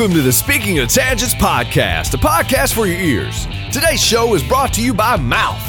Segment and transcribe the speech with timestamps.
[0.00, 3.46] Welcome to the Speaking of Tangents podcast, a podcast for your ears.
[3.70, 5.62] Today's show is brought to you by Mouth,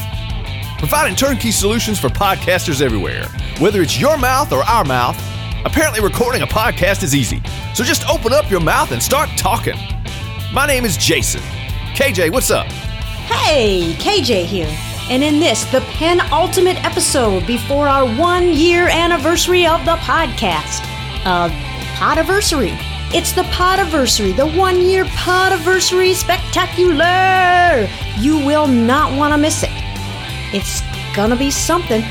[0.80, 3.26] providing turnkey solutions for podcasters everywhere.
[3.60, 5.22] Whether it's your mouth or our mouth,
[5.66, 7.42] apparently recording a podcast is easy.
[7.76, 9.76] So just open up your mouth and start talking.
[10.54, 11.42] My name is Jason.
[11.94, 12.68] KJ, what's up?
[12.68, 14.74] Hey, KJ here.
[15.10, 20.86] And in this, the penultimate episode before our one year anniversary of the podcast,
[21.26, 21.50] uh,
[21.98, 22.91] Podiversary.
[23.14, 27.90] It's the Podiversary, the one year Podiversary spectacular.
[28.18, 29.70] You will not want to miss it.
[30.54, 30.82] It's
[31.14, 32.04] gonna be something.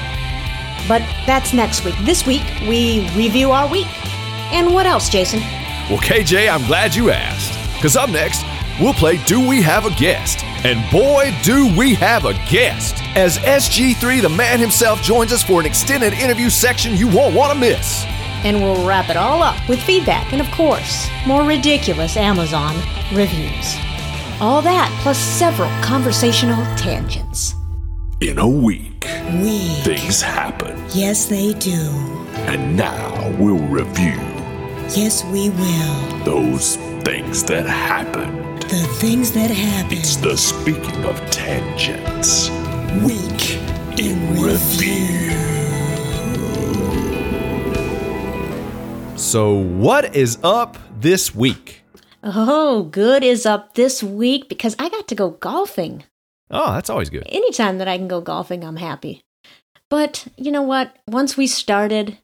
[0.86, 1.94] But that's next week.
[2.02, 3.86] This week, we review our week.
[4.52, 5.40] And what else, Jason?
[5.88, 7.58] Well, KJ, I'm glad you asked.
[7.76, 8.44] Because up next,
[8.78, 10.44] we'll play Do We Have a Guest?
[10.66, 12.96] And boy, do we have a guest!
[13.16, 17.54] As SG3, the man himself, joins us for an extended interview section you won't want
[17.54, 18.04] to miss.
[18.44, 22.74] And we'll wrap it all up with feedback and, of course, more ridiculous Amazon
[23.12, 23.76] reviews.
[24.40, 27.54] All that plus several conversational tangents.
[28.20, 29.06] In a week,
[29.42, 29.58] We.
[29.82, 31.78] things happen, Yes, they do.
[32.48, 34.18] and now we'll review
[34.94, 36.24] Yes, we will.
[36.24, 38.62] those things that happened.
[38.62, 39.98] The things that happen.
[39.98, 42.50] It's the speaking of tangents.
[43.04, 43.58] week
[43.98, 45.59] in review.
[49.20, 51.82] So, what is up this week?
[52.24, 56.04] Oh, good is up this week because I got to go golfing.
[56.50, 57.24] Oh, that's always good.
[57.26, 59.22] Anytime that I can go golfing, I'm happy.
[59.90, 60.96] But you know what?
[61.06, 62.18] Once we started,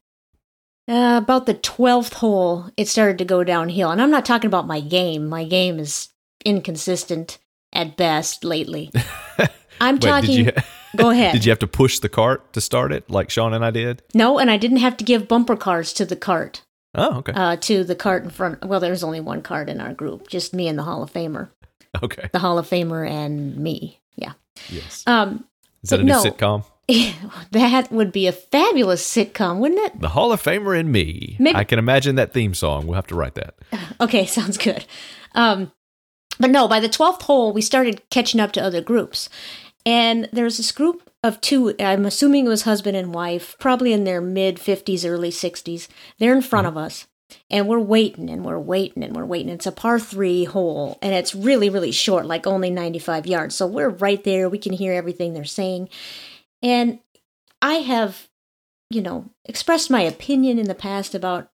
[0.89, 3.91] uh, about the 12th hole, it started to go downhill.
[3.91, 5.29] And I'm not talking about my game.
[5.29, 6.09] My game is
[6.45, 7.39] inconsistent
[7.75, 8.91] at best lately.
[9.81, 10.47] I'm Wait, talking.
[10.47, 10.53] you,
[10.97, 11.33] go ahead.
[11.35, 14.03] did you have to push the cart to start it like Sean and I did?
[14.15, 16.63] No, and I didn't have to give bumper cars to the cart.
[16.97, 17.33] Oh, okay.
[17.35, 18.65] Uh, to the cart in front.
[18.65, 21.51] Well, there's only one cart in our group, just me and the Hall of Famer.
[22.03, 22.29] okay.
[22.33, 24.01] The Hall of Famer and me.
[24.17, 24.33] Yeah.
[24.71, 25.05] Yes.
[25.07, 25.45] Um,
[25.83, 26.25] Is that a new no.
[26.25, 26.65] sitcom?
[27.51, 30.01] that would be a fabulous sitcom, wouldn't it?
[30.01, 31.37] The Hall of Famer and Me.
[31.39, 32.87] Maybe- I can imagine that theme song.
[32.87, 33.55] We'll have to write that.
[34.01, 34.85] Okay, sounds good.
[35.35, 35.73] Um,
[36.39, 39.29] but no, by the 12th hole, we started catching up to other groups.
[39.87, 44.05] And there's this group of two, I'm assuming it was husband and wife, probably in
[44.05, 45.89] their mid 50s, early 60s.
[46.19, 46.85] They're in front of mm-hmm.
[46.85, 47.07] us.
[47.51, 49.49] And we're waiting and we're waiting and we're waiting.
[49.49, 53.57] It's a par three hole and it's really, really short, like only 95 yards.
[53.57, 54.49] So we're right there.
[54.49, 55.89] We can hear everything they're saying.
[56.63, 57.01] And
[57.61, 58.29] I have,
[58.91, 61.51] you know, expressed my opinion in the past about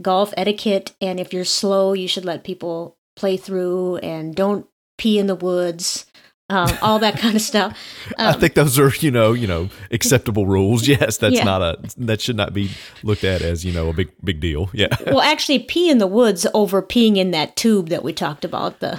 [0.00, 4.66] golf etiquette and if you're slow you should let people play through and don't
[4.98, 6.06] pee in the woods
[6.50, 7.76] um, all that kind of stuff
[8.18, 10.86] I Um, think those are, you know, you know, acceptable rules.
[10.94, 11.44] Yes, that's Yeah.
[11.44, 11.78] not a
[12.08, 12.70] that should not be
[13.02, 14.68] looked at as, you know, a big big deal.
[14.72, 14.88] Yeah.
[15.06, 18.80] well actually pee in the woods over peeing in that tube that we talked about
[18.80, 18.98] the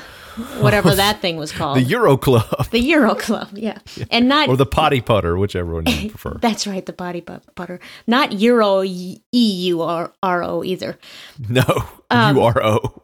[0.62, 3.80] whatever that thing was called The UroClub the UroClub yeah
[4.10, 6.38] and not or the potty putter, whichever one you prefer.
[6.42, 10.98] that's right the potty putter, not euro e u r r o either
[11.50, 11.66] No,
[12.10, 13.02] Um, U R O.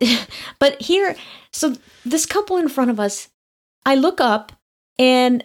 [0.60, 1.16] But here,
[1.52, 1.76] so
[2.06, 3.28] this couple in front of us,
[3.86, 4.52] I look up
[5.00, 5.44] and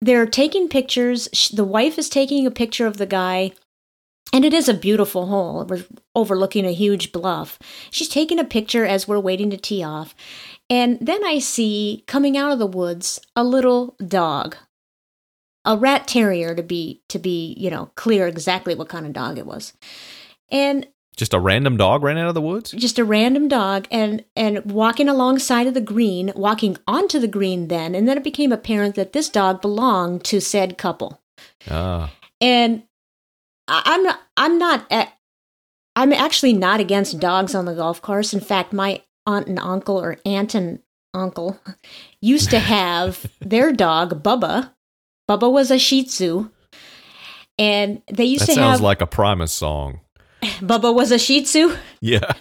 [0.00, 1.50] they're taking pictures.
[1.52, 3.52] The wife is taking a picture of the guy,
[4.32, 5.64] and it is a beautiful hole.
[5.64, 7.58] We're overlooking a huge bluff.
[7.90, 10.14] She's taking a picture as we're waiting to tee off.
[10.68, 14.56] And then I see coming out of the woods a little dog.
[15.64, 19.38] A rat terrier to be to be, you know, clear exactly what kind of dog
[19.38, 19.72] it was.
[20.50, 20.86] And
[21.16, 22.72] Just a random dog ran out of the woods?
[22.72, 27.68] just a random dog and and walking alongside of the green walking onto the green
[27.68, 31.20] then and then it became apparent that this dog belonged to said couple
[31.70, 32.10] Ah.
[32.40, 32.82] and
[33.68, 34.86] i'm not i'm not
[35.96, 39.96] I'm actually not against dogs on the golf course in fact my aunt and uncle
[40.00, 40.80] or aunt and
[41.14, 41.60] uncle
[42.20, 44.72] used to have their dog bubba
[45.30, 46.50] bubba was a shih tzu
[47.56, 50.00] and they used That to sounds have like a Primus song.
[50.60, 52.32] bubba was a shih tzu Yeah.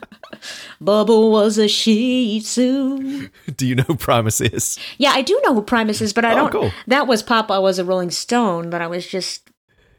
[0.82, 4.78] bubba was a shih tzu Do you know who Primus is?
[4.98, 6.52] Yeah, I do know who Primus is, but I Oh, don't.
[6.52, 6.72] cool.
[6.86, 9.50] That was Papa was a Rolling Stone, but I was just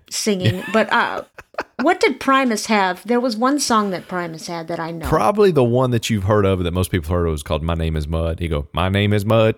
[0.10, 0.64] singing.
[0.72, 1.24] but uh,
[1.82, 3.06] what did Primus have?
[3.08, 5.08] There was one song that Primus had that I know.
[5.08, 7.74] Probably the one that you've heard of that most people heard of is called My
[7.74, 8.40] Name is Mud.
[8.40, 9.56] He go, My name is Mud.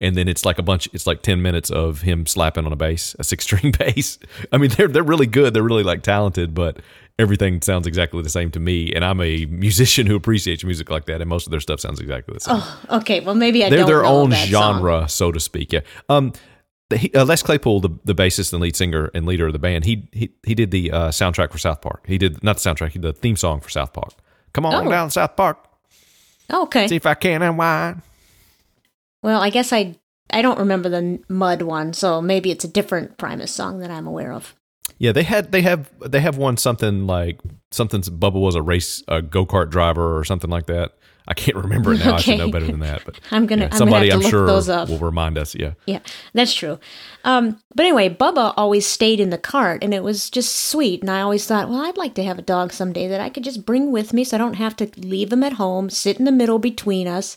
[0.00, 2.76] And then it's like a bunch it's like ten minutes of him slapping on a
[2.76, 4.16] bass, a six string bass.
[4.52, 5.52] I mean, they're they're really good.
[5.54, 6.78] They're really like talented, but
[7.18, 8.92] everything sounds exactly the same to me.
[8.94, 12.00] And I'm a musician who appreciates music like that, and most of their stuff sounds
[12.00, 12.56] exactly the same.
[12.58, 13.20] oh, okay.
[13.20, 14.74] Well, maybe I they're don't their know own that song.
[14.82, 15.72] genre, so to speak.
[15.72, 15.80] Yeah.
[16.08, 16.32] Um,
[16.94, 19.84] he, uh, Les Claypool, the, the bassist and lead singer and leader of the band,
[19.84, 22.04] he he he did the uh, soundtrack for South Park.
[22.06, 24.12] He did not the soundtrack, he did the theme song for South Park.
[24.54, 24.90] Come on Oh.
[24.90, 25.58] down South Park.
[26.50, 26.88] Okay.
[26.88, 28.00] See if I can unwind.
[29.22, 29.96] Well, I guess I
[30.30, 34.06] I don't remember the mud one, so maybe it's a different Primus song that I'm
[34.06, 34.54] aware of.
[34.98, 37.40] Yeah, they had they have they have one something like
[37.70, 40.92] something Bubba was a race a go kart driver or something like that.
[41.30, 42.14] I can't remember it now.
[42.14, 43.04] I should know better than that.
[43.04, 44.88] But I'm gonna- yeah, I'm gonna somebody to I'm look sure those up.
[44.88, 45.54] will remind us.
[45.54, 45.98] Yeah, Yeah,
[46.32, 46.78] that's true.
[47.22, 51.02] Um, but anyway, Bubba always stayed in the cart, and it was just sweet.
[51.02, 53.44] And I always thought, well, I'd like to have a dog someday that I could
[53.44, 56.24] just bring with me, so I don't have to leave him at home, sit in
[56.24, 57.36] the middle between us.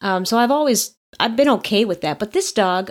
[0.00, 2.18] Um, so I've always I've been okay with that.
[2.18, 2.90] But this dog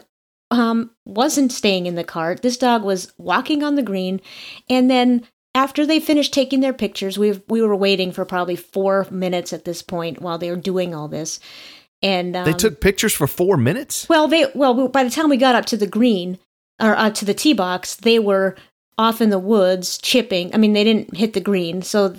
[0.51, 2.41] um, wasn't staying in the cart.
[2.41, 4.21] This dog was walking on the green,
[4.69, 9.07] and then after they finished taking their pictures, we we were waiting for probably four
[9.09, 11.39] minutes at this point while they were doing all this.
[12.01, 14.07] And um, they took pictures for four minutes.
[14.09, 16.37] well, they well by the time we got up to the green
[16.81, 18.55] or uh, to the tee box, they were
[18.97, 20.53] off in the woods chipping.
[20.53, 22.15] I mean, they didn't hit the green, so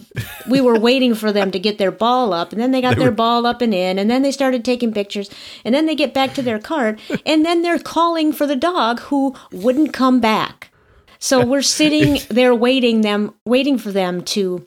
[0.48, 3.00] we were waiting for them to get their ball up, and then they got They
[3.02, 5.30] their were- ball up and in, and then they started taking pictures,
[5.64, 9.00] and then they get back to their cart, and then they're calling for the dog
[9.00, 10.70] who wouldn't come back.
[11.18, 14.66] So we're sitting there waiting them waiting for them to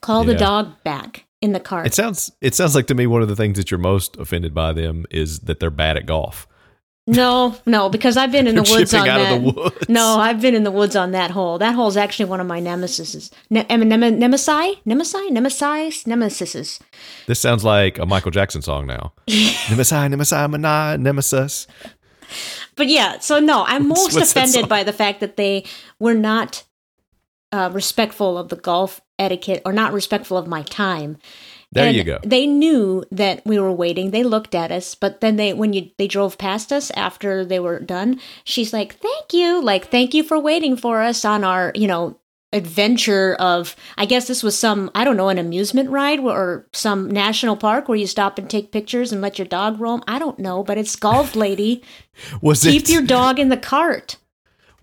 [0.00, 1.86] call the dog back in the cart.
[1.86, 4.54] It sounds it sounds like to me one of the things that you're most offended
[4.54, 6.46] by them is that they're bad at golf.
[7.06, 9.42] No, no, because I've been in the woods on that.
[9.42, 9.88] woods.
[9.90, 11.58] No, I've been in the woods on that hole.
[11.58, 13.30] That hole is actually one of my nemesis.
[13.50, 14.82] Ne- em- nem- nemesi?
[14.86, 15.28] Nemesi?
[15.30, 16.04] Nemesi?
[16.06, 16.80] Nemesises.
[17.26, 19.12] This sounds like a Michael Jackson song now.
[19.28, 21.66] Nemesis, Nemesis, Mana, Nemesis.
[22.74, 25.64] But yeah, so no, I'm most what's offended by the fact that they
[25.98, 26.64] were not
[27.52, 31.18] uh, respectful of the golf etiquette or not respectful of my time.
[31.74, 32.20] There And you go.
[32.22, 34.12] They knew that we were waiting.
[34.12, 37.58] They looked at us, but then they when you they drove past us after they
[37.58, 39.60] were done, she's like, "Thank you.
[39.60, 42.16] Like, thank you for waiting for us on our, you know,
[42.52, 47.10] adventure of I guess this was some I don't know, an amusement ride or some
[47.10, 50.04] national park where you stop and take pictures and let your dog roam.
[50.06, 51.82] I don't know, but it's golf lady.
[52.40, 54.16] Was Keep it your dog in the cart.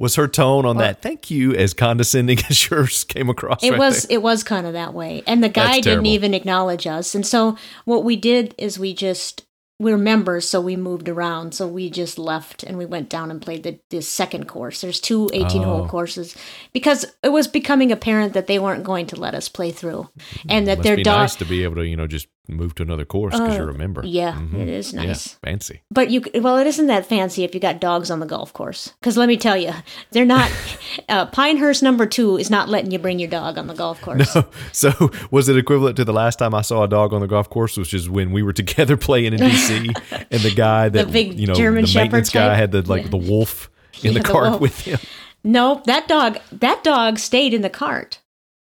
[0.02, 3.64] Was her tone on that thank you as condescending as yours came across?
[3.64, 4.18] It right was there?
[4.18, 5.24] it was kind of that way.
[5.28, 6.08] And the guy That's didn't terrible.
[6.08, 7.16] even acknowledge us.
[7.16, 9.46] And so what we did is we just
[9.80, 11.56] we're members, so we moved around.
[11.56, 14.82] So we just left and we went down and played the, the second course.
[14.82, 15.88] There's two 18 hole Oh.
[15.88, 16.36] courses
[16.72, 20.08] because it was becoming apparent that they weren't going to let us play through.
[20.48, 23.06] And that their dog nice to be able to you know just move to another
[23.06, 24.02] course because you remember.
[24.02, 24.60] Uh, yeah, Mhm.
[24.62, 25.36] it is Yeah, nice.
[25.44, 25.82] fancy.
[25.92, 28.94] But you, well, it isn't that fancy if you got dogs on the golf course.
[29.00, 29.72] Because let me tell you,
[30.12, 30.52] they're not.
[31.10, 34.36] uh, Pinehurst number two is not letting you bring your dog on the golf course.
[34.74, 37.50] So was it equivalent to the last time I saw a dog on the golf
[37.50, 41.12] course, which is when we were together playing in DC, and the guy that the
[41.12, 42.58] big you know German the Shepherd maintenance guy type?
[42.58, 43.10] had the like Yeah.
[43.10, 43.70] the wolf
[44.04, 44.62] in Yeah, the the cart wolf.
[44.62, 45.00] with him.
[45.44, 48.20] No, that dog that dog stayed in the cart.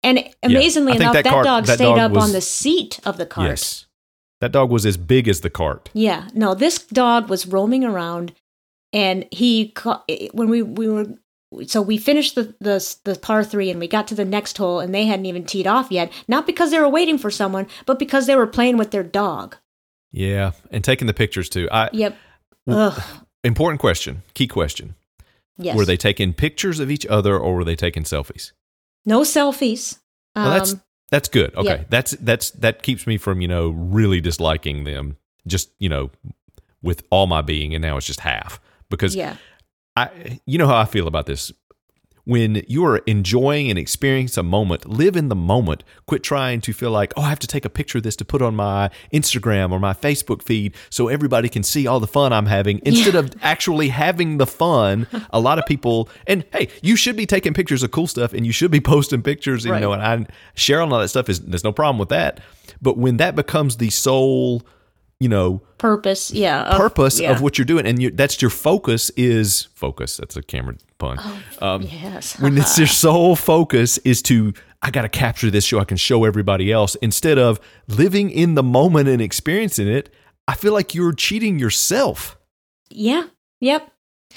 [0.05, 2.41] And amazingly think enough, that that, cart- dog that stayed dog up was- on the
[2.41, 3.49] seat of the cart.
[3.49, 3.87] Yes,
[4.41, 5.91] that dog was as big as the cart.
[5.95, 6.29] Yeah.
[6.35, 8.33] No, this dog was roaming around
[8.93, 11.06] and he ca- eh, when we we were
[11.67, 14.81] so we finished the, the the par 3 and we got to the next hole
[14.81, 17.99] and they hadn't even teed off yet, not because they were waiting for someone, but
[17.99, 19.56] because they were playing with their dog.
[20.12, 21.69] Yeah, and taking the pictures too.
[21.73, 22.17] I Yep.
[22.69, 23.03] Ugh.
[23.45, 24.94] important question, key question.
[25.56, 25.77] Yes.
[25.77, 28.51] Were they taking pictures of each other or were they taking selfies?
[29.05, 29.99] No selfies.
[30.34, 31.55] Well, that's Um, that's good.
[31.55, 31.84] Okay, yeah.
[31.89, 35.17] that's that's that keeps me from you know really disliking them.
[35.46, 36.11] Just you know,
[36.82, 39.37] with all my being, and now it's just half because yeah.
[39.96, 41.53] I you know how I feel about this.
[42.27, 45.85] When you are enjoying and experiencing a moment, live in the moment.
[46.07, 48.25] Quit trying to feel like, oh, I have to take a picture of this to
[48.25, 52.33] put on my Instagram or my Facebook feed so everybody can see all the fun
[52.33, 52.81] I'm having.
[52.85, 57.27] Instead of actually having the fun, a lot of people, and hey, you should be
[57.27, 60.03] taking pictures of cool stuff and you should be posting pictures, and, you know, and
[60.03, 62.41] I, sharing all that stuff is, there's no problem with that.
[62.81, 64.63] But when that becomes the sole,
[65.21, 66.31] you know, Purpose.
[66.33, 66.63] Yeah.
[66.65, 67.31] of- purpose yeah.
[67.33, 71.19] of what you're doing and you, that's your focus is focus that's a camera pun
[71.61, 72.39] um, Yes.
[72.41, 76.25] when it's your sole focus is to i gotta capture this so i can show
[76.25, 80.09] everybody else instead of living in the moment and experiencing it
[80.49, 82.39] i feel like you're cheating yourself
[82.91, 83.25] yeah.
[83.61, 83.91] Yep.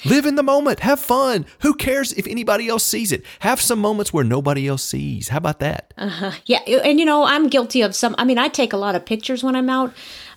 [0.04, 3.78] live in the moment have fun who cares if anybody else sees it have some
[3.78, 6.32] moments where nobody else sees how about that Uh-huh.
[6.46, 8.14] Yeah, and you know, I'm guilty of some.
[8.18, 9.92] I mean, I take a lot of pictures when I'm out,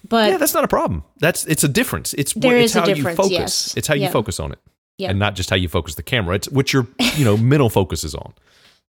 [0.07, 2.79] but yeah that's not a problem that's it's a difference it's There it's is a
[2.79, 3.77] how difference, you focus yes.
[3.77, 4.59] it's how you focus on it
[4.97, 5.09] Yeah.
[5.09, 8.03] and not just how you focus the camera it's what your you know mental focus
[8.03, 8.33] is on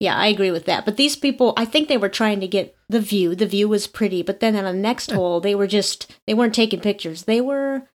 [0.00, 0.84] yeah, I agree with that.
[0.84, 3.34] But these people, I think they were trying to get the view.
[3.36, 6.54] The view was pretty, but then on the next hole, they were just they weren't
[6.54, 7.22] taking pictures.
[7.22, 7.88] They were,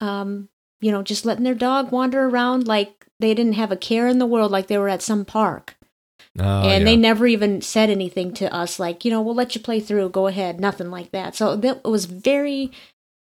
[0.00, 0.48] um,
[0.80, 4.18] you know, just letting their dog wander around like they didn't have a care in
[4.18, 5.76] the world, like they were at some park.
[6.38, 9.60] Oh, and they never even said anything to us like, you know, we'll let you
[9.60, 11.36] play through, go ahead, nothing like that.
[11.36, 12.72] So that was very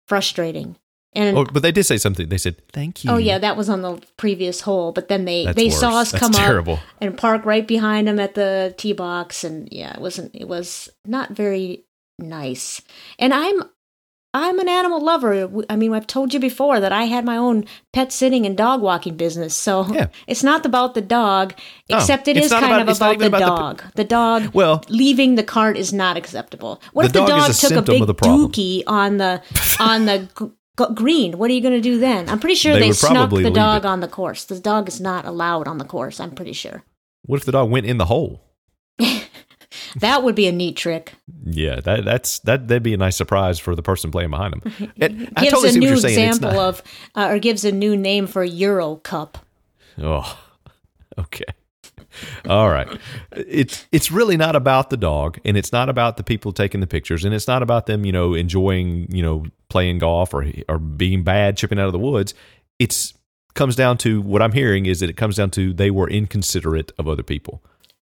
[0.08, 0.76] frustrating.
[1.14, 2.30] And Oh, but they did say something.
[2.30, 3.10] They said thank you.
[3.10, 4.92] Oh yeah, that was on the previous hole.
[4.92, 6.74] But then they That's they saw us That's come terrible.
[6.76, 10.36] up and park right behind them at the tee box, and yeah, it wasn't.
[10.36, 11.86] It was not very
[12.20, 12.82] nice.
[13.18, 13.64] And I'm
[14.34, 15.34] I'm an animal lover.
[15.34, 18.56] Uh, I mean, I've told you before that I had my own pet sitting and
[18.56, 19.56] dog walking business.
[19.56, 20.08] So Yeah.
[20.28, 21.54] it's not about the dog,
[21.90, 23.84] Oh, except it it's kind about- of about, the about the dog.
[23.96, 26.80] The, dog Well- leaving the cart is not acceptable.
[26.94, 29.42] What The if the dog dog took a big the dookie on the
[29.80, 31.38] on the g- g- green?
[31.40, 32.30] What are you going to do then?
[32.30, 33.88] I'm pretty sure They they, snuck the dog it.
[33.88, 34.44] on the course.
[34.46, 36.20] The dog is not allowed on the course.
[36.20, 36.84] I'm pretty sure.
[37.24, 38.42] What if the dog went in the hole?
[39.98, 41.14] That would be a neat trick.
[41.46, 44.92] Yeah, that that's that that'd be a nice surprise for the person playing behind him.
[45.00, 46.84] And I gives totally a new example not- of,
[47.16, 49.38] uh, or gives a new name for Euro Cup.
[50.02, 50.38] Oh,
[51.18, 51.46] okay.
[52.48, 52.88] All right.
[53.32, 56.88] It's it's really not about the dog, and it's not about the people taking the
[56.88, 60.80] pictures, and it's not about them, you know, enjoying, you know, playing golf or or
[60.80, 62.34] being bad chipping out of the woods.
[62.80, 63.14] It's
[63.54, 66.92] comes down to what I'm hearing is that it comes down to they were inconsiderate
[66.98, 67.62] of other people.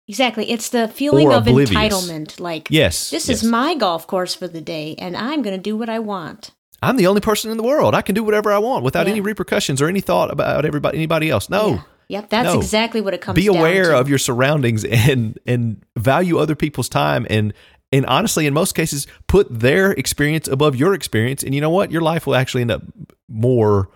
[0.09, 0.51] Exactly.
[0.51, 1.71] It's the feeling of oblivious.
[1.71, 2.39] entitlement.
[2.41, 3.39] Like, Yes, this yes.
[3.43, 6.53] is my golf course for the day, and I'm going to do what I want.
[6.83, 7.95] I'm the only person in the world.
[7.95, 9.13] I can do whatever I want without Yeah.
[9.13, 11.49] any repercussions or any thought about everybody anybody else.
[11.51, 11.69] No.
[11.71, 11.81] Yeah.
[12.09, 12.59] Yep, that's No.
[12.61, 13.41] exactly what it comes to.
[13.41, 17.53] be aware of your surroundings and and value other people's time and
[17.91, 21.91] and honestly in most cases put their experience above your experience and you know what
[21.91, 22.83] your life will actually end up
[23.29, 23.89] more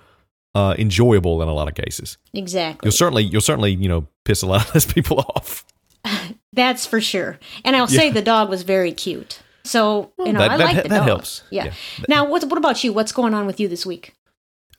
[0.56, 2.86] uh, enjoyable in a lot of cases Exactly.
[2.86, 5.64] you'll certainly you'll certainly you know piss a lot of those people off
[6.52, 7.38] That's for sure.
[7.64, 9.40] And I'll say the dog was very cute.
[9.64, 11.06] So, you know, that- I that- like the that dog.
[11.06, 11.42] helps.
[11.50, 11.66] Yeah.
[11.66, 11.72] Yeah.
[12.08, 12.92] Now, what, what about you?
[12.92, 14.14] What's going on with you this week?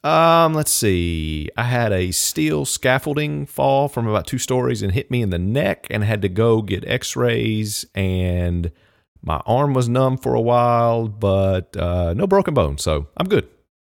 [0.03, 5.11] um let's see i had a steel scaffolding fall from about two stories and hit
[5.11, 8.71] me in the neck and had to go get x-rays and
[9.21, 13.47] my arm was numb for a while but uh, no broken bones so i'm good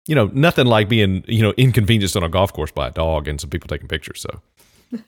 [0.08, 3.28] you know nothing like being you know inconvenienced on a golf course by a dog
[3.28, 4.42] and some people taking pictures so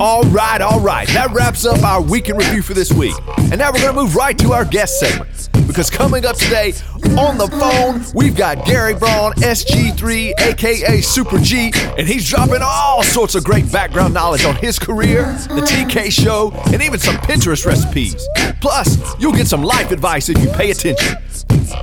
[0.00, 1.06] All right, all right.
[1.08, 3.14] That wraps up our weekend review for this week.
[3.36, 5.50] And now we're going to move right to our guest segment.
[5.66, 6.72] Because coming up today
[7.18, 13.02] on the phone, we've got Gary Braun, SG3, aka Super G, and he's dropping all
[13.02, 17.64] sorts of great background knowledge on his career, the TK show, and even some Pinterest
[17.66, 18.26] recipes.
[18.60, 21.18] Plus, you'll get some life advice if you pay attention.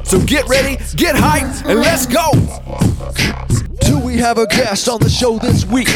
[0.03, 2.31] So get ready, get hyped, and let's go!
[3.81, 5.89] Do we have a guest on the show this week?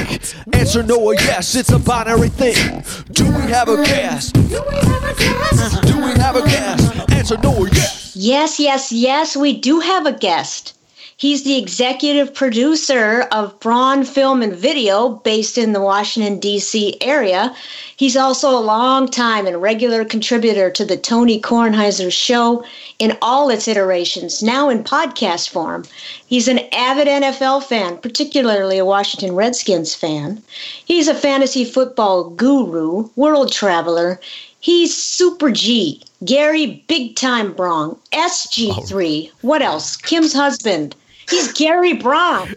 [0.54, 2.84] Answer no or yes, it's a binary thing.
[3.12, 4.34] Do we have a guest?
[4.34, 5.82] Do we have a guest?
[5.84, 7.12] Do we have a guest?
[7.12, 8.14] Answer no or yes.
[8.16, 10.78] Yes, yes, yes, we do have a guest.
[11.22, 16.98] He's the executive producer of Braun Film and Video, based in the Washington, D.C.
[17.00, 17.56] area.
[17.96, 22.66] He's also a long time and regular contributor to the Tony Kornheiser Show
[22.98, 25.86] in all its iterations, now in podcast form.
[26.26, 30.42] He's an avid NFL fan, particularly a Washington Redskins fan.
[30.86, 34.20] He's a fantasy football guru, world traveler.
[34.60, 39.30] He's Super G, Gary Big Time Braun, SG3.
[39.42, 39.96] What else?
[39.96, 40.96] Kim's husband.
[41.32, 42.54] He's Gary Braun.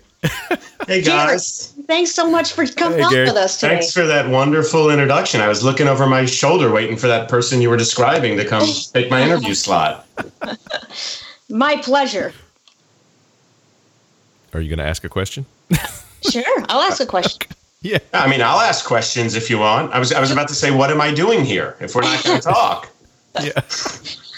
[0.86, 3.24] Hey Gary, guys, thanks so much for coming Hey, out Gary.
[3.26, 3.74] with us today.
[3.76, 5.40] thanks for that wonderful introduction.
[5.40, 8.66] I was looking over my shoulder waiting for that person you were describing to come
[8.94, 10.06] take my interview slot.
[11.48, 12.32] My pleasure.
[14.54, 15.46] Are you going to ask a question?
[16.30, 17.50] Sure, I'll ask a question.
[17.82, 17.98] Yeah.
[18.14, 19.92] I mean, I'll ask questions if you want.
[19.92, 22.24] I was I was about to say, what am I doing here if we're not
[22.24, 22.88] going to talk?
[23.42, 23.52] Yeah.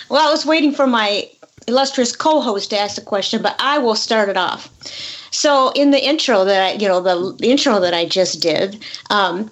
[0.09, 1.31] Well, I was waiting for my
[1.67, 4.71] illustrious co-host to ask the question, but I will start it off.
[5.31, 9.51] So, in the intro that I, you know, the, intro that I just did, um,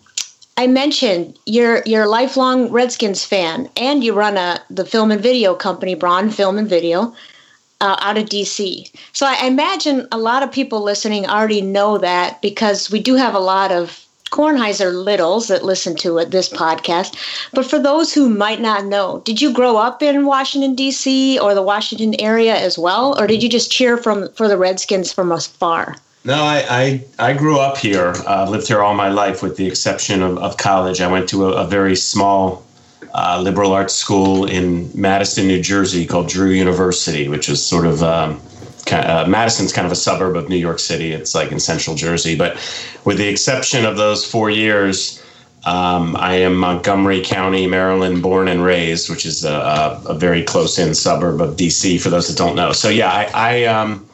[0.56, 5.21] I mentioned you're you're a lifelong Redskins fan, and you run a the film and
[5.21, 7.14] video company, Braun Film and Video,
[7.80, 8.90] uh, out of DC.
[9.12, 13.35] So I imagine a lot of people listening already know that because we do have
[13.35, 14.03] a lot of
[14.34, 17.14] Kornheiser littles that listen to it, this podcast.
[17.52, 21.38] But for those who might not know, did you grow up in Washington D.C.
[21.38, 25.12] or the Washington area as well, or did you just cheer from for the Redskins
[25.12, 25.94] from afar?
[26.24, 29.68] No, I I, I grew up here, uh, lived here all my life, with the
[29.68, 31.00] exception of, of college.
[31.00, 32.66] I went to a, a very small
[33.14, 38.02] uh, liberal arts school in Madison, New Jersey, called Drew University, which is sort of
[38.02, 38.40] um,
[38.84, 41.12] ki- uh, Madison's kind of a suburb of New York City.
[41.12, 42.56] It's like in central Jersey, but
[43.04, 45.20] with the exception of those four years.
[45.66, 50.42] Um, I am Montgomery County, Maryland, born and raised, which is a, a, a very
[50.42, 51.98] close-in suburb of DC.
[52.02, 54.06] For those that don't know, so yeah, I, I um,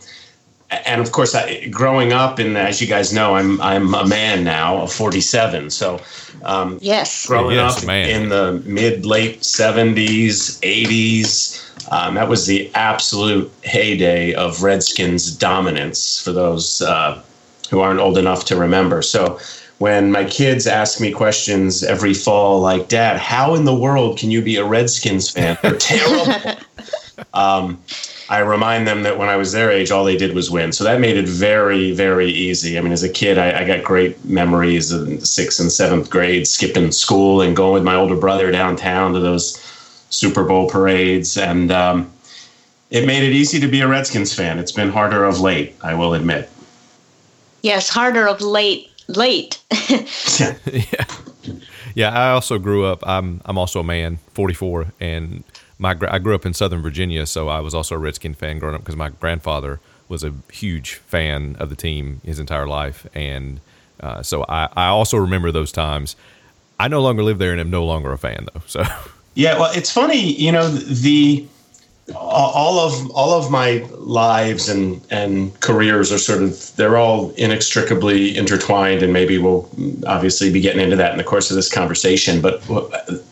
[0.86, 4.44] and of course, I, growing up, and as you guys know, I'm I'm a man
[4.44, 5.70] now of 47.
[5.70, 6.00] So,
[6.44, 7.26] um, Yes.
[7.26, 8.08] growing Yes, up man.
[8.08, 16.20] in the mid late 70s, 80s, um, that was the absolute heyday of Redskins dominance
[16.22, 17.22] for those uh,
[17.70, 19.02] who aren't old enough to remember.
[19.02, 19.38] So.
[19.78, 24.30] When my kids ask me questions every fall, like, Dad, how in the world can
[24.30, 25.56] you be a Redskins fan?
[25.62, 26.60] They're terrible.
[27.32, 27.82] um,
[28.30, 30.70] I remind them that when I was their age, all they did was win.
[30.70, 32.78] So that made it very, very easy.
[32.78, 36.46] I mean, as a kid, I, I got great memories in sixth and seventh grade,
[36.46, 39.58] skipping school and going with my older brother downtown to those
[40.10, 41.36] Super Bowl parades.
[41.38, 42.12] And um,
[42.90, 44.58] it made it easy to be a Redskins fan.
[44.58, 46.50] It's been harder of late, I will admit.
[47.62, 48.88] Yes, harder of late.
[49.08, 49.60] Late.
[50.72, 51.04] Yeah,
[51.94, 53.06] Yeah, I also grew up.
[53.06, 55.42] I'm I'm also a man, 44, and
[55.78, 58.58] my gra- I grew up in Southern Virginia, so I was also a Redskin fan
[58.58, 63.06] growing up because my grandfather was a huge fan of the team his entire life,
[63.14, 63.60] and
[64.00, 66.16] uh, so I, I also remember those times.
[66.78, 68.62] I no longer live there and am no longer a fan though.
[68.66, 68.84] So
[69.34, 71.46] Yeah, well, it's funny, you know, the
[72.16, 78.36] all of all of my lives and and careers are sort of they're all inextricably
[78.36, 79.68] intertwined, and maybe we'll
[80.06, 82.40] obviously be getting into that in the course of this conversation.
[82.40, 82.62] But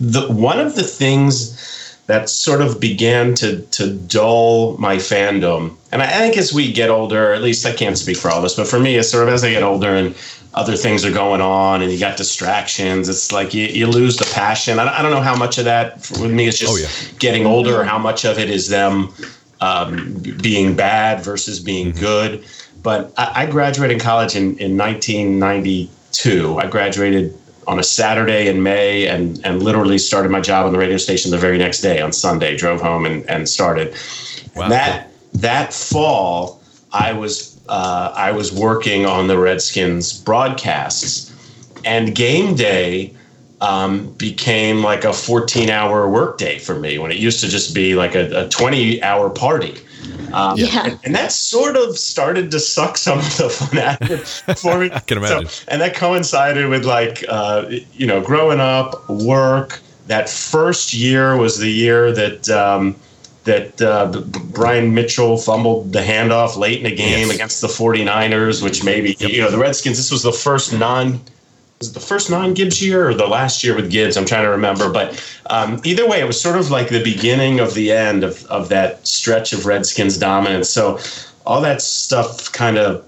[0.00, 1.77] the one of the things
[2.08, 6.90] that sort of began to to dull my fandom, and I think as we get
[6.90, 9.28] older, at least I can't speak for all of us, but for me, it's sort
[9.28, 10.14] of as I get older and
[10.54, 13.08] other things are going on and you got distractions.
[13.08, 14.78] It's like you, you lose the passion.
[14.78, 16.88] I, I don't know how much of that for, with me is just Oh, yeah.
[17.18, 19.12] getting older or how much of it is them
[19.60, 22.44] um, being bad versus being good.
[22.82, 26.58] But I, I graduated college in, in 1992.
[26.58, 27.34] I graduated
[27.68, 31.30] on a Saturday in May and, and literally started my job on the radio station
[31.30, 33.94] the very next day on Sunday, drove home and, and started.
[34.56, 34.64] Wow.
[34.64, 41.30] And that, that fall, I was uh, I was working on the Redskins broadcasts,
[41.84, 43.14] and game day
[43.60, 47.94] um, became like a 14 hour workday for me when it used to just be
[47.94, 49.74] like a, a 20 hour party.
[50.32, 50.84] Um, Yeah.
[50.86, 54.58] and, and that sort of started to suck some of the fun out of it
[54.58, 54.90] for me.
[54.92, 55.48] I can imagine.
[55.48, 59.80] So, and that coincided with like, uh, you know, growing up, work.
[60.06, 62.96] That first year was the year that um,
[63.44, 67.34] that uh, Brian Mitchell fumbled the handoff late in the game Yes.
[67.34, 69.96] against the 49ers, which maybe you know the Redskins.
[69.98, 71.20] This was the first non
[71.78, 74.16] was it the first non Gibbs year or the last year with Gibbs?
[74.16, 74.90] I'm trying to remember.
[74.90, 78.44] But um, either way, it was sort of like the beginning of the end of,
[78.46, 80.68] of that stretch of Redskins dominance.
[80.68, 80.98] So
[81.46, 83.04] all that stuff kind of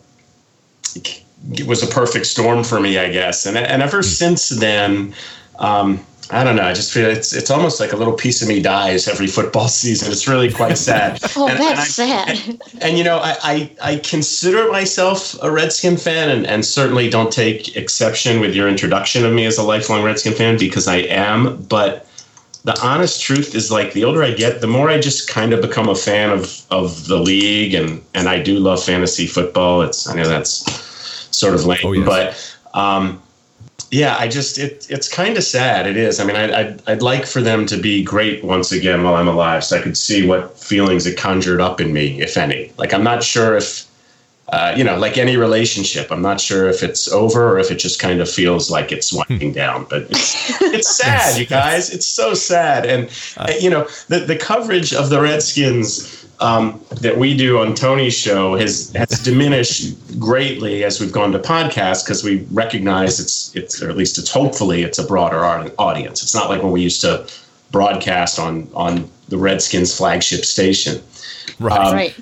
[1.66, 3.46] was a perfect storm for me, I guess.
[3.46, 5.14] And, and ever since then,
[5.58, 6.62] um, I don't know.
[6.62, 9.68] I just feel it's it's almost like a little piece of me dies every football
[9.82, 10.12] season.
[10.12, 11.20] It's really quite sad.
[11.36, 12.60] Oh, And- and that's I- sad.
[12.80, 17.32] and you know, I, I, I consider myself a Redskin fan, and, and certainly don't
[17.32, 21.62] take exception with your introduction of me as a lifelong Redskin fan because I am.
[21.64, 22.06] But
[22.64, 25.62] the honest truth is, like, the older I get, the more I just kind of
[25.62, 29.82] become a fan of of the league, and and I do love fantasy football.
[29.82, 30.64] It's I know that's
[31.36, 32.56] sort of lame, Oh, yes.
[32.72, 33.22] but um,
[33.90, 35.86] yeah, I just it it's kind of sad.
[35.86, 36.20] It is.
[36.20, 39.28] I mean, I, I'd I'd like for them to be great once again while I'm
[39.28, 42.72] alive, so I could see what feelings it conjured up in me, if any.
[42.78, 43.89] Like I'm not sure if.
[44.52, 47.76] Uh, you know, like any relationship, I'm not sure if it's over or if it
[47.76, 49.86] just kind of feels like it's winding down.
[49.88, 51.94] But it's, it's sad, you guys.
[51.94, 52.84] It's so sad.
[52.84, 57.74] And uh, you know, the the coverage of the Redskins um, that we do on
[57.74, 63.54] Tony's show has has diminished greatly as we've gone to podcasts because we recognize it's
[63.54, 65.44] it's or at least it's hopefully it's a broader
[65.78, 66.22] audience.
[66.22, 67.24] It's not like when we used to
[67.70, 71.00] broadcast on on the Redskins flagship station.
[71.60, 71.78] right.
[71.78, 72.16] Um, right.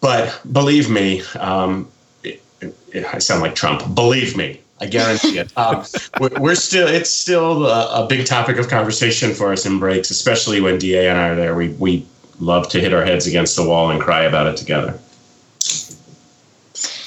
[0.00, 1.88] But believe me, um,
[2.22, 2.74] it, it,
[3.12, 3.94] I sound like Trump.
[3.94, 5.56] Believe me, I guarantee it.
[5.56, 5.84] Um,
[6.20, 10.10] we're, we're still, it's still a, a big topic of conversation for us in breaks,
[10.10, 11.54] especially when Da and I are there.
[11.54, 12.06] We we
[12.40, 14.98] love to hit our heads against the wall and cry about it together.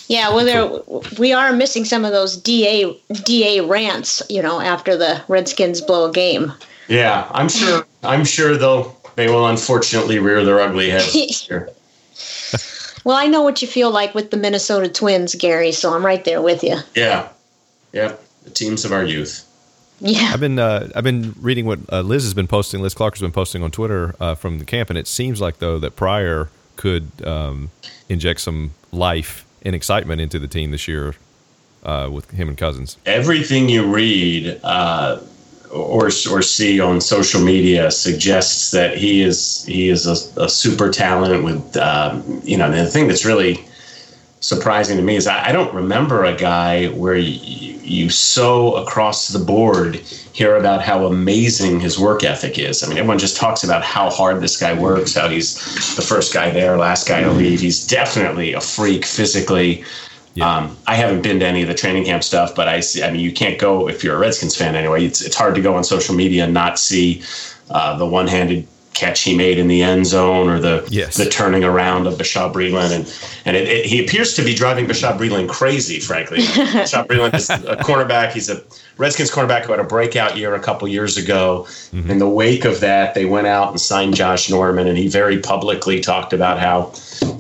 [0.08, 4.97] Yeah, well, there, we are missing some of those DA DA rants, you know, after
[4.97, 6.52] the Redskins blow a game.
[6.88, 7.86] Yeah, I'm sure.
[8.02, 11.69] I'm sure they'll they will unfortunately rear their ugly heads this year.
[13.03, 16.23] Well, I know what you feel like with the Minnesota Twins, Gary, so I'm right
[16.23, 16.77] there with you.
[16.95, 17.29] Yeah,
[17.93, 18.15] yeah.
[18.43, 19.45] The teams of our youth.
[20.01, 20.31] Yeah.
[20.33, 22.81] I've been uh, I've been reading what uh, Liz has been posting.
[22.81, 25.59] Liz Clarke has been posting on Twitter uh, from the camp, and it seems like
[25.59, 27.69] though that Pryor could um,
[28.07, 31.15] inject some life and excitement into the team this year
[31.83, 32.95] uh, with him and Cousins.
[33.05, 35.19] everything you read uh,
[35.71, 40.89] or or see on social media suggests that he is he is a, a super
[40.89, 43.63] talent with um, you know the thing that's really
[44.41, 49.27] surprising to me is I, I don't remember a guy where you, you so across
[49.27, 52.82] the board hear about how amazing his work ethic is.
[52.82, 55.55] I mean, everyone just talks about how hard this guy works, how he's
[55.95, 57.60] the first guy there, last guy to leave.
[57.60, 59.84] He's definitely a freak physically.
[60.41, 63.03] Um, I haven't been to any of the training camp stuff, but I see.
[63.03, 65.05] I mean, you can't go if you're a Redskins fan anyway.
[65.05, 67.23] It's it's hard to go on social media and not see
[67.69, 68.67] uh, the one-handed
[68.99, 71.15] catch he made in the end zone or the Yes.
[71.15, 72.91] the turning around of Bashaud Breeland.
[72.91, 76.39] And, and it, it, he appears to be driving Bashaud Breeland crazy, frankly.
[76.39, 78.31] Bashaud Breeland is a cornerback.
[78.31, 78.62] He's a
[78.97, 81.67] Redskins cornerback who had a breakout year a couple years ago.
[81.93, 85.39] In the wake of that, they went out and signed Josh Norman, and he very
[85.39, 86.91] publicly talked about how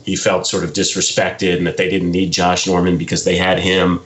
[0.03, 3.59] he felt sort of disrespected and that they didn't need Josh Norman because they had
[3.59, 3.99] him.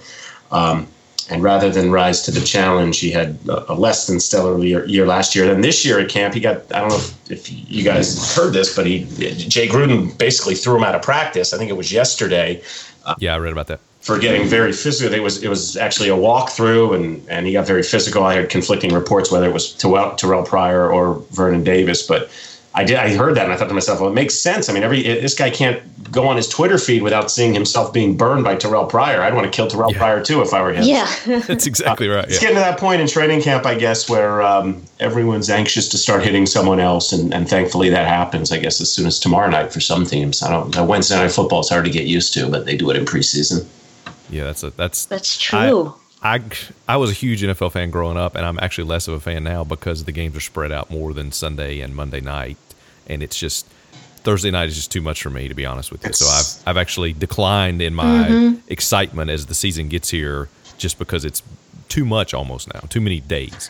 [0.51, 0.87] Um,
[1.33, 5.05] and rather than rise to the challenge, he had a less than stellar year, year
[5.05, 5.47] last year.
[5.47, 8.53] Then this year at camp, he got, I don't know if, if you guys heard
[8.53, 11.51] this, but he, Jay Gruden basically threw him out of practice.
[11.53, 12.61] I think it was yesterday
[13.05, 13.79] uh, Yeah, I read about that.
[14.01, 15.13] for getting very physical.
[15.13, 18.23] It was it was actually a walkthrough, and and he got very physical.
[18.23, 22.29] I heard conflicting reports whether it was Terrell, Terrell Pryor or Vernon Davis, but
[22.75, 24.67] I did I heard that and I thought to myself, well, it makes sense.
[24.67, 25.79] I mean, every this guy can't
[26.11, 29.21] go on his Twitter feed without seeing himself being burned by Terrell Pryor.
[29.21, 30.83] I'd want to kill Terrell Pryor too if I were him.
[30.83, 31.07] Yeah.
[31.47, 32.25] That's exactly right.
[32.25, 32.41] It's Yeah.
[32.41, 36.23] getting to that point in training camp, I guess, where um, everyone's anxious to start
[36.23, 38.51] hitting someone else, and, and thankfully that happens.
[38.51, 40.41] I guess as soon as tomorrow night for some teams.
[40.43, 40.75] I don't.
[40.77, 43.05] uh, Wednesday night football is hard to get used to, but they do it in
[43.05, 43.65] preseason.
[44.29, 45.59] Yeah, that's a, that's That's true.
[45.59, 46.41] I, I
[46.87, 49.43] I was a huge NFL fan growing up, and I'm actually less of a fan
[49.43, 52.57] now because the games are spread out more than Sunday and Monday night,
[53.07, 53.67] and it's just
[54.23, 56.13] Thursday night is just too much for me to be honest with you.
[56.13, 58.59] So I've I've actually declined in my mm-hmm.
[58.69, 61.43] excitement as the season gets here, just because it's
[61.89, 63.69] too much almost now, too many days.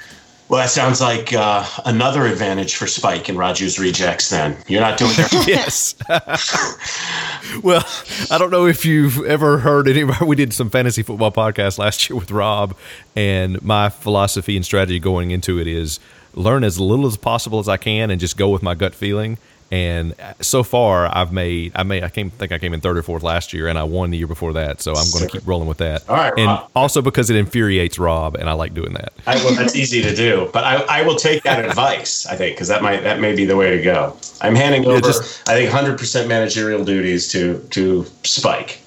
[0.53, 4.29] Well, that sounds like uh, another advantage for Spike and Rogers rejects.
[4.29, 5.95] Then you're not doing their yes.
[7.63, 7.83] well,
[8.29, 10.23] I don't know if you've ever heard anybody.
[10.25, 12.77] We did some fantasy football podcast last year with Rob,
[13.15, 15.99] and my philosophy and strategy going into it is
[16.35, 19.39] learn as little as possible as I can and just go with my gut feeling.
[19.73, 23.01] And so far, I've made I made I came think I came in third or
[23.01, 24.81] fourth last year, and I won the year before that.
[24.81, 26.07] So I'm going to keep rolling with that.
[26.07, 26.69] All right, and Rob.
[26.75, 29.13] also because it infuriates Rob, and I like doing that.
[29.25, 32.27] I, well, that's easy to do, but I, I will take that advice.
[32.27, 34.15] I think because that might that may be the way to go.
[34.41, 35.01] I'm handing over.
[35.01, 38.79] just- I think 100 percent managerial duties to to Spike.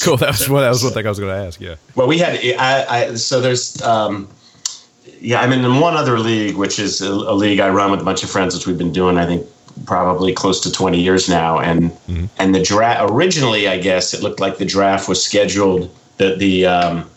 [0.00, 0.16] Cool.
[0.18, 1.60] That was what that was one thing I was going to ask.
[1.60, 1.74] Yeah.
[1.96, 4.28] Well, we had I, I so there's um,
[5.18, 8.04] yeah I'm in one other league, which is a, a league I run with a
[8.04, 9.44] bunch of friends, which we've been doing I think
[9.86, 11.90] probably close to 20 years now, and
[12.38, 16.66] and the draft originally I guess it looked like the draft was scheduled the the
[16.66, 17.10] um,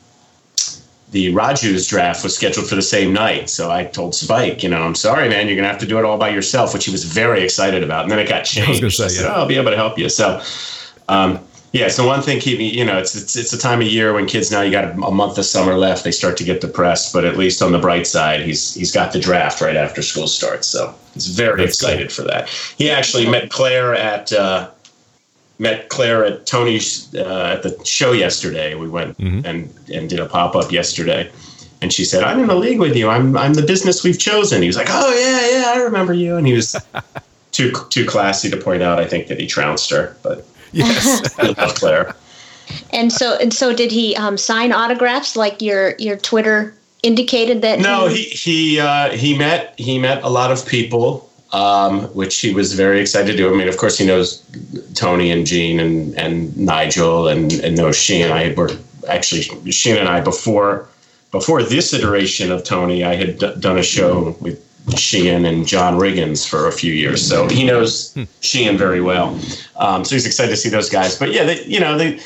[1.11, 3.49] the Rajus draft was scheduled for the same night.
[3.49, 6.05] So I told Spike, you know, I'm sorry, man, you're gonna have to do it
[6.05, 8.03] all by yourself, which he was very excited about.
[8.03, 8.81] And then it got changed.
[8.81, 9.27] gonna say, yeah.
[9.29, 10.09] "Oh, I'll be able to help you.
[10.09, 10.41] So
[11.09, 11.39] um,
[11.73, 14.27] yeah, so one thing keeping you know, it's, it's it's a time of year when
[14.27, 17.11] kids now you got a month of summer left, they start to get depressed.
[17.11, 20.27] But at least on the bright side, he's he's got the draft right after school
[20.27, 22.47] starts, so he's very That's excited for that.
[22.77, 24.69] He actually met Claire at uh,
[25.57, 28.75] met Claire at Tony's uh, at the show yesterday.
[28.75, 31.31] We went and and did a pop up yesterday.
[31.81, 33.09] And she said, "I'm in the league with you.
[33.09, 36.37] I'm I'm the business we've chosen." He was like, "Oh yeah, yeah, I remember you."
[36.37, 36.75] And he was
[37.51, 38.99] too too classy to point out.
[38.99, 41.37] I think that he trounced her, but Yes.
[41.39, 42.15] I love Claire.
[42.91, 47.79] and so and so did he um, sign autographs like your your Twitter indicated that
[47.79, 52.53] No, he he uh, he met he met a lot of people, um, which he
[52.53, 53.53] was very excited to do.
[53.53, 54.41] I mean, of course, he knows
[54.95, 58.71] Tony and Gene and and Nigel and and knows she and I were
[59.09, 60.87] actually Sheehan and I before
[61.31, 63.03] before this iteration of Tony.
[63.03, 64.63] I had d- done a show with
[64.97, 69.39] Sheehan and John Riggins for a few years, so he knows Sheehan very well.
[69.77, 71.17] Um, so he's excited to see those guys.
[71.17, 72.19] But yeah, they, you know, they,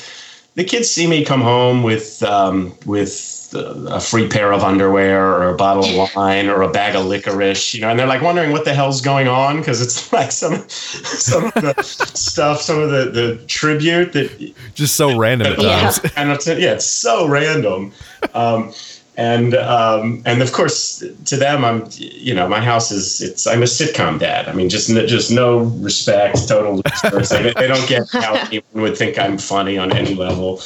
[0.56, 5.50] the kids see me come home with um, with a free pair of underwear or
[5.50, 8.52] a bottle of wine or a bag of licorice, you know, and they're like wondering
[8.52, 12.90] what the hell's going on because it's like some some of the stuff, some of
[12.90, 15.80] the the tribute that Just so random at Yeah.
[15.92, 16.00] times.
[16.18, 17.94] and it's, yeah, it's so random.
[18.34, 18.74] Um,
[19.18, 23.64] and um, and of course, to them, I'm you know my house is it's I'm
[23.64, 24.48] a sitcom dad.
[24.48, 26.82] I mean, just just no respect, total.
[26.84, 27.44] disrespect.
[27.44, 30.62] they, they don't get how anyone would think I'm funny on any level.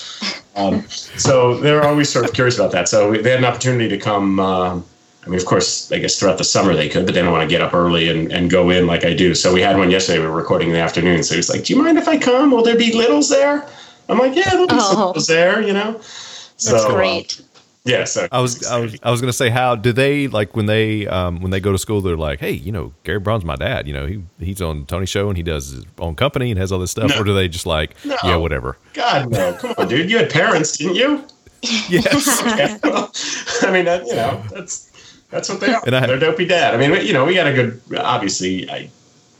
[0.57, 2.89] Um, so they're always sort of curious about that.
[2.89, 4.39] So they had an opportunity to come.
[4.41, 4.85] Um,
[5.25, 7.47] I mean, of course, I guess throughout the summer they could, but they don't want
[7.47, 9.33] to get up early and, and go in like I do.
[9.35, 10.19] So we had one yesterday.
[10.19, 11.23] We were recording in the afternoon.
[11.23, 12.51] So he was like, "Do you mind if I come?
[12.51, 13.65] Will there be littles there?"
[14.09, 15.07] I'm like, "Yeah, there'll be some Oh.
[15.07, 15.93] littles there." You know.
[15.93, 16.93] That's So, uh,
[17.83, 20.67] Yeah, so I was I was I was gonna say how do they like when
[20.67, 23.55] they um when they go to school they're like hey you know Gary Braun's my
[23.55, 26.59] dad you know he he's on Tony show and he does his own company and
[26.59, 27.19] has all this stuff No.
[27.21, 28.15] or do they just like No.
[28.23, 30.11] yeah whatever God no, come on, dude.
[30.11, 31.23] You had parents, didn't you?
[31.89, 32.41] yes
[33.63, 34.89] I mean, that, you know, that's
[35.29, 35.81] that's what they are.
[35.85, 36.73] I- They're dopey dad.
[36.73, 37.81] I mean, you know, we got a good.
[37.97, 38.89] Obviously, I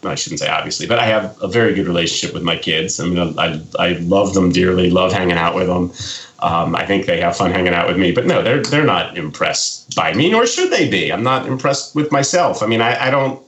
[0.04, 3.00] I shouldn't say obviously, but I have a very good relationship with my kids.
[3.00, 4.90] I mean, I I love them dearly.
[4.90, 5.92] Love hanging out with them.
[6.40, 8.12] Um, I think they have fun hanging out with me.
[8.12, 11.12] But no, they're they're not impressed by me, nor should they be.
[11.12, 12.64] I'm not impressed with myself.
[12.64, 13.42] I mean, I, I don't.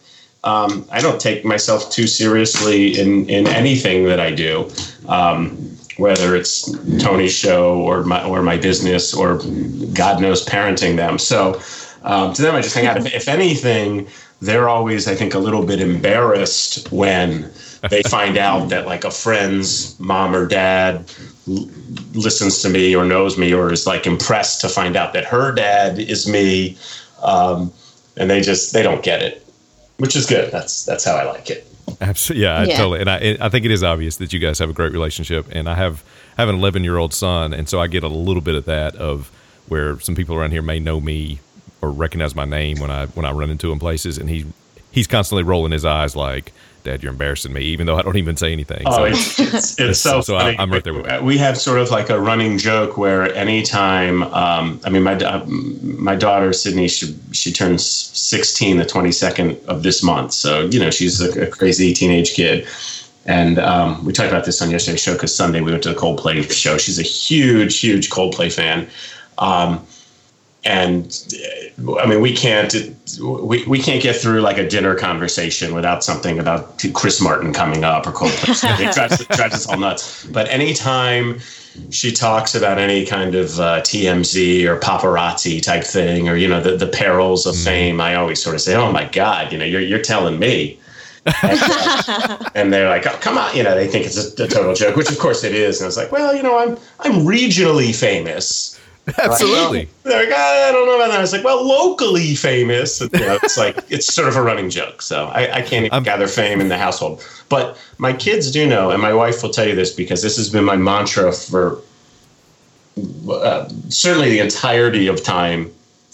[0.43, 4.69] Um, I don't take myself too seriously in, in anything that I do,
[5.07, 5.55] um,
[5.95, 6.69] whether it's
[7.01, 9.37] Tony's show or my or my business or
[9.93, 11.17] God knows parenting them.
[11.17, 11.61] So
[12.03, 12.97] um, to them, I just hang out.
[12.97, 14.07] If, if anything,
[14.43, 17.51] they're always, I think, a little bit embarrassed when
[17.89, 21.11] they find out that like a friend's mom or dad
[21.47, 21.69] l-
[22.13, 25.51] listens to me or knows me or is like impressed to find out that her
[25.51, 26.77] dad is me,
[27.21, 27.71] um,
[28.17, 29.43] and they just they don't get it
[29.97, 30.51] which is good.
[30.51, 31.67] That's that's how I like it.
[32.01, 32.77] Absolutely, yeah, Yeah.
[32.77, 32.99] totally.
[33.01, 35.47] And I, I think it is obvious that you guys have a great relationship.
[35.51, 36.03] And I have
[36.37, 38.95] have an 11 year old son, and so I get a little bit of that
[38.95, 39.31] of
[39.67, 41.39] where some people around here may know me
[41.83, 44.45] or recognize my name when I when I run into him places, and he
[44.91, 46.53] he's constantly rolling his eyes like,
[46.85, 48.83] "Dad, you're embarrassing me," even though I don't even say anything.
[48.85, 50.59] Oh, so it's it's, it's so, So I- funny.
[50.59, 51.21] I'm right there with you.
[51.21, 55.43] We have sort of like a running joke where anytime, um, I mean, my da-
[55.45, 60.89] my daughter Sydney, she she turns 16 the 22nd of this month, so you know
[60.89, 62.65] she's a, a crazy teenage kid.
[63.25, 65.95] And um, we talked about this on yesterday's show because Sunday we went to the
[65.95, 66.77] Coldplay show.
[66.77, 68.85] She's a huge, huge Coldplay fan.
[69.37, 69.85] Um,
[70.65, 71.35] and
[71.85, 72.73] uh, I mean, we can't
[73.21, 77.83] we, we can't get through like a dinner conversation without something about Chris Martin coming
[77.83, 78.87] up or Coldplay.
[78.87, 80.25] it drives, it drives us all nuts.
[80.27, 81.39] But anytime
[81.89, 86.61] she talks about any kind of uh, TMZ or paparazzi type thing, or you know
[86.61, 89.65] the, the perils of fame, I always sort of say, "Oh my God, you know,
[89.65, 90.79] you're you're telling me."
[91.41, 94.47] and, uh, and they're like, "Oh, come on!" You know, they think it's a, a
[94.47, 95.79] total joke, which of course it is.
[95.79, 98.79] And I was like, "Well, you know, I'm I'm regionally famous."
[99.17, 99.89] absolutely.
[100.03, 101.17] They're like, "Ah, I don't know about that.
[101.17, 103.01] I was like, well, locally famous.
[103.01, 105.01] You know, it's like it's sort of a running joke.
[105.01, 107.25] So I, I can't even gather fame in the household.
[107.49, 110.49] But my kids do know, and my wife will tell you this because this has
[110.49, 111.81] been my mantra for
[113.29, 115.69] uh, certainly the entirety of time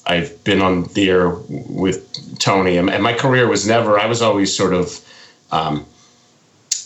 [0.08, 2.78] I've been on the air with Tony.
[2.78, 4.00] And, and my career was never.
[4.00, 5.00] I was always sort of.
[5.52, 5.86] Um,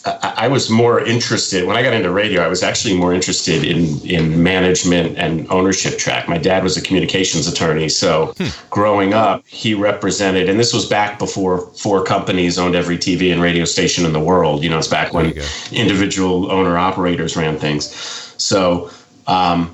[0.05, 2.41] I, was more interested when I got into radio.
[2.41, 6.27] I was actually more interested in in management and ownership track.
[6.27, 8.33] My dad was a communications attorney, so
[8.69, 10.49] growing up, he represented.
[10.49, 14.19] And this was back before four companies owned every TV and radio station in the
[14.19, 14.61] world.
[14.61, 15.33] You know, it's back when
[15.71, 17.85] individual owner operators ran things.
[18.37, 18.89] So.
[19.25, 19.72] Um,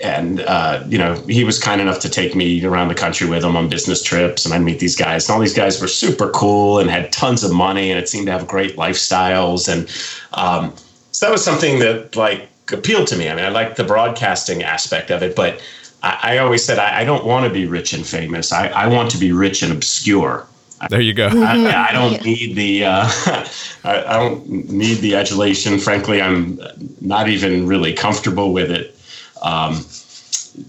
[0.00, 3.44] and uh, you know he was kind enough to take me around the country with
[3.44, 5.28] him on business trips and i'd meet these guys.
[5.28, 8.26] And all these guys were super cool and had tons of money and it seemed
[8.26, 9.68] to have great lifestyles.
[9.68, 9.88] And
[10.34, 10.74] um,
[11.10, 13.28] so that was something that like appealed to me.
[13.28, 15.60] I mean i liked the broadcasting aspect of it but
[16.02, 18.52] i, I always said I, I don't want to be rich and famous.
[18.52, 20.46] I, I want to be rich and obscure.
[20.90, 21.26] There you go.
[21.26, 23.08] I, I don't need the uh,
[23.84, 25.78] I, I don't need the adulation.
[25.80, 26.60] Frankly, I'm
[27.00, 28.97] not even really comfortable with it.
[29.42, 29.84] Um,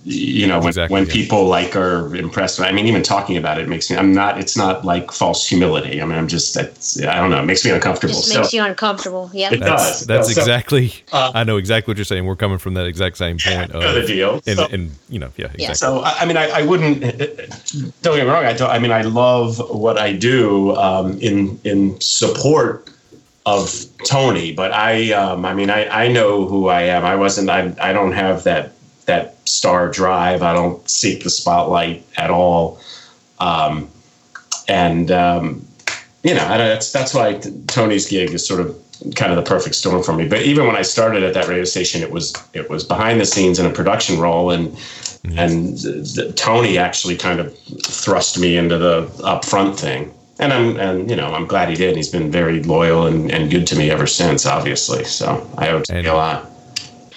[0.04, 1.14] you know, when, Exactly, when yeah.
[1.14, 2.60] people like are impressed.
[2.60, 3.98] I mean, even talking about it makes me.
[3.98, 4.40] I'm not.
[4.40, 6.02] It's not like false humility.
[6.02, 6.56] I mean, I'm just.
[6.58, 7.42] It's, I don't know.
[7.42, 8.14] It makes me uncomfortable.
[8.14, 9.32] Just so makes you uncomfortable.
[9.34, 9.52] Yeah.
[9.54, 10.08] It That's does.
[10.08, 10.94] that's So- exactly.
[11.12, 12.26] Uh, I know exactly what you're saying.
[12.26, 13.74] We're coming from that exact same point.
[13.74, 14.36] know the deal.
[14.46, 15.76] and, So- and you know, yeah, exactly.
[15.76, 17.02] So I, I mean, I, I wouldn't.
[18.02, 18.46] Don't get me wrong.
[18.46, 18.70] I don't.
[18.70, 22.90] I mean, I love what I do um, in in support
[23.56, 25.12] of Tony, but I.
[25.12, 27.06] Um, I mean, I, I know who I am.
[27.06, 27.50] I wasn't.
[27.50, 27.74] I.
[27.82, 28.74] I don't have that
[29.06, 30.42] that star drive.
[30.44, 32.80] I don't seek the spotlight at all.
[33.40, 33.90] Um,
[34.68, 35.66] and um,
[36.24, 38.78] you know, that's that's why Tony's gig is sort of
[39.16, 40.28] kind of the perfect storm for me.
[40.28, 43.26] But even when I started at that radio station, it was it was behind the
[43.26, 44.78] scenes in a production role, and
[45.38, 50.14] and th- th- Tony actually kind of thrust me into the upfront thing.
[50.40, 51.96] And I'm and you know I'm glad he did.
[51.98, 55.04] He's been very loyal and, and good to me ever since, obviously.
[55.04, 56.50] So I owe it to And- him a lot.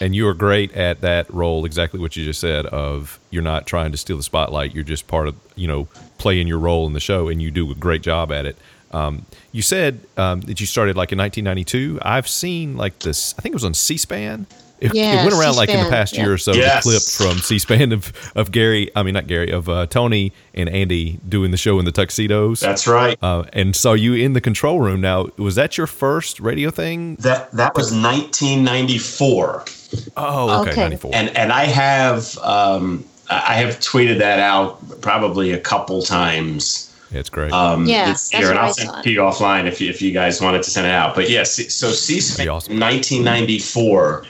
[0.01, 3.67] and you are great at that role exactly what you just said of you're not
[3.67, 5.87] trying to steal the spotlight you're just part of you know
[6.19, 8.57] playing your role in the show and you do a great job at it
[8.93, 13.43] um, you said um, that you started like in 1992 i've seen like this i
[13.43, 14.47] think it was on c-span
[14.83, 16.85] it, Yeah, it went around like in the C-SPAN, past year or so Yes.
[16.85, 20.69] the clip from c-span of, of gary i mean not gary of uh, tony and
[20.69, 23.17] andy doing the show in the tuxedos That's right.
[23.23, 27.17] uh, and saw you in the control room now was that your first radio thing
[27.17, 29.65] That that was 1994.
[30.17, 30.81] oh okay, Okay.
[30.81, 36.89] 94 and and I have um, I have tweeted that out probably a couple times.
[37.13, 37.53] It's great.
[37.53, 39.89] Um, Yeah, this that's year, and I I'll send it to you offline if you,
[39.91, 41.15] if you guys wanted to send it out.
[41.15, 42.79] But yes, so C-SPAN awesome.
[42.81, 44.25] 1994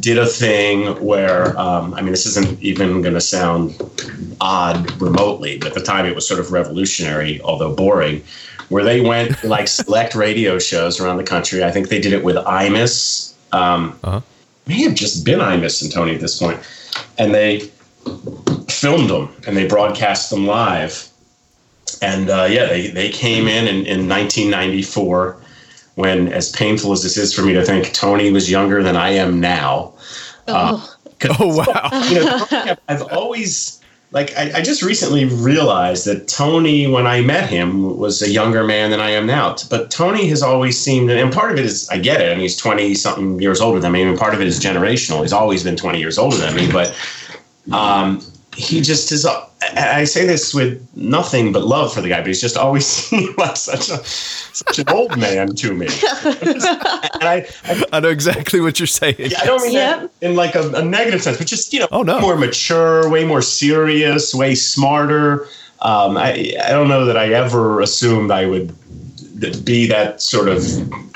[0.00, 3.74] did a thing where um, I mean, this isn't even going to sound
[4.40, 8.22] odd remotely, but at the time it was sort of revolutionary, although boring.
[8.70, 11.62] Where they went like select radio shows around the country.
[11.62, 13.34] I think they did it with Imus.
[13.52, 14.20] Um, Uh-huh.
[14.66, 16.58] May have just been Imus and Tony at this point,
[17.18, 17.70] and they
[18.68, 21.08] filmed them and they broadcast them live.
[22.00, 25.36] And uh, yeah, they, they came in, in in 1994
[25.94, 29.10] when, as painful as this is for me to think, Tony was younger than I
[29.10, 29.92] am now.
[30.48, 30.96] Oh,
[31.38, 31.90] oh wow.
[32.10, 33.80] You know, I've always
[34.14, 38.62] like I, I just recently realized that Tony, when I met him, was a younger
[38.62, 39.56] man than I am now.
[39.68, 42.30] But Tony has always seemed, and part of it is I get it.
[42.30, 45.22] I mean, he's 20 something years older than me, and part of it is generational.
[45.22, 46.96] He's always been 20 years older than me, but
[47.72, 48.24] um,
[48.56, 49.26] he just is.
[49.76, 52.86] I I say this with nothing but love for the guy, but he's just always
[52.96, 55.86] seemed like such a such an old man to me.
[56.24, 59.16] and I, I I know exactly what you're saying.
[59.18, 60.00] yeah, I don't mean Yep.
[60.20, 62.20] that in like a, a negative sense, but just you know, Oh, no.
[62.20, 65.46] more mature, way more serious, way smarter.
[65.82, 68.74] Um, I I don't know that I ever assumed I would
[69.40, 70.62] th- be that sort of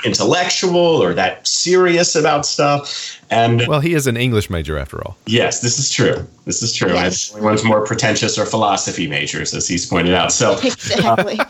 [0.05, 3.19] intellectual or that serious about stuff.
[3.29, 5.17] And Well, he is an English major after all.
[5.27, 6.25] yes, this is true.
[6.45, 6.93] This is true.
[6.93, 7.31] Yes.
[7.31, 10.31] Everyone's more pretentious or philosophy majors, as he's pointed out.
[10.31, 11.39] So exactly.
[11.39, 11.45] Uh,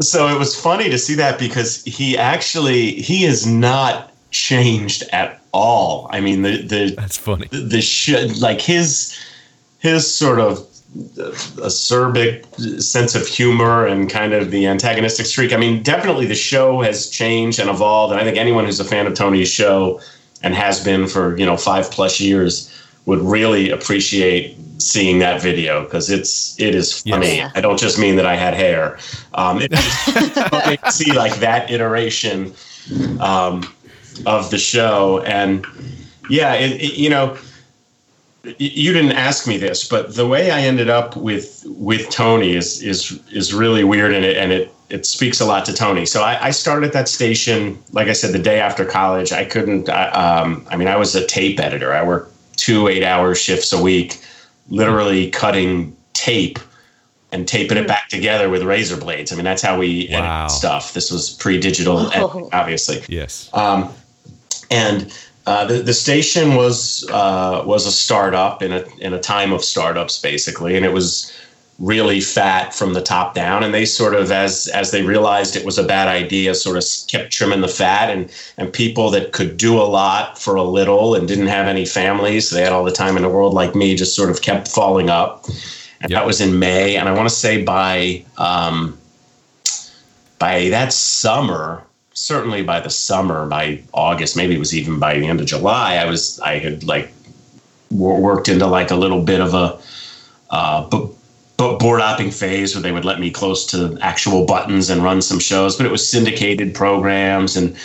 [0.00, 5.40] so it was funny to see that because he actually he is not changed at
[5.52, 6.08] all.
[6.10, 7.46] I mean the the That's funny.
[7.52, 9.16] the, the sh- like his
[9.78, 15.52] his sort of acerbic sense of humor and kind of the antagonistic streak.
[15.52, 18.84] I mean, definitely the show has changed and evolved, and I think anyone who's a
[18.84, 20.00] fan of Tony's show
[20.42, 22.70] and has been for you know five plus years
[23.06, 27.36] would really appreciate seeing that video because it's it is funny.
[27.36, 27.50] Yeah.
[27.54, 28.98] I don't just mean that I had hair.
[29.34, 29.70] Um, it,
[30.84, 32.52] you see like that iteration
[33.20, 33.62] um,
[34.26, 35.66] of the show and
[36.30, 37.38] yeah it, it- you know y-
[38.58, 42.82] you didn't ask me this but the way i ended up with with tony is
[42.82, 46.04] is is really weird and it and it it speaks a lot to tony.
[46.04, 49.32] So i, I started at that station like i said the day after college.
[49.32, 51.92] I couldn't I, um, i mean i was a tape editor.
[51.94, 54.20] I worked two eight hour shifts a week
[54.68, 56.58] literally cutting tape
[57.32, 59.32] and taping it back together with razor blades.
[59.32, 60.42] I mean that's how we Wow.
[60.44, 60.92] edit stuff.
[60.92, 62.48] This was pre-digital Oh.
[62.52, 63.02] obviously.
[63.08, 63.48] Yes.
[63.54, 63.90] um,
[64.70, 65.12] and
[65.46, 69.62] uh, the the station was uh, was a startup in a in a time of
[69.62, 71.32] startups basically, and it was
[71.80, 73.62] really fat from the top down.
[73.64, 76.84] And they sort of as as they realized it was a bad idea, sort of
[77.08, 81.14] kept trimming the fat, and and people that could do a lot for a little
[81.14, 83.94] and didn't have any families, they had all the time in the world like me,
[83.94, 85.44] just sort of kept falling up.
[86.00, 86.20] And Yep.
[86.20, 88.98] that was in May, and I want to say by um,
[90.38, 91.82] by that summer,
[92.14, 95.96] certainly by the summer, by August, maybe it was even by the end of July,
[95.96, 97.12] I was I had like
[97.90, 99.78] worked into like a little bit of a
[100.50, 100.88] uh,
[101.56, 105.38] board hopping phase where they would let me close to actual buttons and run some
[105.38, 107.76] shows, but it was syndicated programs and.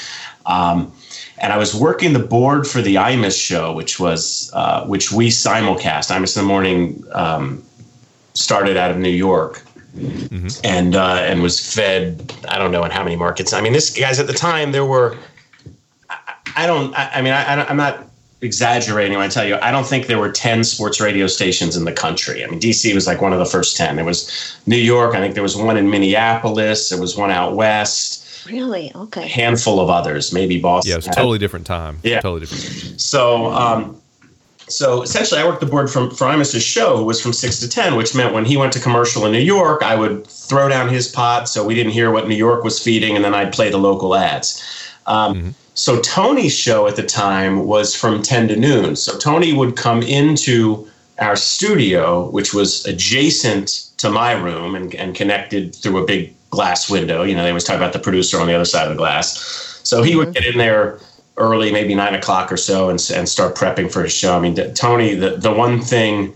[0.46, 0.94] Um,
[1.42, 5.30] and I was working the board for the IMUS show, which was uh, which we
[5.30, 6.12] simulcast.
[6.12, 7.64] IMUS in the morning um,
[8.34, 9.64] started out of New York,
[10.64, 13.54] and uh, and was fed I don't know in how many markets.
[13.54, 15.18] I mean, this guys at the time there were
[16.10, 16.18] I,
[16.56, 18.06] I don't I, I mean I, I don't- I'm not
[18.42, 21.84] exaggerating when I tell you I don't think there were 10 sports radio stations in
[21.86, 22.44] the country.
[22.44, 23.98] I mean DC was like one of the first 10.
[23.98, 27.56] There was New York, I think there was one in Minneapolis, there was one out
[27.56, 28.92] west, really?
[28.96, 29.24] Okay.
[29.26, 30.90] A handful of others, maybe Boston.
[30.90, 32.00] Yeah, it was a totally different time.
[32.04, 32.22] Yeah.
[32.22, 33.02] Totally different.
[33.02, 33.99] so, um,
[34.70, 37.96] so essentially, I worked the board from for Imus's show, was from six to ten,
[37.96, 41.08] which meant when he went to commercial in New York, I would throw down his
[41.08, 43.78] pot so we didn't hear what New York was feeding, and then I'd play the
[43.78, 44.64] local ads.
[45.06, 48.96] Um, So Tony's show at the time was from ten to noon.
[48.98, 50.86] So Tony would come into
[51.20, 56.90] our studio, which was adjacent to my room and, and connected through a big glass
[56.90, 57.24] window.
[57.24, 59.38] You know, they always talk about the producer on the other side of the glass.
[59.84, 61.00] So he would get in there
[61.40, 64.38] early, maybe nine o'clock or so, and, and start prepping for his show.
[64.38, 66.34] I mean, Tony, the, the one thing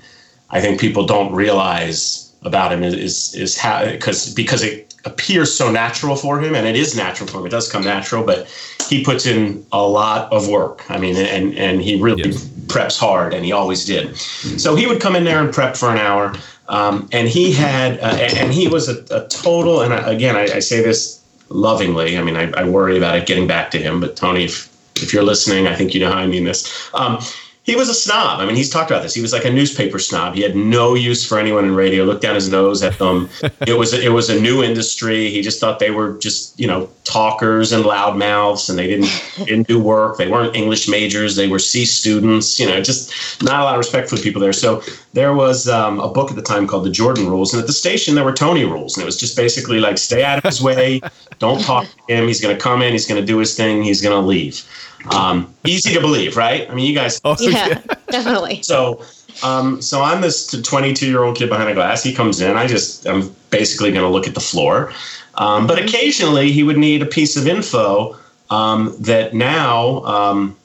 [0.49, 5.54] I think people don't realize about him is is, is how because because it appears
[5.54, 7.45] so natural for him, and it is natural for him.
[7.45, 8.47] It does come natural, but
[8.89, 10.89] he puts in a lot of work.
[10.89, 12.45] I mean, and and he really Yes.
[12.68, 14.18] preps hard, and he always did.
[14.18, 16.34] So he would come in there and prep for an hour,
[16.70, 19.82] um, and he had uh, and and he was a, a total.
[19.82, 22.18] And I, again, I, I say this lovingly.
[22.18, 24.72] I mean, I, I worry about it getting back to him, but Tony, if
[25.04, 26.89] if you're listening, I think you know how I mean this.
[26.93, 27.20] Um,
[27.64, 28.41] he was a snob.
[28.41, 29.14] I mean, he's talked about this.
[29.14, 30.36] He was like a newspaper snob.
[30.36, 32.04] He had no use for anyone in radio.
[32.04, 33.30] Looked down his nose at them.
[33.66, 35.30] it was it was a new industry.
[35.30, 39.10] He just thought they were just you know talkers and loudmouths, and they didn't
[39.45, 40.18] didn't do work.
[40.18, 41.38] They weren't English majors.
[41.38, 42.60] They were C students.
[42.60, 44.51] You know, just not a lot of respect for the people there.
[44.51, 44.84] So
[45.14, 47.74] there was um, a book at the time called The Jordan Rules, and at the
[47.74, 50.62] station there were Tony rules, and it was just basically like stay out of his
[50.62, 50.99] way,
[51.39, 52.28] don't talk to him.
[52.28, 52.91] He's going to come in.
[52.91, 53.84] He's going to do his thing.
[53.84, 54.66] He's going to leave.
[55.12, 56.70] Um, easy to believe, right?
[56.70, 57.20] I mean, you guys.
[57.26, 58.62] Oh, Yeah, definitely.
[58.62, 59.04] So,
[59.43, 62.04] um, so I'm this 22 year old kid behind a glass.
[62.04, 62.56] He comes in.
[62.56, 64.93] I just I'm basically going to look at the floor,
[65.36, 68.18] um, but occasionally he would need a piece of info
[68.49, 70.04] um, that now.
[70.04, 70.58] Um,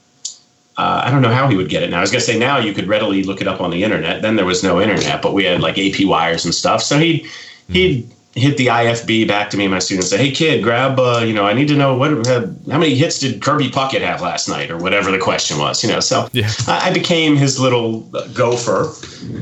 [0.77, 1.99] uh, I don't know how he would get it now.
[1.99, 4.23] I was going to say now you could readily look it up on the internet.
[4.23, 6.85] Then there was no internet, but we had like AP wires and stuff.
[6.85, 7.27] So he'd
[7.69, 10.99] he'd hit the IFB back to me and my students and say, "Hey kid, grab
[10.99, 14.01] uh, you know, I need to know what uh, how many hits did Kirby Puckett
[14.03, 16.51] have last night or whatever the question was, you know." So Yeah.
[16.67, 18.93] I, I became his little uh, gopher.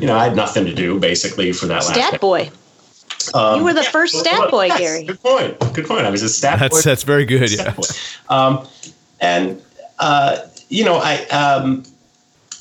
[0.01, 2.51] You know, I had nothing to do basically for that last Stat boy.
[3.35, 5.05] um, You were the first stat boy, yes, Gary.
[5.05, 5.59] Good point.
[5.75, 6.07] Good point.
[6.07, 6.69] I was a stat boy.
[6.69, 7.51] That's that's very good.
[7.51, 7.75] Yeah.
[8.29, 8.67] Um,
[9.21, 9.61] and
[9.99, 11.85] uh, you know, I um,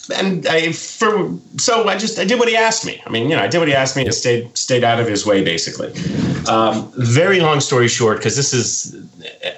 [0.09, 3.01] and I for so I just I did what he asked me.
[3.05, 5.07] I mean, you know, I did what he asked me and stayed stayed out of
[5.07, 5.91] his way basically.
[6.47, 8.95] Um, very long story short, because this is,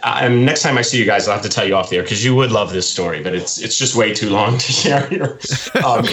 [0.03, 2.03] and next time I see you guys, I'll have to tell you off the air
[2.03, 5.07] because you would love this story, but it's it's just way too long to share
[5.07, 5.39] here.
[5.83, 6.05] Um,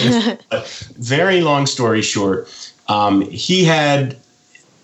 [0.97, 2.47] very long story short,
[2.87, 4.17] um, he had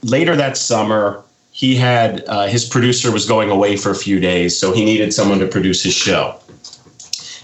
[0.03, 1.23] later that summer.
[1.53, 5.13] He had uh, his producer was going away for a few days, so he needed
[5.13, 6.39] someone to produce his show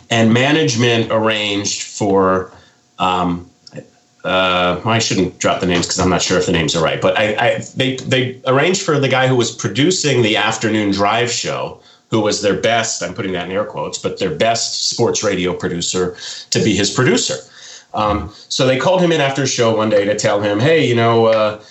[0.10, 2.52] and management arranged for
[3.00, 3.50] um,
[4.28, 7.02] uh, I shouldn't drop the names because I'm not sure if the names are right,
[7.02, 11.32] but I, I they they arranged for the guy who was producing the afternoon drive
[11.32, 11.80] show,
[12.10, 13.02] who was their best.
[13.02, 16.18] I'm putting that in air quotes, but their best sports radio producer
[16.50, 17.36] to be his producer.
[17.94, 20.86] Um, so they called him in after a show one day to tell him, hey,
[20.86, 21.64] you know, uh,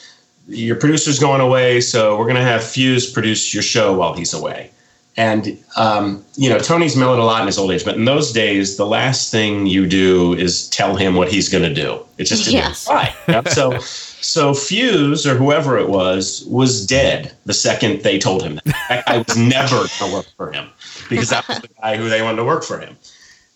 [0.49, 4.32] your producer's going away, so we're going to have Fuse produce your show while he's
[4.32, 4.70] away.
[5.19, 8.33] And um, you know, Tony's mellowed a lot in his old age, but in those
[8.33, 12.05] days, the last thing you do is tell him what he's going to do.
[12.19, 12.87] It's just Yes.
[12.89, 13.14] right.
[13.29, 13.49] Yep.
[13.49, 18.64] So, so Fuse or whoever it was was dead the second they told him that.
[18.89, 20.69] That guy was never going to work for him
[21.09, 22.97] because that was the guy who they wanted to work for him.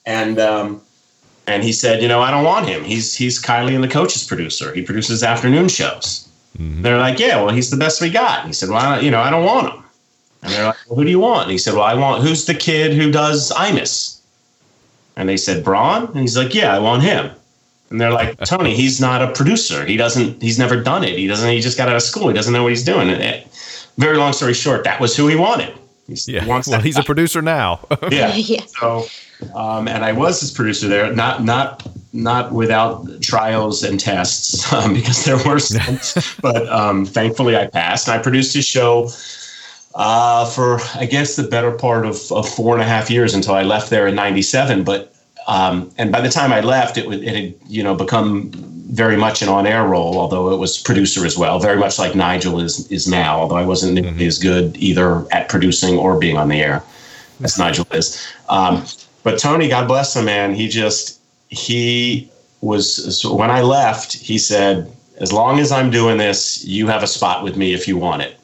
[0.06, 0.80] And um,
[1.46, 2.84] and he said, you know, I don't want him.
[2.84, 4.72] He's he's Kylie and the coach's producer.
[4.72, 6.26] He produces afternoon shows.
[6.82, 8.40] They're like, yeah, well, he's the best we got.
[8.40, 9.84] And he said, well, I, you know, I don't want him.
[10.42, 11.42] And they're like, well, who do you want?
[11.42, 14.20] And he said, well, I want, who's the kid who does Imus?
[15.16, 16.06] And they said, Braun?
[16.06, 17.30] And he's like, yeah, I want him.
[17.90, 19.84] And they're like, Tony, he's not a producer.
[19.84, 21.18] He doesn't, he's never done it.
[21.18, 22.28] He doesn't, he just got out of school.
[22.28, 23.10] He doesn't know what he's doing.
[23.10, 23.46] And it,
[23.98, 25.74] very long story short, that was who he wanted.
[26.06, 26.46] He's, he Yeah.
[26.46, 27.86] wants Well, that he's a producer now.
[28.10, 28.34] yeah.
[28.36, 28.64] Yeah.
[28.66, 29.06] So,
[29.54, 34.94] um, and I was his producer there, not not not without trials and tests um,
[34.94, 35.98] because there were some,
[36.42, 38.08] but um, thankfully I passed.
[38.08, 39.08] And I produced his show
[39.94, 43.54] uh, for I guess the better part of, of four and a half years until
[43.54, 44.84] I left there in '97.
[44.84, 45.14] But
[45.46, 48.50] um, and by the time I left, it, would- it had you know become
[48.90, 52.60] very much an on-air role, although it was producer as well, very much like Nigel
[52.60, 53.38] is is now.
[53.40, 56.82] Although I wasn't nearly as good either at producing or being on the air
[57.42, 58.20] as Nigel is.
[58.48, 58.84] Um,
[59.22, 60.54] but Tony, God bless him, man.
[60.54, 62.28] He just he
[62.62, 64.12] was so when I left.
[64.14, 67.86] He said, "As long as I'm doing this, you have a spot with me if
[67.88, 68.36] you want it."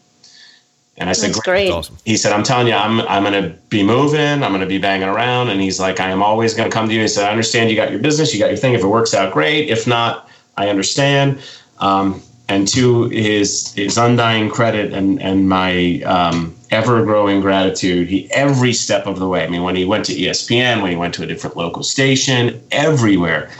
[0.99, 1.70] And I said, That's great.
[1.70, 1.97] awesome.
[2.05, 4.20] he said, I'm telling you, I'm, I'm going to be moving.
[4.42, 5.51] I'm going to be banging around.
[5.51, 7.03] And he's like, I am always going to come to you.
[7.03, 8.32] He said, I understand you got your business.
[8.32, 8.74] You got your thing.
[8.74, 9.68] If it works out, great.
[9.68, 11.38] If not, I understand.
[11.80, 18.30] Um, and to his, his undying credit and, and my um, ever growing gratitude, he,
[18.30, 21.12] every step of the way, I mean, when he went to ESPN, when he went
[21.14, 23.51] to a different local station, everywhere,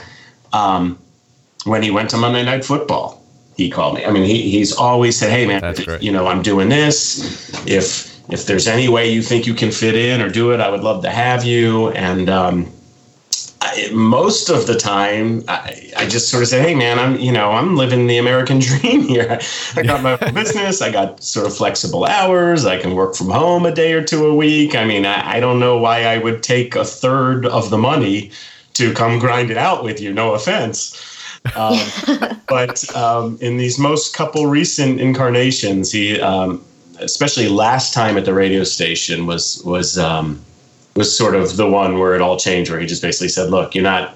[0.53, 0.97] um,
[1.65, 3.16] when he went to Monday Night Football,
[3.57, 4.05] he called me.
[4.05, 7.51] I mean, he, he's always said, "Hey, man, you know, I'm doing this.
[7.67, 10.69] If if there's any way you think you can fit in or do it, I
[10.69, 12.71] would love to have you." And um,
[13.61, 17.31] I, most of the time, I, I just sort of say, "Hey, man, I'm you
[17.31, 19.39] know, I'm living the American dream here.
[19.75, 20.83] I got my own business.
[20.83, 22.63] I got sort of flexible hours.
[22.63, 24.75] I can work from home a day or two a week.
[24.75, 28.29] I mean, I, I don't know why I would take a third of the money
[28.73, 30.13] to come grind it out with you.
[30.13, 31.06] No offense."
[31.55, 31.79] Um,
[32.47, 36.63] but um, in these most couple recent incarnations, he, um,
[36.99, 40.43] especially last time at the radio station, was was um,
[40.95, 42.71] was sort of the one where it all changed.
[42.71, 44.15] Where he just basically said, "Look, you're not.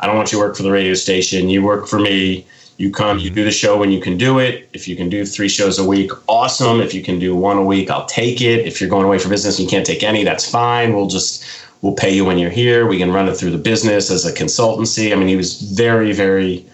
[0.00, 1.48] I don't want you to work for the radio station.
[1.48, 2.46] You work for me.
[2.82, 3.20] You come.
[3.20, 4.68] You do the show when you can do it.
[4.72, 6.80] If you can do three shows a week, awesome.
[6.80, 8.66] If you can do one a week, I'll take it.
[8.66, 10.92] If you're going away for business and you can't take any, that's fine.
[10.92, 11.44] We'll just
[11.82, 12.88] we'll pay you when you're here.
[12.88, 15.12] We can run it through the business as a consultancy.
[15.12, 16.66] I mean, he was very, very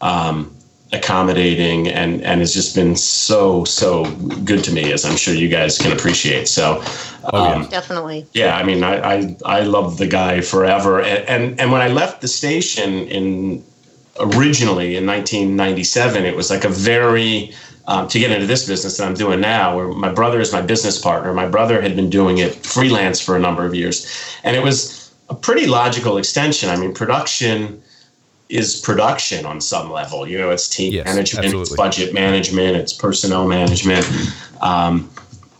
[0.00, 0.50] um,
[0.92, 4.10] accommodating and and has just been so so
[4.44, 6.48] good to me as I'm sure you guys can appreciate.
[6.48, 6.82] So
[7.32, 8.26] um, Definitely.
[8.32, 11.00] yeah, I mean I I, I love the guy forever.
[11.00, 13.64] And, and and when I left the station in
[14.20, 17.54] originally in 1997, it was like a very
[17.86, 20.62] um, to get into this business that I'm doing now, where my brother is my
[20.62, 21.34] business partner.
[21.34, 24.08] My brother had been doing it freelance for a number of years,
[24.42, 26.70] and it was a pretty logical extension.
[26.70, 27.82] I mean, production
[28.48, 30.26] is production on some level.
[30.26, 34.06] You know, it's team Yes, management, it's budget management, it's personnel management.
[34.62, 35.10] Um,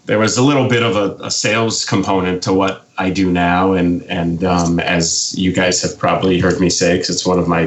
[0.07, 3.73] there was a little bit of a, a sales component to what I do now,
[3.73, 7.49] and and um, as you guys have probably heard me say, because it's one of
[7.49, 7.67] my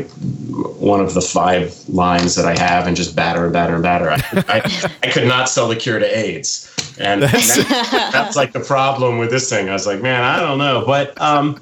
[0.79, 4.09] one of the five lines that I have, and just batter and batter and batter.
[4.09, 8.61] I, I, I could not sell the cure to AIDS, and that, that's like the
[8.61, 9.69] problem with this thing.
[9.69, 11.59] I was like, man, I don't know, but um,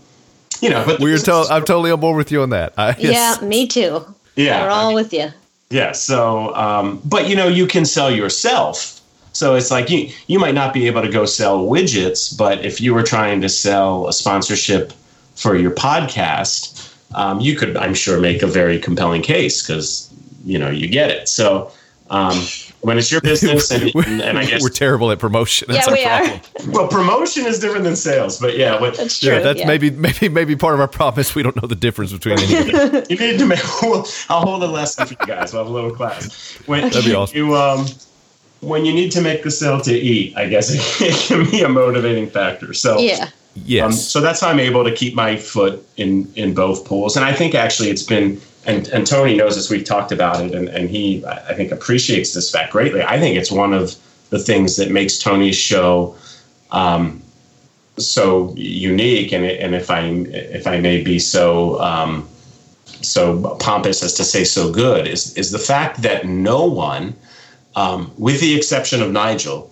[0.61, 2.74] you know, but We're to- I'm totally on board with you on that.
[2.78, 3.39] I, yes.
[3.41, 4.05] Yeah, me too.
[4.36, 5.30] yeah, We're all with you.
[5.72, 5.91] Yeah.
[5.93, 8.94] So, um, but you know, you can sell yourself.
[9.36, 12.79] So it's like you you might not be able to go sell widgets, but if
[12.79, 14.93] you were trying to sell a sponsorship
[15.36, 20.09] for your podcast, um, you could, I'm sure, make a very compelling case because
[20.45, 21.27] you know you get it.
[21.27, 21.69] So
[22.09, 22.38] um,
[22.79, 25.67] when it's your business, and, and, and I guess we're terrible at promotion.
[25.69, 26.69] That's yeah, our we problem.
[26.69, 26.71] are.
[26.71, 28.39] well, promotion is different than sales.
[28.39, 29.33] But yeah, what, That's true.
[29.33, 29.67] Yeah, that's yeah.
[29.67, 32.53] maybe maybe maybe part of our problem is we don't know the difference between any.
[33.09, 33.59] you need to make.
[34.29, 35.51] I'll hold a lesson for you guys.
[35.51, 36.57] We'll have a little class.
[36.67, 37.36] When That'd be awesome.
[37.36, 37.86] You um,
[38.66, 41.70] when you need to make the sale to eat, I guess it can be a
[41.70, 42.74] motivating factor.
[42.74, 43.30] So Yeah.
[43.55, 43.84] yes.
[43.84, 47.16] Um, so that's how I'm able to keep my foot in in both pools.
[47.16, 49.70] And I think actually it's been and, and Tony knows this.
[49.70, 53.03] We've talked about it, and, and he I think appreciates this fact greatly.
[53.03, 53.95] I think it's one of
[54.32, 56.16] the things that makes Tony's show
[56.72, 57.22] um,
[57.97, 59.32] so unique.
[59.32, 62.28] And and if I if I may be so um,
[62.86, 67.16] so pompous as to say so good is is the fact that no one,
[67.76, 69.71] um, with the exception of Nigel,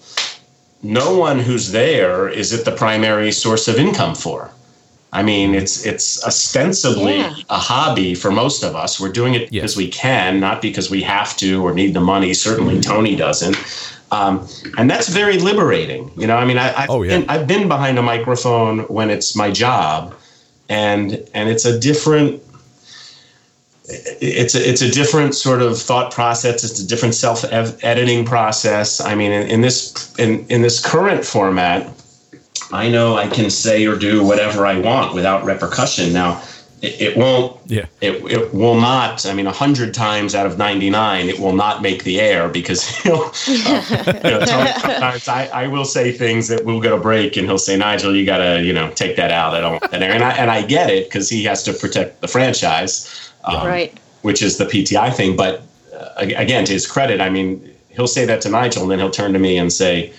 [0.81, 4.51] no one who's there is it the primary source of income for.
[5.13, 7.35] I mean, it's it's ostensibly Yeah.
[7.49, 8.99] a hobby for most of us.
[8.99, 9.77] We're doing it because Yes.
[9.77, 12.33] we can, not because we have to or need the money.
[12.33, 13.55] Certainly, Tony doesn't,
[14.11, 14.47] um,
[14.77, 16.11] and that's very liberating.
[16.17, 17.19] You know, I mean, I, I've, Oh, yeah.
[17.19, 20.15] been, I've been behind a microphone when it's my job,
[20.67, 22.41] and and it's a different
[24.21, 26.63] it's a, it's a different sort of thought process.
[26.63, 29.01] It's a different self editing process.
[29.01, 31.89] I mean, in, in this in in this current format,
[32.71, 36.13] I know I can say or do whatever I want without repercussion.
[36.13, 36.41] Now,
[36.81, 37.59] it, it won't.
[37.65, 37.85] Yeah.
[38.01, 39.25] It, it will not.
[39.25, 42.49] I mean, a hundred times out of ninety nine, it will not make the air
[42.49, 43.31] because he'll.
[43.47, 47.47] uh, you know, sometimes I, I will say things that will get a break, and
[47.47, 49.53] he'll say, "Nigel, you gotta you know take that out.
[49.53, 51.73] I don't want that air." And I and I get it because he has to
[51.73, 53.97] protect the franchise um, Right.
[54.21, 55.35] which is the PTI thing.
[55.35, 55.61] But
[55.93, 59.11] uh, again, to his credit, I mean, he'll say that to Nigel, and then he'll
[59.11, 60.13] turn to me and say,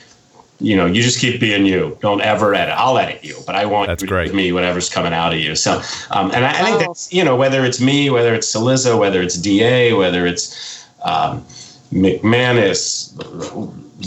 [0.60, 1.98] you know, you just keep being you.
[2.00, 2.74] Don't ever edit.
[2.78, 4.26] I'll edit you, but I want That's you to great.
[4.26, 5.56] give me whatever's coming out of you.
[5.56, 6.86] So, um, and I, I think Wow.
[6.86, 11.44] that's you know, whether it's me, whether it's Cillizza, whether it's Da, whether it's um,
[11.92, 13.16] McManus,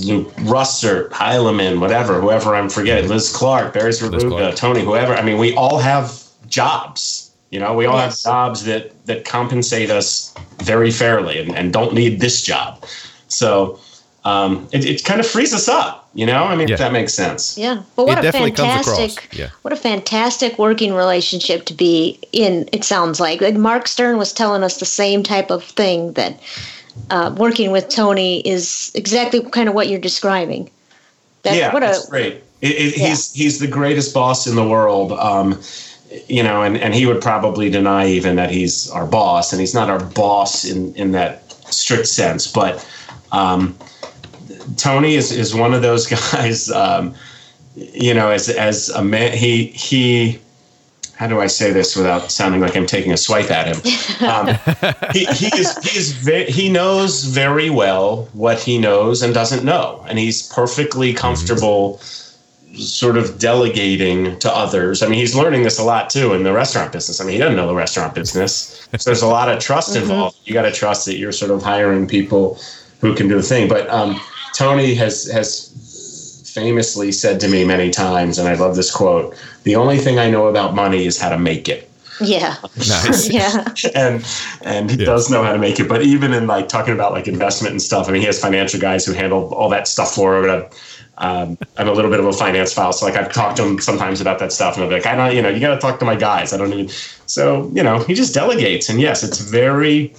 [0.05, 4.55] Luke Russert, Heilemann, whatever, whoever I'm forgetting, Liz Clarke, Barry Clark.
[4.55, 5.13] Tony, whoever.
[5.15, 7.26] I mean, we all have jobs.
[7.49, 10.33] You know, we all have jobs that that compensate us
[10.63, 12.83] very fairly and, and don't need this job.
[13.27, 13.79] So
[14.25, 16.09] um, it, it kind of frees us up.
[16.13, 16.73] You know, I mean, Yeah.
[16.73, 17.57] if that makes sense.
[17.57, 17.83] Yeah.
[17.95, 19.49] But what It a definitely comes across, fantastic yeah.
[19.61, 23.39] what a fantastic working relationship to be in, it sounds like.
[23.39, 26.39] Like Mark Stern was telling us the same type of thing that
[27.11, 30.69] uh, working with Tony is exactly kind of what you're describing.
[31.43, 32.43] That, yeah, what a it's great.
[32.61, 33.09] It, it, Yeah.
[33.09, 35.11] He's he's the greatest boss in the world.
[35.13, 35.61] Um,
[36.27, 39.73] you know, and, and he would probably deny even that he's our boss, and he's
[39.73, 42.47] not our boss in, in that strict sense.
[42.47, 42.87] But
[43.31, 43.77] um,
[44.77, 46.69] Tony is, is one of those guys.
[46.71, 47.13] Um,
[47.75, 50.39] you know, as as a man, he he.
[51.15, 53.81] How do I say this without sounding like I'm taking a swipe at him?
[54.19, 54.47] Um,
[55.13, 59.63] he, he is he is ve- he knows very well what he knows and doesn't
[59.63, 62.01] know, and he's perfectly comfortable
[62.77, 65.01] sort of delegating to others.
[65.03, 67.19] I mean, he's learning this a lot too in the restaurant business.
[67.19, 68.87] I mean, he doesn't know the restaurant business.
[68.97, 70.37] So there's a lot of trust involved.
[70.45, 72.59] You got to trust that you're sort of hiring people
[73.01, 73.67] who can do the thing.
[73.67, 74.19] But um,
[74.53, 79.75] Tony has has famously said to me many times, and I love this quote: "The
[79.75, 82.55] only thing I know about money is how to make it." yeah.
[82.77, 83.29] Nice.
[83.31, 83.63] Yeah.
[83.93, 84.25] and
[84.63, 85.05] and he Yeah.
[85.05, 85.87] does know how to make it.
[85.87, 88.79] But even in like talking about like investment and stuff, I mean, he has financial
[88.79, 90.65] guys who handle all that stuff for him.
[91.19, 93.63] And, Um, I'm a little bit of a finance file, so like I've talked to
[93.63, 95.73] him sometimes about that stuff, and I'll be like, I don't, you know, you got
[95.73, 96.53] to talk to my guys.
[96.53, 96.89] I don't even.
[97.25, 100.13] So you know, he just delegates, and yes, it's very.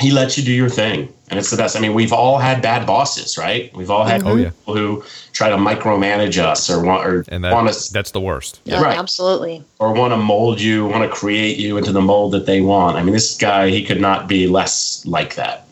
[0.00, 1.76] He lets you do your thing, and it's the best.
[1.76, 3.70] I mean, we've all had bad bosses, right?
[3.76, 4.50] We've all had Oh, yeah.
[4.50, 8.20] people who try to micromanage us or want or And want that, us that's the
[8.20, 8.60] worst.
[8.64, 8.98] Yeah, Right.
[8.98, 9.62] absolutely.
[9.78, 12.96] or want to mold you, want to create you into the mold that they want.
[12.96, 15.66] I mean, this guy, he could not be less like that.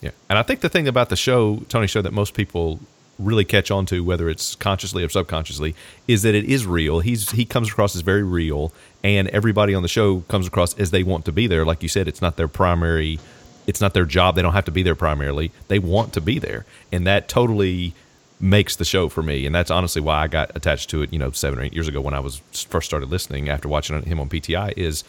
[0.00, 0.10] Yeah.
[0.30, 2.80] And I think the thing about the show, Tony show that most people
[3.24, 5.74] really catch on to, whether it's consciously or subconsciously,
[6.08, 7.00] is that it is real.
[7.00, 10.90] He's he comes across as very real and everybody on the show comes across as
[10.90, 11.64] they want to be there.
[11.64, 13.18] Like you said, it's not their primary
[13.66, 14.34] it's not their job.
[14.34, 15.52] They don't have to be there primarily.
[15.68, 16.64] They want to be there.
[16.90, 17.94] And that totally
[18.40, 19.46] makes the show for me.
[19.46, 21.86] And that's honestly why I got attached to it, you know, seven or eight years
[21.86, 25.04] ago when I was first started listening after watching him on PTI is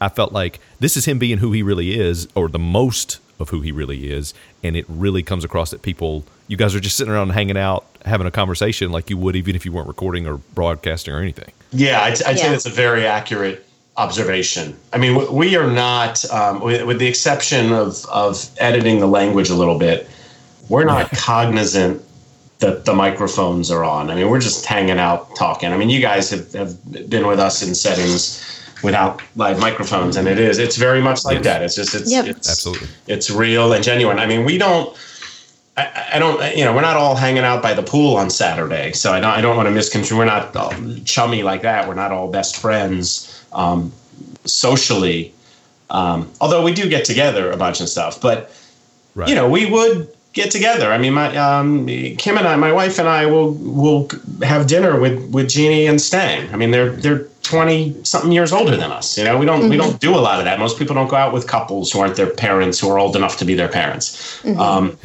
[0.00, 3.50] I felt like this is him being who he really is, or the most of
[3.50, 4.32] who he really is,
[4.62, 7.86] and it really comes across that people, you guys are just sitting around hanging out,
[8.04, 11.52] having a conversation like you would even if you weren't recording or broadcasting or anything.
[11.70, 13.64] Yeah, I'd, I'd say that's a very accurate
[13.96, 14.76] observation.
[14.92, 19.48] I mean, we are not, um, with, with the exception of, of editing the language
[19.48, 20.10] a little bit,
[20.68, 22.02] we're not cognizant
[22.58, 24.10] that the microphones are on.
[24.10, 25.72] I mean, we're just hanging out talking.
[25.72, 28.44] I mean, you guys have, have been with us in settings
[28.82, 31.44] without live microphones, and it is, it's very much like Yes.
[31.44, 31.62] that.
[31.62, 32.26] It's just, it's, Yep.
[32.26, 32.88] it's Absolutely.
[33.06, 34.18] it's real and genuine.
[34.18, 34.96] I mean, we don't.
[35.80, 36.56] I, I don't.
[36.56, 39.30] You know, we're not all hanging out by the pool on Saturday, so I don't.
[39.30, 40.18] I don't want to misconstrue.
[40.18, 40.54] We're not
[41.04, 41.88] chummy like that.
[41.88, 43.92] We're not all best friends um,
[44.44, 45.34] socially.
[45.90, 48.52] Um, although we do get together a bunch and stuff, but
[49.16, 49.28] Right.
[49.28, 50.92] you know, we would get together.
[50.92, 54.08] I mean, my um, Kim and I, my wife and I, will will
[54.42, 56.52] have dinner with with Jeannie and Stang.
[56.52, 59.18] I mean, they're they're twenty something years older than us.
[59.18, 60.58] You know, we don't we don't do a lot of that.
[60.58, 63.38] Most people don't go out with couples who aren't their parents who are old enough
[63.38, 64.44] to be their parents.
[64.44, 64.98] Um,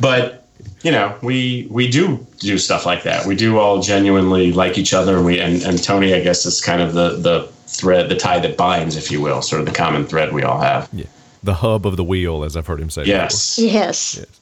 [0.00, 0.46] but
[0.82, 3.26] you know, we we do do stuff like that.
[3.26, 6.60] We do all genuinely like each other, and we and, and Tony, I guess, is
[6.60, 9.72] kind of the the thread, the tie that binds, if you will, sort of the
[9.72, 10.88] common thread we all have.
[10.92, 11.06] Yeah.
[11.42, 13.04] The hub of the wheel, as I've heard him say.
[13.04, 13.58] Yes.
[13.58, 14.16] Yes.
[14.16, 14.40] Yes.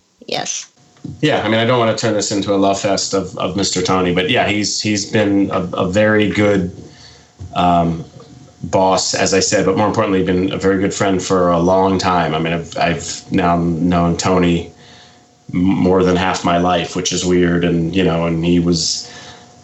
[1.21, 3.55] Yeah, I mean, I don't want to turn this into a love fest of, of
[3.57, 3.85] Mr.
[3.85, 6.71] Tony, but yeah, he's he's been a, a very good
[7.55, 8.05] um,
[8.65, 11.99] boss, as I said, but more importantly, been a very good friend for a long
[11.99, 12.35] time.
[12.35, 14.73] I mean, I've, I've now known Tony
[15.53, 19.11] more than half my life, which is weird, and you know, and he was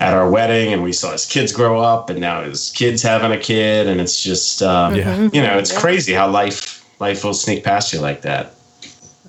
[0.01, 3.33] at our wedding, and we saw his kids grow up, and now his kids having
[3.33, 5.29] a kid, and it's just, um, Yeah.
[5.33, 8.55] you know, it's crazy how life life will sneak past you like that.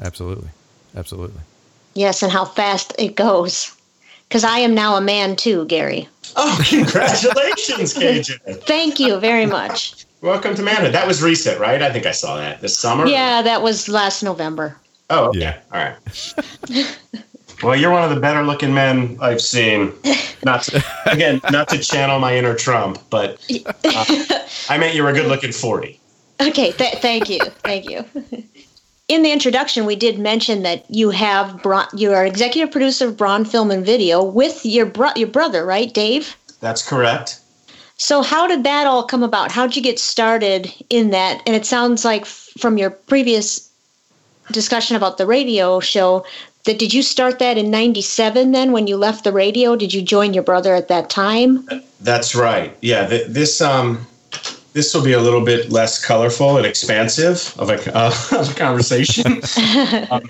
[0.02, 0.50] Absolutely.
[0.96, 1.42] Absolutely.
[1.94, 3.74] Yes, and how fast it goes.
[4.28, 6.08] Because I am now a man too, Gary.
[6.36, 8.64] Oh, congratulations, KJ.
[8.64, 10.06] Thank you very much.
[10.22, 10.94] Welcome to manhood.
[10.94, 11.82] That was recent, right?
[11.82, 13.08] I think I saw that this summer.
[13.08, 14.78] Yeah, that was last November.
[15.10, 15.40] Oh, okay.
[15.40, 15.60] Yeah.
[15.72, 16.98] All right.
[17.64, 19.94] well, you're one of the better looking men I've seen.
[20.44, 23.40] Not to, again, not to channel my inner Trump, but
[23.86, 24.26] uh,
[24.70, 26.00] I meant you were a good looking 40.
[26.42, 28.04] Okay, th- thank you, thank you.
[29.08, 33.16] In the introduction, we did mention that you have Bron- you are executive producer of
[33.16, 36.36] Braun Film and Video with your bro- your brother, right, Dave?
[36.60, 37.40] That's correct.
[37.96, 39.52] So, how did that all come about?
[39.52, 41.42] How'd you get started in that?
[41.48, 43.70] And it sounds like from your previous
[44.52, 46.26] discussion about the radio show
[46.66, 49.78] that did you start that in 97 then when you left the radio?
[49.78, 51.68] Did you join your brother at that time?
[52.02, 52.76] That's right.
[52.82, 53.08] Yeah.
[53.08, 54.06] Th- this um,
[54.78, 58.54] this will be a little bit less colorful and expansive of a, uh, of a
[58.54, 59.42] conversation.
[60.12, 60.22] um,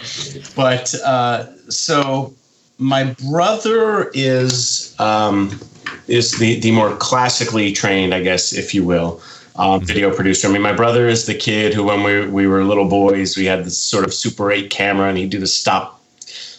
[0.56, 2.34] but uh, so
[2.78, 5.60] my brother is um,
[6.08, 9.22] is the the more classically trained, I guess, if you will.
[9.58, 10.48] Um, video producer.
[10.48, 13.46] I mean, my brother is the kid who, when we we were little boys, we
[13.46, 15.97] had this sort of Super 8 camera, and he'd do the stop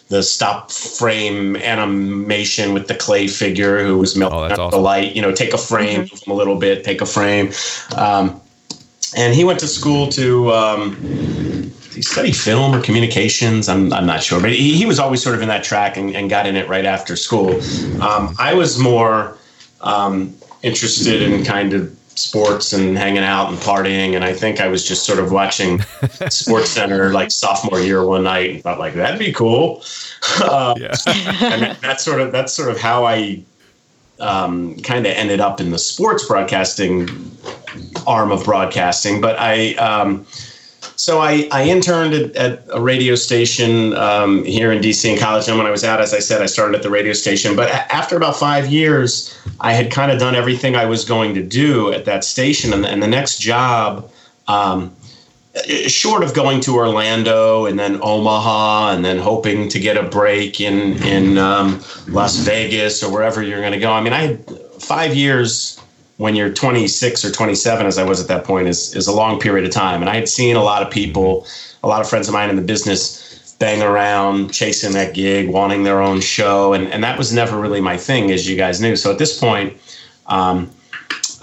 [0.08, 4.78] the stop frame animation with the clay figure who was melting Oh, that's up the
[4.78, 5.14] light.
[5.14, 7.52] You know, take a frame, move them a little bit, take a frame.
[7.94, 8.40] Um,
[9.16, 10.96] and he went to school to um,
[11.94, 13.68] he studied film or communications.
[13.68, 16.14] I'm, I'm not sure, but he, he was always sort of in that track and,
[16.14, 17.60] and got in it right after school.
[18.00, 19.36] Um, I was more
[19.80, 24.68] um, interested in kind of sports and hanging out and partying, and I think I
[24.68, 29.18] was just sort of watching SportsCenter like sophomore year one night and thought like that'd
[29.18, 29.82] be cool.
[30.40, 30.94] Uh, Yeah.
[31.60, 33.42] Mean, that's sort of that's sort of how I
[34.20, 37.08] um, kind of ended up in the sports broadcasting
[38.06, 39.20] arm of broadcasting.
[39.20, 40.26] But I, um,
[40.98, 45.46] so I, I interned at, at a radio station um, here in DC in college.
[45.46, 47.54] And when I was out, as I said, I started at the radio station.
[47.54, 51.34] But a- after about five years, I had kind of done everything I was going
[51.34, 52.72] to do at that station.
[52.72, 54.10] And, and the next job,
[54.48, 54.92] um,
[55.86, 60.60] short of going to Orlando and then Omaha and then hoping to get a break
[60.60, 63.92] in in um, Las Vegas or wherever you're going to go.
[63.92, 65.80] I mean, I had five years
[66.18, 69.40] when you're 26 or 27, as I was at that point, is is a long
[69.40, 71.46] period of time, and I had seen a lot of people,
[71.82, 73.24] a lot of friends of mine in the business.
[73.58, 77.80] Bang around, chasing that gig, wanting their own show, and, and that was never really
[77.80, 78.94] my thing, as you guys knew.
[78.94, 79.76] So at this point,
[80.26, 80.70] um,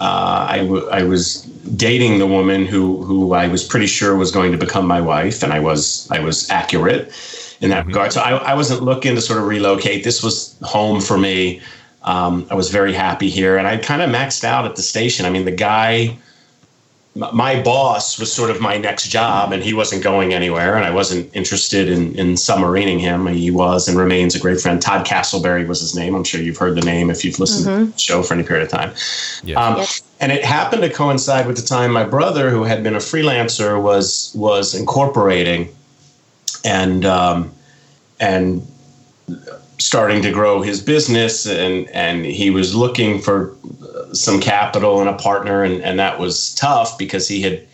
[0.00, 1.42] uh, I, w- I was
[1.76, 5.42] dating the woman who who I was pretty sure was going to become my wife,
[5.42, 7.12] and I was I was accurate
[7.60, 8.12] in that regard.
[8.12, 10.04] So I, I wasn't looking to sort of relocate.
[10.04, 11.60] This was home for me.
[12.06, 15.26] Um, I was very happy here, and I kind of maxed out at the station.
[15.26, 16.16] I mean, the guy,
[17.16, 20.84] m- my boss, was sort of my next job, and he wasn't going anywhere, and
[20.84, 23.26] I wasn't interested in in submarining him.
[23.26, 24.80] He was and remains a great friend.
[24.80, 26.14] Todd Castleberry was his name.
[26.14, 28.64] I'm sure you've heard the name if you've listened to the show for any period
[28.66, 28.94] of time.
[29.42, 29.60] Yeah.
[29.60, 29.88] Um, Yep.
[30.18, 33.82] And it happened to coincide with the time my brother, who had been a freelancer,
[33.82, 35.68] was was incorporating,
[36.64, 37.52] and um,
[38.18, 38.66] and
[39.86, 43.56] starting to grow his business, and and he was looking for
[44.12, 47.64] some capital and a partner, and and that was tough because he had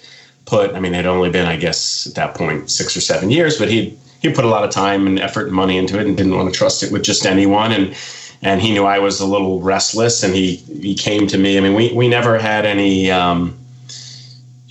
[0.45, 0.75] put.
[0.75, 3.59] I mean, it had only been, I guess, at that point, six or seven years,
[3.59, 6.15] but he he put a lot of time and effort and money into it, and
[6.15, 7.97] didn't want to trust it with just anyone, and
[8.43, 11.57] and he knew I was a little restless, and he he came to me.
[11.57, 13.57] I mean, we we never had any um,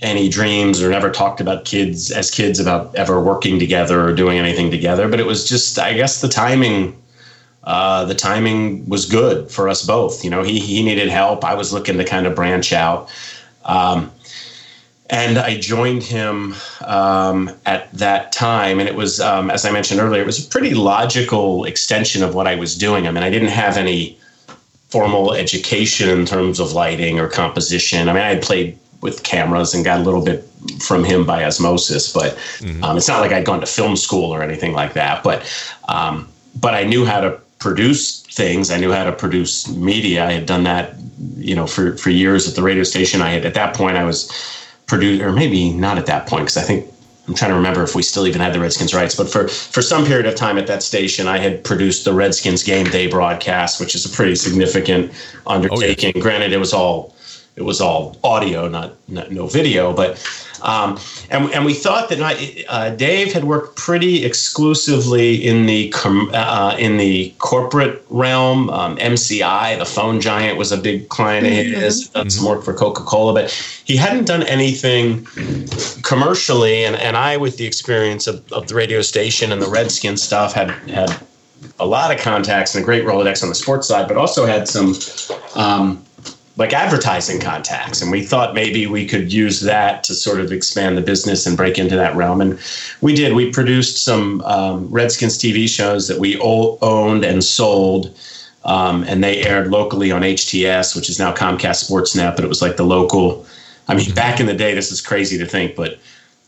[0.00, 4.38] any dreams or never talked about kids as kids about ever working together or doing
[4.38, 5.08] anything together.
[5.08, 6.96] But it was just, I guess, the timing.
[7.64, 10.24] Uh, the timing was good for us both.
[10.24, 11.44] You know, he he needed help.
[11.44, 13.10] I was looking to kind of branch out.
[13.64, 14.10] Um,
[15.12, 18.80] and I joined him um, at that time.
[18.80, 22.34] And it was, um, as I mentioned earlier, it was a pretty logical extension of
[22.34, 23.06] what I was doing.
[23.06, 24.18] I mean, I didn't have any
[24.88, 28.08] formal education in terms of lighting or composition.
[28.08, 30.48] I mean, I had played with cameras and got a little bit
[30.80, 32.38] from him by osmosis, but
[32.82, 35.22] um, it's not like I'd gone to film school or anything like that.
[35.22, 35.44] But
[35.88, 38.72] um, but I knew how to produce things.
[38.72, 40.26] I knew how to produce media.
[40.26, 40.94] I had done that,
[41.36, 43.22] you know, for for years at the radio station.
[43.22, 44.30] I had at that point I was
[44.86, 46.92] produced, or maybe not at that point, because I think
[47.28, 49.14] I'm trying to remember if we still even had the Redskins rights.
[49.14, 52.64] But for for some period of time at that station, I had produced the Redskins
[52.64, 55.12] game day broadcast, which is a pretty significant
[55.46, 56.20] oh, undertaking.
[56.20, 57.14] Granted, it was all
[57.56, 60.18] it was all audio, not, not no video, but
[60.62, 60.98] um,
[61.30, 62.36] and and we thought that not,
[62.68, 68.70] uh, Dave had worked pretty exclusively in the com, uh, in the corporate realm.
[68.70, 72.08] Um, MCI, the phone giant, was a big client of his.
[72.08, 73.50] Done some work for Coca Cola, but
[73.84, 75.26] he hadn't done anything
[76.02, 76.84] commercially.
[76.84, 80.52] And, and I, with the experience of, of the radio station and the Redskin stuff,
[80.52, 81.10] had had
[81.80, 84.68] a lot of contacts and a great Rolodex on the sports side, but also had
[84.68, 84.94] some.
[85.56, 86.04] Um,
[86.56, 88.02] like advertising contacts.
[88.02, 91.56] And we thought maybe we could use that to sort of expand the business and
[91.56, 92.40] break into that realm.
[92.40, 92.58] And
[93.00, 93.32] we did.
[93.32, 98.16] We produced some um, redskins tv shows that we o- owned and sold
[98.64, 102.62] um, and they aired locally on hts which is now comcast sportsnet but it was
[102.62, 103.44] like the local
[103.88, 105.98] i mean back in the day this is crazy to think but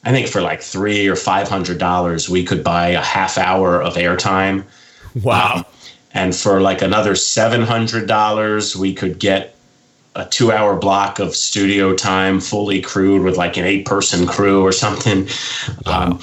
[0.05, 3.83] i think for like three or five hundred dollars we could buy a half hour
[3.83, 4.65] of airtime.
[5.23, 5.65] Wow.
[6.13, 9.54] and for like another seven hundred dollars, we could get
[10.17, 15.27] a two-hour block of studio time, fully crewed with like an eight-person crew or something.
[15.87, 16.21] Um,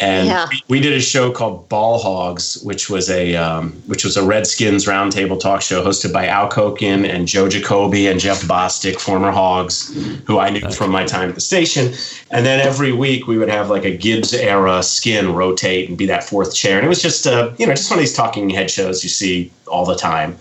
[0.00, 0.46] and Yeah.
[0.48, 4.22] we, we did a show called Ball Hogs, which was a um, which was a
[4.24, 9.30] Redskins roundtable talk show hosted by Al Koken and Joe Jacoby and Jeff Bostic, former
[9.30, 9.94] Hogs,
[10.26, 11.92] who I knew from my time at the station.
[12.30, 16.06] And then every week we would have like a Gibbs era skin rotate and be
[16.06, 16.78] that fourth chair.
[16.78, 19.10] And it was just uh, you know just one of these talking head shows you
[19.10, 20.36] see all the time.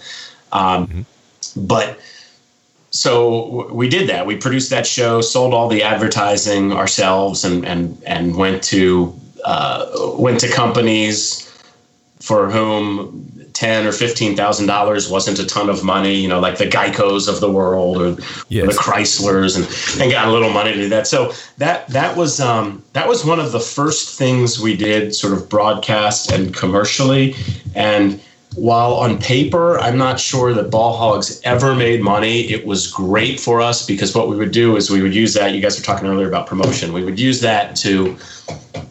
[0.53, 1.05] Um,
[1.57, 1.99] But
[2.91, 4.25] so we did that.
[4.25, 9.13] We produced that show, sold all the advertising ourselves, and and and went to
[9.45, 9.85] uh,
[10.17, 11.45] went to companies
[12.19, 16.15] for whom ten or fifteen thousand dollars wasn't a ton of money.
[16.15, 18.17] You know, like the Geicos of the world or,
[18.49, 18.63] Yes.
[18.63, 21.05] or the Chryslers, and and got a little money to do that.
[21.07, 25.33] So that that was um, that was one of the first things we did, sort
[25.33, 27.35] of broadcast and commercially,
[27.75, 28.19] and
[28.55, 32.51] while on paper, I'm not sure that Ball Hogs ever made money.
[32.51, 35.53] It was great for us because what we would do is we would use that.
[35.53, 36.91] You guys were talking earlier about promotion.
[36.91, 38.17] We would use that to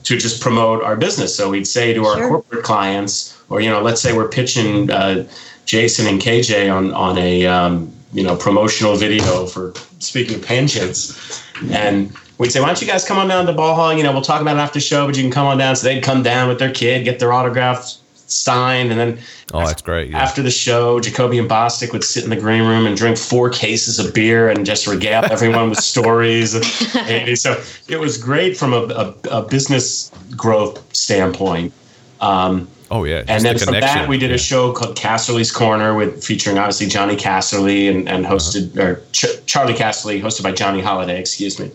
[0.05, 1.35] to just promote our business.
[1.35, 2.29] So we'd say to our Sure.
[2.29, 5.27] corporate clients, or you know, let's say we're pitching uh,
[5.67, 11.43] Jason and KJ on on a um, you know promotional video for speaking of pensions,
[11.73, 13.99] and we'd say, why don't you guys come on down to Ball Hog?
[13.99, 15.75] You know, we'll talk about it after the show, but you can come on down.
[15.75, 17.97] So they'd come down with their kid, get their autograph
[18.31, 19.19] signed, and then
[19.55, 20.11] Oh, that's great.
[20.11, 20.19] Yeah.
[20.23, 23.49] after the show, Jacoby and Bostic would sit in the green room and drink four
[23.51, 26.55] cases of beer and just regale everyone with stories.
[26.97, 31.73] And so it was great from a, a, a business growth standpoint.
[32.21, 33.21] Um, oh, yeah.
[33.23, 34.37] just and then the from that, we did Yeah.
[34.37, 39.45] a show called Casserly's Corner with featuring obviously Johnny Casserly and, and hosted or Ch-
[39.47, 41.19] Charley Casserly, hosted by Johnny Holliday.
[41.19, 41.71] Excuse me.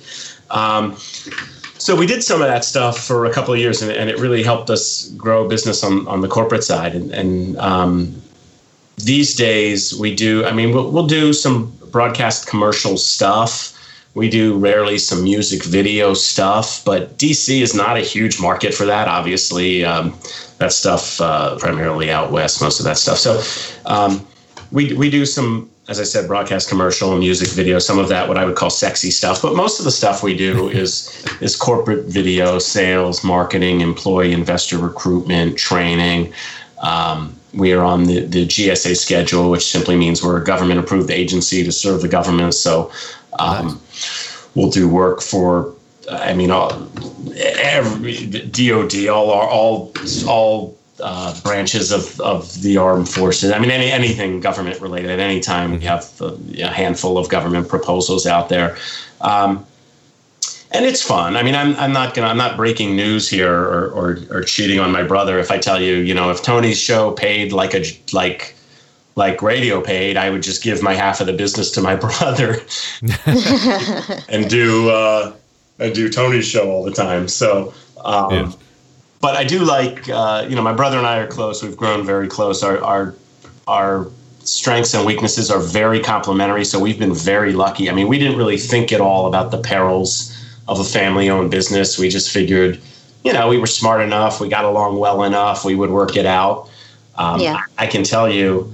[0.51, 0.95] Um,
[1.83, 4.17] so we did some of that stuff for a couple of years, and, and it
[4.17, 6.95] really helped us grow business on, on the corporate side.
[6.95, 8.21] And, and um,
[8.95, 10.45] these days, we do.
[10.45, 13.77] I mean, we'll, we'll do some broadcast commercial stuff.
[14.13, 18.85] We do rarely some music video stuff, but DC is not a huge market for
[18.85, 19.09] that.
[19.09, 20.17] Obviously, um,
[20.59, 23.17] that stuff uh, primarily out west, most of that stuff.
[23.17, 23.41] So
[23.85, 24.25] um,
[24.71, 27.77] we we do some, as I said, broadcast commercial and music video.
[27.77, 30.35] Some of that, what I would call sexy stuff, but most of the stuff we
[30.35, 36.33] do is is corporate video, sales, marketing, employee, investor recruitment, training.
[36.81, 41.11] Um, we are on the, the GSA schedule, which simply means we're a government approved
[41.11, 42.55] agency to serve the government.
[42.55, 42.91] So
[43.39, 43.79] um,
[44.55, 45.73] we'll do work for,
[46.09, 46.71] I mean, all,
[47.35, 49.93] every DOD, all our, all,
[50.27, 53.51] all uh, branches of, of the armed forces.
[53.51, 55.71] I mean, any, anything government related at any time.
[55.71, 58.77] We have a, a handful of government proposals out there.
[59.21, 59.65] Um,
[60.71, 61.35] and it's fun.
[61.35, 64.79] I mean, I'm, I'm not gonna I'm not breaking news here or, or or cheating
[64.79, 67.83] on my brother if I tell you, you know, if Tony's show paid like a
[68.11, 68.55] like
[69.15, 72.57] like radio paid, I would just give my half of the business to my brother
[74.29, 75.33] and do uh,
[75.77, 77.27] and do Tony's show all the time.
[77.27, 77.73] So,
[78.03, 78.51] um, Yeah.
[79.23, 81.63] But I do like uh, you know my brother and I are close.
[81.63, 82.61] We've grown very close.
[82.61, 83.15] Our our
[83.67, 86.65] our strengths and weaknesses are very complementary.
[86.65, 87.89] So we've been very lucky.
[87.89, 90.29] I mean, we didn't really think at all about the perils
[90.67, 91.97] of a family-owned business.
[91.97, 92.81] We just figured,
[93.23, 94.41] you know, we were smart enough.
[94.41, 95.63] We got along well enough.
[95.63, 96.69] We would work it out.
[97.15, 97.61] Um, Yeah.
[97.77, 98.69] I can tell you,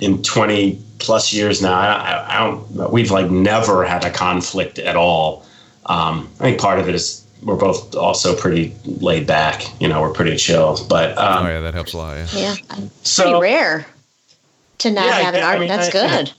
[0.00, 2.90] in 20 plus years now, I, I don't.
[2.90, 5.46] We've like never had a conflict at all.
[5.86, 9.62] Um, I think part of it is we're both also pretty laid back.
[9.80, 10.84] You know, we're pretty chill.
[10.88, 12.16] But um, Oh, yeah, that helps a lot.
[12.34, 12.40] Yeah.
[12.40, 12.54] Yeah.
[12.68, 13.86] Pretty so rare
[14.78, 16.32] to not Yeah, have an yeah, I mean, That's I- good.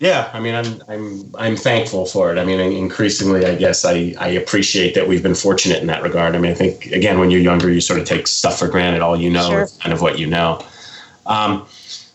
[0.00, 2.38] Yeah, I mean, I'm I'm I'm thankful for it.
[2.38, 6.36] I mean, increasingly, I guess I I appreciate that we've been fortunate in that regard.
[6.36, 9.02] I mean, I think again, when you're younger, you sort of take stuff for granted.
[9.02, 9.62] All you know Sure.
[9.62, 10.64] is kind of what you know.
[11.26, 11.66] Um,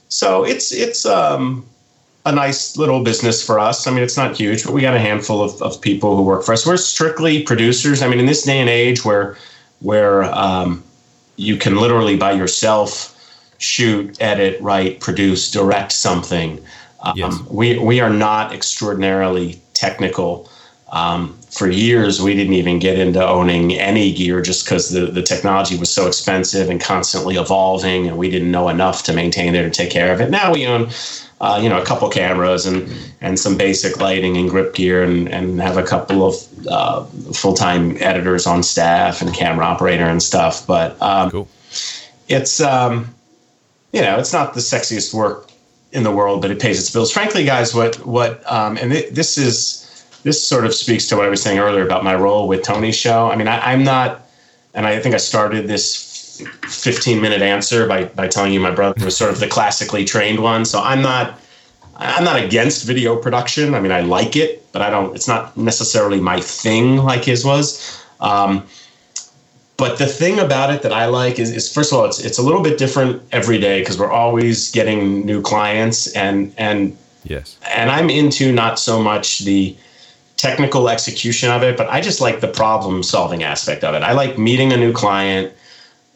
[0.07, 1.65] so it's it's um,
[2.25, 3.85] a nice little business for us.
[3.85, 6.43] I mean, it's not huge, but we got a handful of, of people who work
[6.43, 6.65] for us.
[6.65, 8.01] We're strictly producers.
[8.01, 9.37] I mean, in this day and age where
[9.81, 10.81] where um,
[11.35, 13.09] you can literally by yourself
[13.57, 16.63] shoot, edit, write, produce, direct something.
[17.01, 17.37] Um, Yes.
[17.49, 20.49] We we are not extraordinarily technical.
[20.91, 25.21] Um, for years, we didn't even get into owning any gear just because the, the
[25.21, 29.65] technology was so expensive and constantly evolving, and we didn't know enough to maintain it
[29.65, 30.29] or take care of it.
[30.29, 30.89] Now we own,
[31.43, 32.89] uh, you know, a couple cameras and
[33.19, 36.35] and some basic lighting and grip gear, and and have a couple of
[36.67, 40.65] uh, full time editors on staff and camera operator and stuff.
[40.65, 41.47] But um, Cool.
[42.29, 43.13] it's um,
[43.91, 45.51] you know, it's not the sexiest work
[45.91, 47.11] in the world, but it pays its bills.
[47.11, 49.83] Frankly, guys, what what um, and th- this is
[50.23, 52.95] this sort of speaks to what I was saying earlier about my role with Tony's
[52.95, 53.29] show.
[53.29, 54.21] I mean, I, I'm not,
[54.73, 59.03] and I think I started this 15 minute answer by by telling you my brother
[59.05, 60.65] was sort of the classically trained one.
[60.65, 61.39] So I'm not.
[61.95, 63.75] I'm not against video production.
[63.75, 65.15] I mean, I like it, but I don't.
[65.15, 68.03] It's not necessarily my thing like his was.
[68.19, 68.65] Um,
[69.77, 72.39] but the thing about it that I like is, is first of all, it's it's
[72.39, 77.57] a little bit different every day because we're always getting new clients, and and Yes.
[77.73, 79.75] and I'm into not so much the
[80.37, 84.03] technical execution of it, but I just like the problem solving aspect of it.
[84.03, 85.53] I like meeting a new client,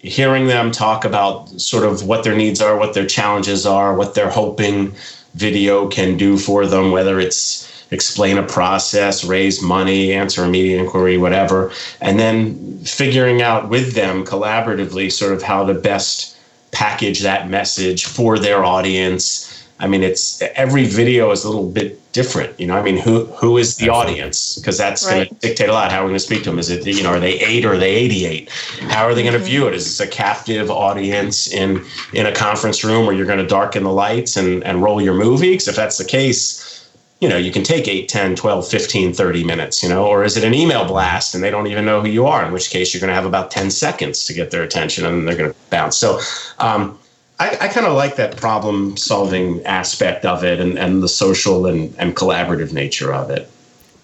[0.07, 4.15] hearing them talk about sort of what their needs are, what their challenges are, what
[4.15, 4.93] they're hoping
[5.35, 10.79] video can do for them, whether it's explain a process, raise money, answer a media
[10.79, 16.37] inquiry, whatever, and then figuring out with them collaboratively sort of how to best
[16.71, 19.67] package that message for their audience.
[19.79, 22.59] I mean, it's every video is a little bit different.
[22.59, 24.55] You know, I mean, who who is the audience?
[24.55, 25.91] Because that's going to dictate a lot.
[25.91, 26.57] How are we're going to speak to them?
[26.57, 28.49] Is it you know, are they eight or are they eighty eight?
[28.95, 29.75] How are they going to view it?
[29.75, 33.83] Is this a captive audience in in a conference room where you're going to darken
[33.83, 35.51] the lights and and roll your movie?
[35.51, 36.89] Because if that's the case,
[37.21, 40.37] you know, you can take 8, 10, 12, 15, 30 minutes, you know, or is
[40.37, 42.93] it an email blast and they don't even know who you are, in which case
[42.93, 45.51] you're going to have about 10 seconds to get their attention and then they're going
[45.51, 45.97] to bounce.
[45.97, 46.19] So,
[46.57, 46.97] um,
[47.39, 51.65] I, I kind of like that problem solving aspect of it and, and the social
[51.67, 53.49] and, and collaborative nature of it.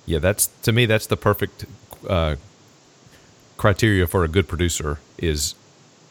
[0.06, 1.66] Yeah, that's to me that's the perfect
[2.08, 2.36] uh,
[3.58, 5.56] criteria for a good producer is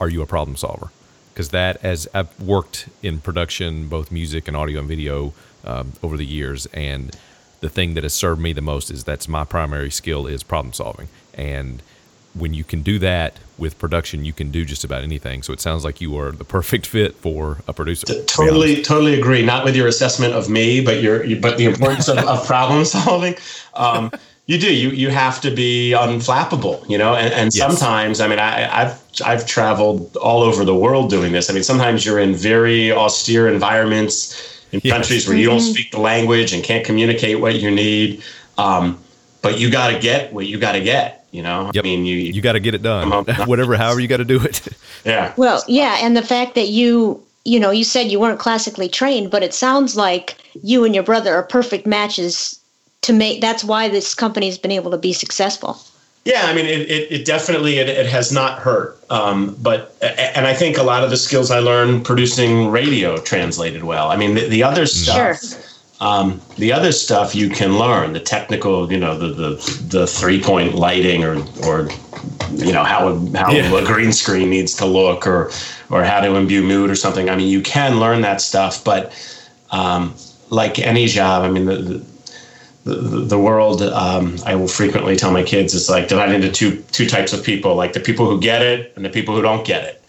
[0.00, 0.90] are you a problem solver?
[1.32, 5.32] because that as I've worked in production, both music and audio and video
[5.64, 7.16] um, over the years, and
[7.60, 10.72] the thing that has served me the most is that's my primary skill is problem
[10.72, 11.82] solving, and
[12.34, 15.42] when you can do that with production, you can do just about anything.
[15.42, 18.06] So it sounds like you are the perfect fit for a producer.
[18.06, 18.88] to Totally, honest.
[18.88, 19.44] totally agree.
[19.44, 23.36] Not with your assessment of me, but your, but the importance of, of problem solving.
[23.74, 24.10] Um,
[24.46, 24.74] you do.
[24.74, 27.14] You you have to be unflappable, you know.
[27.14, 27.58] And, and Yes.
[27.78, 31.48] sometimes, I mean, I, I've I've traveled all over the world doing this.
[31.48, 34.92] I mean, sometimes you're in very austere environments in Yes.
[34.96, 38.22] countries where you don't speak the language and can't communicate what you need.
[38.58, 38.98] Um,
[39.42, 41.21] but you got to get what you got to get.
[41.32, 41.70] You know.
[41.74, 41.84] Yep.
[41.84, 43.10] I mean, you you got to get it done,
[43.46, 44.68] whatever, however you got to do it.
[45.04, 45.34] yeah.
[45.36, 49.30] Well, yeah, and the fact that you, you know, you said you weren't classically trained,
[49.30, 52.60] but it sounds like you and your brother are perfect matches
[53.00, 53.40] to make.
[53.40, 55.78] That's why this company's been able to be successful.
[56.24, 60.46] Yeah, I mean, it, it, it definitely it, it has not hurt, um, but and
[60.46, 64.08] I think a lot of the skills I learned producing radio translated well.
[64.08, 65.60] I mean, the, the other stuff, Sure.
[66.02, 70.42] Um, the other stuff you can learn, the technical, you know, the the, the three
[70.42, 71.88] point lighting or or
[72.50, 73.72] you know how a, how Yeah.
[73.72, 75.52] a green screen needs to look or
[75.90, 77.30] or how to imbue mood or something.
[77.30, 79.12] I mean, you can learn that stuff, but
[79.70, 80.14] um,
[80.50, 82.06] like any job, I mean, the, the
[82.84, 82.94] the,
[83.34, 87.06] the world um, i will frequently tell my kids is like divided into two two
[87.08, 89.84] types of people like the people who get it and the people who don't get
[89.84, 90.01] it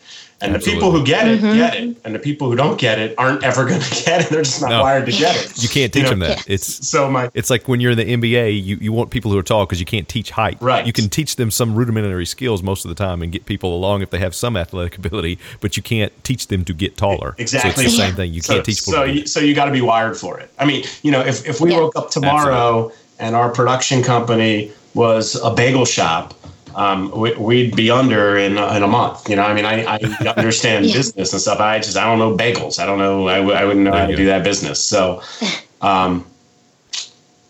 [0.44, 1.58] and the people who get it mm-hmm.
[1.58, 4.30] get it and the people who don't get it aren't ever going to get it
[4.30, 4.82] they're just not No.
[4.82, 6.10] wired to get it You can't teach know?
[6.12, 6.48] them that.
[6.48, 9.38] It's so my it's like when you're in the NBA, you, you want people who
[9.38, 10.58] are tall because you can't teach height.
[10.62, 10.86] Right.
[10.86, 14.02] You can teach them some rudimentary skills most of the time and get people along
[14.02, 17.36] if they have some athletic ability, but you can't teach them to get taller.
[17.38, 17.72] Exactly.
[17.72, 18.34] So it's the same thing.
[18.34, 18.94] You so, can't teach people.
[18.94, 20.52] So, to you, so you got to be wired for it.
[20.60, 21.80] I mean, you know, if, if we Yeah.
[21.80, 26.34] woke up tomorrow and our production company was a bagel shop,
[26.76, 29.30] um, we, we'd be under in, in a month.
[29.30, 29.98] You know, I mean, I, I
[30.38, 30.94] understand Yeah.
[30.94, 31.60] business and stuff.
[31.60, 32.80] I just I don't know bagels.
[32.80, 33.28] I don't know.
[33.28, 34.18] I, w- I wouldn't know There how to go.
[34.18, 34.80] do that business.
[34.84, 35.22] So,
[35.82, 36.26] um,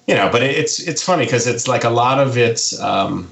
[0.08, 2.80] you know, but it, it's it's funny because it's like a lot of it's.
[2.80, 3.30] Um,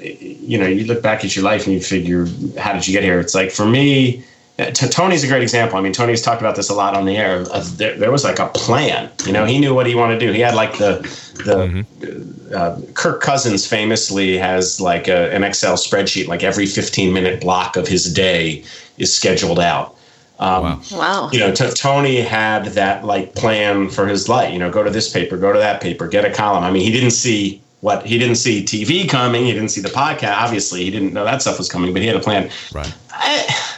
[0.00, 2.26] you know, you look back at your life and you figure,
[2.58, 3.20] how did you get here?
[3.20, 4.24] It's like for me, uh, T-
[4.56, 5.76] Tony's a great example.
[5.78, 7.40] I mean, Tony's talked about this a lot on the air.
[7.40, 9.10] Of there, there was like a plan.
[9.26, 10.32] You know, he knew what he wanted to do.
[10.32, 11.00] He had like the
[11.44, 16.28] the uh, Kirk Cousins famously has like a, an Excel spreadsheet.
[16.28, 18.64] Like every 15 minute block of his day
[18.96, 19.96] is scheduled out.
[20.38, 21.30] Um, Wow.
[21.32, 24.52] you know, t- Tony had that like plan for his life.
[24.52, 26.62] You know, go to this paper, go to that paper, get a column.
[26.62, 29.44] I mean, he didn't see what he didn't see TV coming.
[29.46, 30.36] He didn't see the podcast.
[30.36, 32.50] Obviously, he didn't know that stuff was coming, but he had a plan.
[32.72, 32.92] Right.
[33.10, 33.73] I,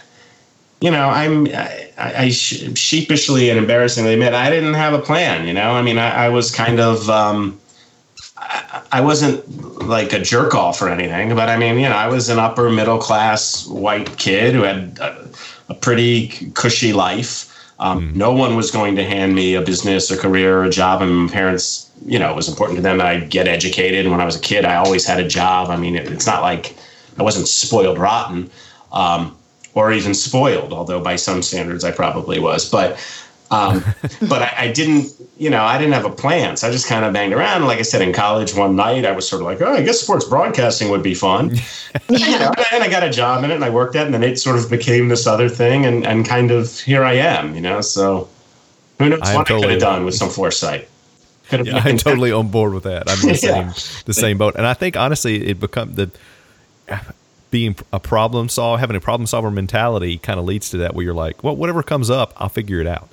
[0.80, 5.46] you know, I'm I, I sheepishly and embarrassingly admit I didn't have a plan.
[5.46, 7.08] You know, I mean, I, I was kind of.
[7.08, 7.58] Um,
[8.36, 12.08] I, I wasn't like a jerk off or anything, but I mean, you know, I
[12.08, 15.28] was an upper middle class white kid who had a,
[15.70, 17.52] a pretty cushy life.
[17.78, 21.02] Um, No one was going to hand me a business or career or a job.
[21.02, 24.06] And my parents, you know, it was important to them that I get educated.
[24.06, 25.68] And when I was a kid, I always had a job.
[25.68, 26.74] I mean, it, it's not like
[27.18, 28.50] I wasn't spoiled rotten
[28.92, 29.36] um,
[29.76, 32.68] or even spoiled, although by some standards I probably was.
[32.68, 32.98] But
[33.50, 33.84] um,
[34.28, 36.56] but I, I didn't, you know, I didn't have a plan.
[36.56, 37.64] So I just kind of banged around.
[37.66, 40.00] Like I said, in college one night, I was sort of like, oh, I guess
[40.00, 41.50] sports broadcasting would be fun.
[42.08, 44.06] you know, and I got a job in it and I worked at it.
[44.06, 45.84] And then it sort of became this other thing.
[45.84, 47.82] And, and kind of here I am, you know.
[47.82, 48.28] So
[48.98, 50.88] who knows I am what I could have done with some foresight.
[51.52, 53.08] Yeah, I'm totally on board with that.
[53.08, 53.72] I'm in the Yeah.
[54.06, 56.10] the same boat, and I think honestly, it become the
[57.56, 60.94] being a problem solver, having a problem solver mentality, kind of leads to that.
[60.94, 63.08] Where you're like, well, whatever comes up, I'll figure it out.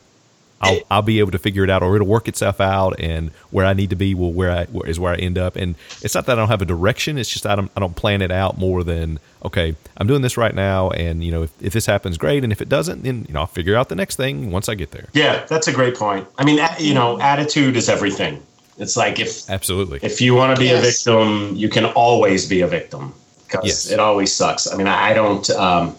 [0.59, 3.65] I'll I'll be able to figure it out, or it'll work itself out, and where
[3.65, 5.55] I need to be will where I where is where I end up.
[5.55, 7.95] And it's not that I don't have a direction; it's just I don't I don't
[7.95, 11.51] plan it out more than okay, I'm doing this right now, and you know if,
[11.61, 13.95] if this happens, great, and if it doesn't, then you know I'll figure out the
[13.95, 15.07] next thing once I get there.
[15.13, 16.27] Yeah, that's a great point.
[16.37, 17.21] I mean, you know, mm-hmm.
[17.21, 18.43] attitude is everything.
[18.77, 19.99] It's like if Absolutely.
[20.01, 23.13] if you want to be a victim, you can always be a victim
[23.61, 23.91] because Yes.
[23.91, 24.71] it always sucks.
[24.71, 25.95] I mean, I, don't, um,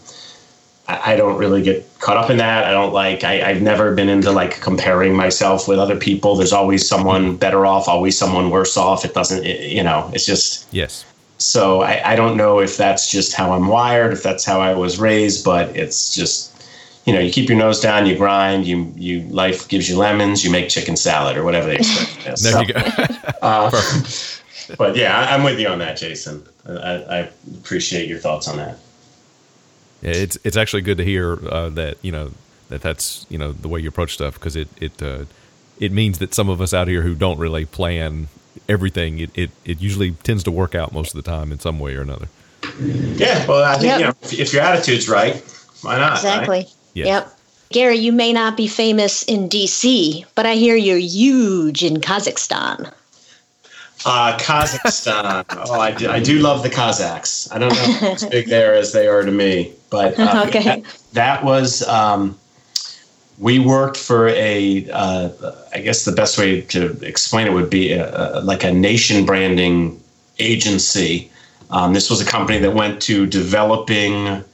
[0.88, 2.64] I, I don't really get caught up in that.
[2.64, 3.24] I don't like.
[3.24, 6.36] I, I've never been into like comparing myself with other people.
[6.36, 9.04] There's always someone better off, always someone worse off.
[9.04, 10.66] It doesn't, it, you know, it's just.
[10.72, 11.04] yes.
[11.38, 14.72] So I, I don't know if that's just how I'm wired, if that's how I
[14.74, 16.50] was raised, but it's just.
[17.06, 20.42] You know, you keep your nose down, you grind, you you life gives you lemons,
[20.42, 22.24] you make chicken salad or whatever they is.
[22.24, 22.80] There So- you go.
[23.42, 23.70] uh,
[24.78, 26.42] but yeah, I- I'm with you on that, Jason.
[26.68, 28.78] I, I appreciate your thoughts on that.
[30.02, 32.30] Yeah, it's it's actually good to hear uh, that you know
[32.68, 35.24] that that's you know the way you approach stuff because it it uh,
[35.78, 38.28] it means that some of us out here who don't really plan
[38.68, 41.78] everything it, it it usually tends to work out most of the time in some
[41.78, 42.28] way or another.
[42.80, 43.98] Yeah, well, I think Yep.
[43.98, 45.36] you know if, if your attitude's right,
[45.82, 46.10] Why not?
[46.12, 46.16] right?
[46.18, 46.66] Exactly.
[46.94, 47.06] Yes.
[47.06, 47.30] Yep.
[47.70, 52.92] Gary, you may not be famous in DC, but I hear you're huge in Kazakhstan.
[54.04, 55.44] Uh, Kazakhstan.
[55.68, 57.50] oh, I do, I do love the Kazakhs.
[57.52, 60.62] I don't know as big there as they are to me, but uh, Okay.
[60.62, 61.86] that, that was.
[61.88, 62.38] Um,
[63.38, 64.88] we worked for a.
[64.90, 65.30] Uh,
[65.74, 69.24] I guess the best way to explain it would be a, a, like a nation
[69.24, 70.00] branding
[70.38, 71.30] agency.
[71.70, 74.44] Um, this was a company that went to developing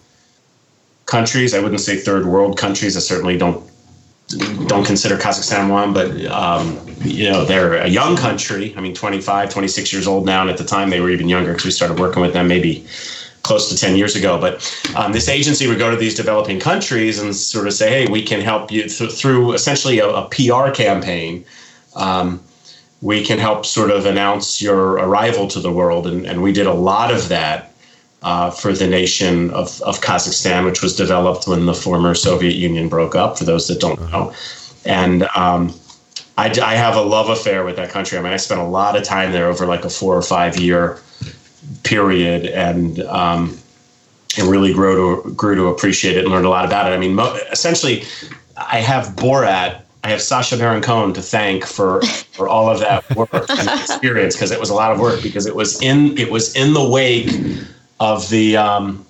[1.06, 1.54] countries.
[1.54, 2.96] I wouldn't say third world countries.
[2.96, 3.68] I certainly don't
[4.30, 8.74] don't consider Kazakhstan one, but um, you know they're a young country.
[8.76, 11.52] I mean, 25, 26 years old now, and at the time they were even younger
[11.52, 12.86] because we started working with them maybe
[13.42, 14.38] close to 10 years ago.
[14.38, 14.62] But
[14.96, 18.22] um, this agency would go to these developing countries and sort of say, "Hey, we
[18.22, 21.44] can help you th- through essentially a, a PR campaign."
[21.96, 22.40] Um,
[23.02, 26.66] we can help sort of announce your arrival to the world, and, and we did
[26.66, 27.69] a lot of that
[28.22, 32.88] uh, for the nation of, of Kazakhstan, which was developed when the former Soviet Union
[32.88, 34.34] broke up, for those that don't know.
[34.84, 35.74] And um,
[36.36, 38.18] I, I have a love affair with that country.
[38.18, 40.58] I mean, I spent a lot of time there over like a four or five
[40.58, 40.98] year
[41.82, 43.58] period and um,
[44.38, 46.94] and really grew to, grew to appreciate it and learned a lot about it.
[46.94, 48.04] I mean, mo- essentially,
[48.56, 49.82] I have Borat.
[50.02, 54.34] I have Sacha Baron Cohen to thank for for all of that work and experience
[54.34, 56.88] because it was a lot of work because it was in it was in the
[56.88, 57.28] wake
[58.00, 59.06] of the um,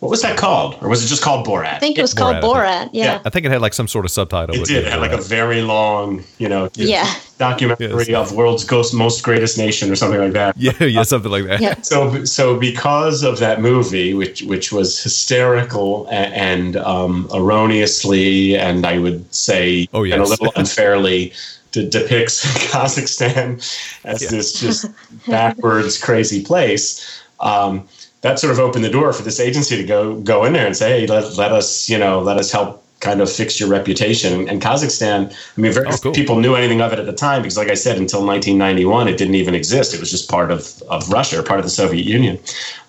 [0.00, 1.74] what was that called or was it just called Borat?
[1.74, 2.90] I think it was Borat, called Borat.
[2.92, 3.04] Yeah.
[3.04, 3.22] Yeah.
[3.24, 4.54] I think it had like some sort of subtitle.
[4.54, 4.76] It did.
[4.78, 7.12] It yeah, had like a very long, you know, Yeah.
[7.38, 8.30] documentary Yes.
[8.30, 10.56] of world's ghost, most greatest nation or something like that.
[10.56, 11.60] yeah, yeah, something like that.
[11.60, 11.74] Yeah.
[11.82, 16.12] So, so because of that movie, which which was hysterical a-
[16.48, 21.32] and um, erroneously, and I would say, Oh, and a little unfairly,
[21.72, 23.58] de- depicts Kazakhstan
[24.04, 24.30] as Yeah.
[24.30, 24.86] this just
[25.26, 27.04] backwards, crazy place.
[27.40, 27.88] Um,
[28.22, 30.76] that sort of opened the door for this agency to go go in there and
[30.76, 34.48] say, hey, let, let us, you know, let us help kind of fix your reputation.
[34.48, 36.12] And Kazakhstan, I mean, very Oh, cool.
[36.12, 39.16] people knew anything of it at the time because, like I said, until 1991, it
[39.16, 39.94] didn't even exist.
[39.94, 42.40] It was just part of, of Russia, part of the Soviet Union.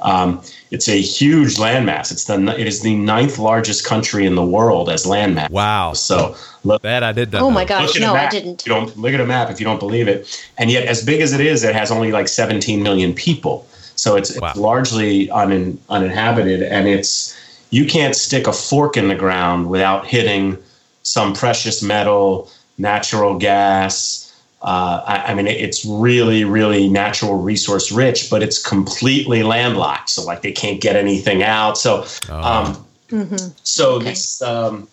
[0.02, 0.41] Um,
[0.72, 2.12] it's a huge landmass.
[2.12, 5.52] It's the it is the ninth largest country in the world as landmass.
[5.52, 5.93] Wow.
[5.93, 7.52] So look, That I did not Oh know.
[7.52, 8.32] my gosh, no, a I map.
[8.32, 8.66] didn't.
[8.66, 10.43] You don't look at a map if you don't believe it.
[10.58, 13.68] And yet, as big as it is, it has only like 17 million people.
[14.00, 14.50] So it's, Wow.
[14.50, 17.36] it's largely unin, uninhabited, and it's
[17.72, 20.58] you can't stick a fork in the ground without hitting
[21.04, 24.34] some precious metal, natural gas.
[24.62, 30.10] Uh, I, I mean, it's really, really natural resource rich, but it's completely landlocked.
[30.10, 31.78] So, like, they can't get anything out.
[31.78, 32.86] So, um,
[33.64, 34.88] so this um,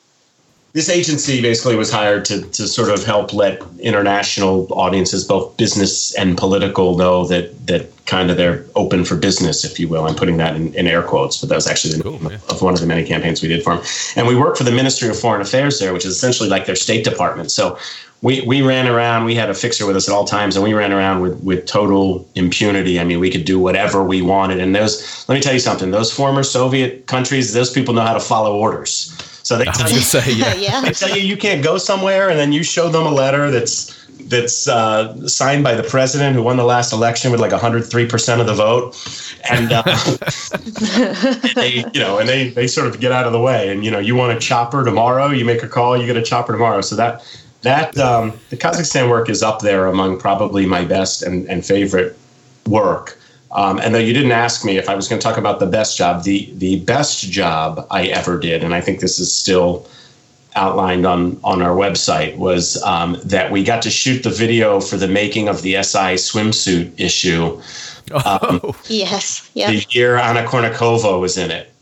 [0.76, 6.14] this agency basically was hired to to sort of help let international audiences, both business
[6.16, 10.06] and political, know that that kind of they're open for business, if you will.
[10.06, 12.38] I'm putting that in, in air quotes, but that was actually the Cool, name yeah.
[12.50, 13.84] of one of the many campaigns we did for them.
[14.16, 16.76] And we worked for the Ministry of Foreign Affairs there, which is essentially like their
[16.76, 17.50] State Department.
[17.50, 17.78] So
[18.20, 20.74] we, we ran around, we had a fixer with us at all times, and we
[20.74, 23.00] ran around with, with total impunity.
[23.00, 24.60] I mean, we could do whatever we wanted.
[24.60, 28.14] And those, let me tell you something, those former Soviet countries, those people know how
[28.14, 29.12] to follow orders.
[29.46, 30.54] So they tell you, say yeah.
[30.58, 30.80] yeah.
[30.80, 33.96] they tell you you can't go somewhere, and then you show them a letter that's
[34.22, 38.40] that's uh, signed by the president who won the last election with like 103 percent
[38.40, 38.96] of the vote,
[39.48, 39.82] and uh,
[41.54, 43.68] they, you know, and they they sort of get out of the way.
[43.68, 46.22] And you know, you want a chopper tomorrow, you make a call, you get a
[46.22, 46.80] chopper tomorrow.
[46.80, 47.24] So that
[47.62, 52.18] that um, the Kazakhstan work is up there among probably my best and, and favorite
[52.66, 53.16] work.
[53.52, 55.66] Um, and though you didn't ask me if I was going to talk about the
[55.66, 59.86] best job, the the best job I ever did, and I think this is still
[60.56, 64.96] outlined on on our website, was um, that we got to shoot the video for
[64.96, 67.60] the making of the SI swimsuit issue
[68.12, 69.50] Oh, Yes.
[69.54, 69.70] Yeah.
[69.70, 71.72] the year Anna Kournikova was in it.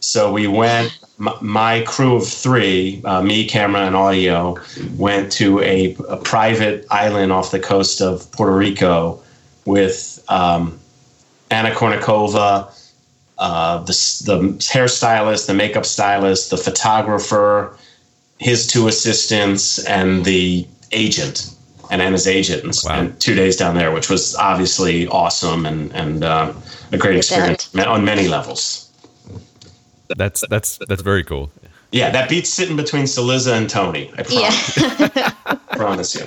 [0.00, 4.56] So we went, m- my crew of three, uh, me, camera, and audio,
[4.96, 9.20] went to a, a private island off the coast of Puerto Rico
[9.64, 10.78] with um,
[11.52, 12.72] Anna Kournikova,
[13.38, 13.92] uh, the,
[14.24, 17.76] the hairstylist, the makeup stylist, the photographer,
[18.38, 21.54] his two assistants, and the agent
[21.90, 26.24] and Anna's agent and spent two days down there, which was obviously awesome and and
[26.24, 28.90] um, a great experience on many levels.
[30.16, 31.50] that's that's that's very cool.
[31.90, 34.10] Yeah, that beats sitting between Cillizza and Tony.
[34.16, 34.76] I promise,
[35.14, 35.30] Yeah.
[35.72, 36.24] promise you.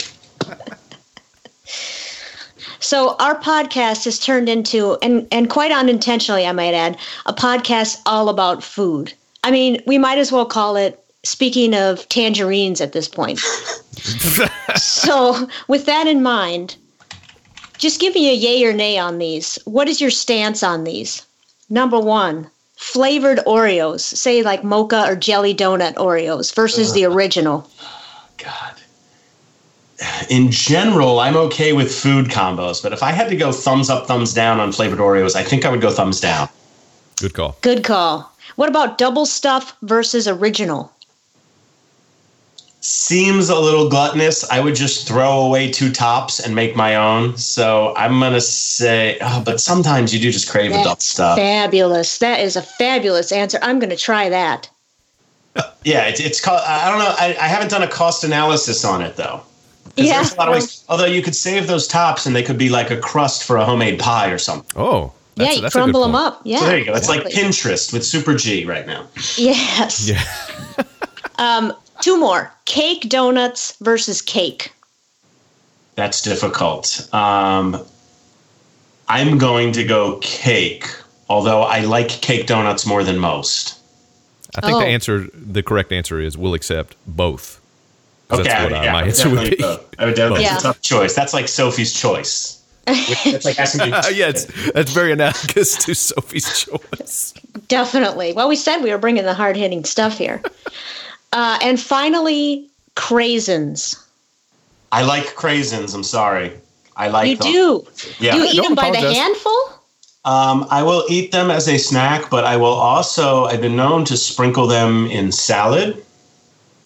[2.85, 7.99] So our podcast has turned into, and and quite unintentionally, I might add, a podcast
[8.05, 9.11] all about food.
[9.43, 13.39] I mean, we might as well call it "Speaking of Tangerines" at this point.
[14.75, 16.75] so, with that in mind,
[17.79, 19.57] just give me a yay or nay on these.
[19.65, 21.25] What is your stance on these?
[21.71, 27.15] Number one, flavored Oreos, say like mocha or jelly donut Oreos versus the uh-huh.
[27.15, 27.67] original?
[27.81, 28.75] Oh, God.
[30.29, 34.07] In general, I'm okay with food combos, but if I had to go thumbs up,
[34.07, 36.49] thumbs down on flavored Oreos, I think I would go thumbs down.
[37.17, 37.55] Good call.
[37.61, 38.29] Good call.
[38.57, 40.91] What about double stuff versus original?
[42.81, 44.47] Seems a little gluttonous.
[44.51, 47.35] I would just throw away two tops and make my own.
[47.37, 51.37] So I'm gonna say, oh, but sometimes you do just crave a double stuff.
[51.37, 52.19] fabulous.
[52.19, 53.57] That is a fabulous answer.
[53.61, 54.69] I'm going to try that.
[55.85, 56.61] Yeah, it's, it's called.
[56.65, 57.15] I I don't know.
[57.17, 59.41] I, I haven't done a cost analysis on it though.
[59.97, 60.15] 'Cause Yeah.
[60.15, 60.83] there's a lot of ways.
[60.89, 63.65] Although you could save those tops and they could be like a crust for a
[63.65, 64.69] homemade pie or something.
[64.75, 66.41] Oh, yeah, you that's a good crumble them up.
[66.43, 66.59] Yeah.
[66.59, 66.93] So there you go.
[66.93, 67.23] It's like.
[67.25, 69.07] Pinterest with Super G right now.
[69.37, 70.07] Yes.
[70.09, 70.23] Yeah.
[71.37, 72.49] Um, two more.
[72.63, 74.71] Cake donuts versus cake.
[75.95, 77.09] That's difficult.
[77.13, 77.83] Um,
[79.09, 80.87] I'm going to go cake,
[81.27, 83.75] although I like cake donuts more than most.
[84.55, 84.79] I think Oh.
[84.79, 87.59] the answer, the correct answer is we'll accept both.
[88.27, 89.61] 'Cause Okay, that's what yeah, uh, my I answer would definitely be.
[89.63, 89.79] go.
[89.99, 90.43] I would definitely.
[90.43, 90.55] Yeah.
[90.55, 91.13] It's a tough choice.
[91.13, 92.61] That's like Sophie's choice.
[92.87, 93.89] It's like asking.
[94.15, 97.33] Yeah, it's, that's very analogous to Sophie's choice.
[97.67, 98.33] Definitely.
[98.33, 100.41] Well, we said we were bringing the hard hitting stuff here.
[101.33, 104.01] Uh, and finally, craisins.
[104.91, 105.93] I like craisins.
[105.95, 106.51] I'm sorry.
[106.95, 107.51] I like You them.
[107.51, 107.87] do.
[108.19, 108.33] Yeah.
[108.33, 109.57] Do you eat Don't them by the handful?
[110.23, 113.45] Um, I will eat them as a snack, but I will also.
[113.45, 116.04] I've been known to sprinkle them in salad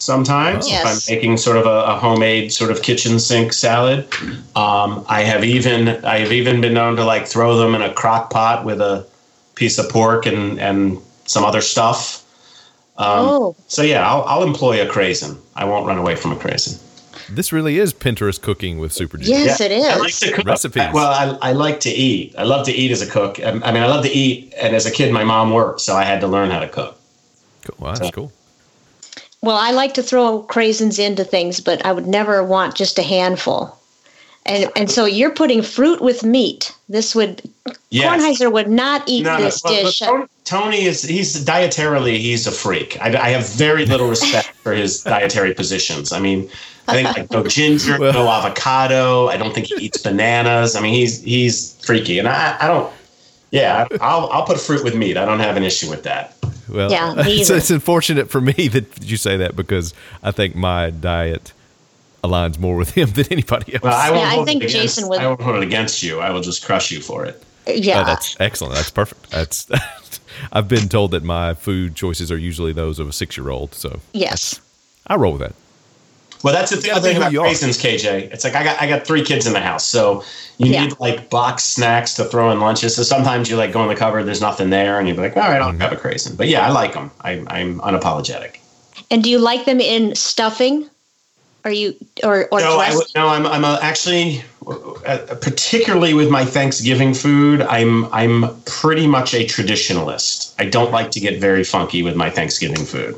[0.00, 0.72] sometimes Oh.
[0.74, 4.06] if I'm making sort of a, a homemade sort of kitchen sink salad.
[4.56, 7.92] Um, I have even I have even been known to like throw them in a
[7.94, 9.06] crock pot with a
[9.54, 12.24] piece of pork and and some other stuff.
[12.98, 15.38] Um, oh, So yeah, I'll, I'll employ a craisin.
[15.56, 16.78] I won't run away from a craisin.
[17.30, 19.30] This really is Pinterest cooking with Super G.
[19.30, 19.86] yes, Yeah, it is.
[19.86, 20.44] I like to cook.
[20.44, 20.88] Recipes.
[20.92, 22.34] Well, I, I like to eat.
[22.36, 23.38] I love to eat as a cook.
[23.38, 25.94] I I mean, I love to eat, and as a kid, my mom worked, so
[25.94, 26.98] I had to learn how to cook.
[27.62, 27.76] Cool.
[27.78, 28.32] Well, that's cool.
[29.42, 33.02] Well, I like to throw craisins into things, but I would never want just a
[33.02, 33.76] handful.
[34.46, 36.74] And and so you're putting fruit with meat.
[36.88, 37.42] This would
[37.90, 38.22] Yes.
[38.22, 39.98] Kornheiser would not eat No, no, this well, dish.
[39.98, 42.96] but Tony, Tony is he's dietarily he's a freak.
[43.00, 46.12] I, I have very little respect for his dietary positions.
[46.12, 46.48] I mean,
[46.88, 49.28] I think like no ginger, no avocado.
[49.28, 50.76] I don't think he eats bananas.
[50.76, 52.92] I mean, he's he's freaky, and I I don't.
[53.50, 55.16] Yeah, I'll I'll put fruit with meat.
[55.16, 56.36] I don't have an issue with that.
[56.68, 60.90] Well, Yeah, it's, it's unfortunate for me that you say that because I think my
[60.90, 61.52] diet
[62.22, 63.82] aligns more with him than anybody else.
[63.82, 66.20] Well, I won't Yeah, I think against, Jason would- I won't hold it against you.
[66.20, 67.42] I will just crush you for it.
[67.66, 68.02] yeah.
[68.02, 68.74] Oh, that's excellent.
[68.74, 69.30] That's perfect.
[69.30, 69.68] That's.
[70.52, 74.60] I've been told that my food choices are usually those of a six-year-old, so yes.
[75.06, 75.54] I roll with that.
[76.42, 78.32] Well, that's the th- other thing about you raisins, KJ.
[78.32, 80.24] It's like I got I got three kids in the house, so
[80.58, 80.86] you Yeah.
[80.86, 82.94] need like box snacks to throw in lunches.
[82.96, 85.42] So sometimes you like go in the cupboard, there's nothing there, and you're like, all
[85.42, 85.80] right, I'll Mm-hmm.
[85.82, 86.36] have a craisin.
[86.36, 87.10] But yeah, I like them.
[87.20, 88.56] I, I'm unapologetic.
[89.10, 90.88] And do you like them in stuffing?
[91.64, 91.94] Are you
[92.24, 97.60] or or No, I, no, I'm I'm a, actually, uh, particularly with my Thanksgiving food,
[97.60, 100.54] I'm I'm pretty much a traditionalist.
[100.58, 103.14] I don't like to get very funky with my Thanksgiving food.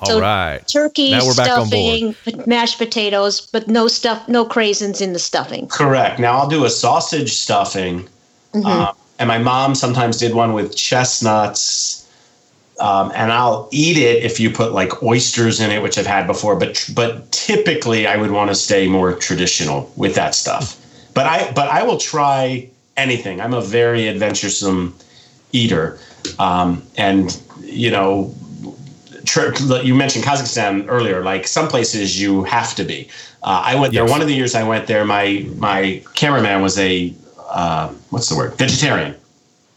[0.00, 0.60] All So- right.
[0.66, 2.14] Turkey Now we're back on board.
[2.24, 5.66] stuffing, mashed potatoes, but no stuff, no craisins in the stuffing.
[5.68, 6.18] Correct.
[6.18, 8.08] Now I'll do a sausage stuffing,
[8.54, 8.66] Mm-hmm.
[8.66, 11.96] um, and my mom sometimes did one with chestnuts.
[12.80, 16.26] Um, and I'll eat it if you put like oysters in it, which I've had
[16.26, 16.56] before.
[16.56, 20.78] But but typically, I would want to stay more traditional with that stuff.
[21.12, 22.66] But I but I will try
[22.96, 23.38] anything.
[23.38, 24.94] I'm a very adventuresome
[25.52, 25.98] eater,
[26.38, 28.39] um, and you know, tr-
[29.82, 31.22] you mentioned Kazakhstan earlier.
[31.22, 33.08] Like some places, you have to be.
[33.42, 34.02] Uh, I went there.
[34.02, 34.10] Yes.
[34.10, 37.14] One of the years I went there, my my cameraman was a
[37.48, 39.14] uh, what's the word vegetarian,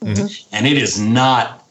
[0.02, 1.66] and it is not.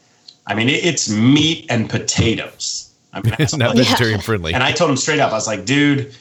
[0.45, 2.91] I mean, it, it's meat and potatoes.
[3.13, 4.53] I mean, It's not vegetarian friendly.
[4.53, 6.13] and I told him straight up, I was like, dude,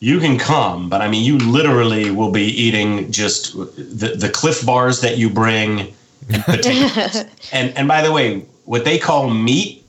[0.00, 4.64] you can come, but I mean, you literally will be eating just the, the cliff
[4.66, 5.94] bars that you bring
[6.28, 7.24] and potatoes.
[7.52, 9.79] and, and by the way, what they call meat,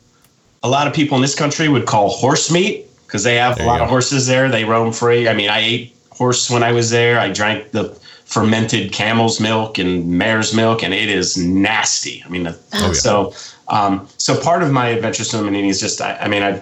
[0.63, 3.65] a lot of people in this country would call horse meat because they have There
[3.65, 4.49] a you lot of horses there.
[4.49, 5.27] They roam free.
[5.27, 7.19] I mean, I ate horse when I was there.
[7.19, 7.85] I drank the
[8.25, 12.23] fermented camel's milk and mare's milk, and it is nasty.
[12.25, 12.93] I mean, the- Oh, yeah.
[12.93, 13.33] so
[13.67, 16.61] um, so part of my adventuresome eating is just, I, I mean, I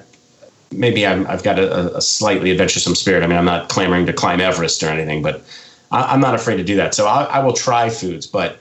[0.72, 3.24] maybe I'm, I've got a, a slightly adventuresome spirit.
[3.24, 5.44] I mean, I'm not clamoring to climb Everest or anything, but
[5.92, 6.94] I, I'm not afraid to do that.
[6.94, 8.60] So I, I will try foods, but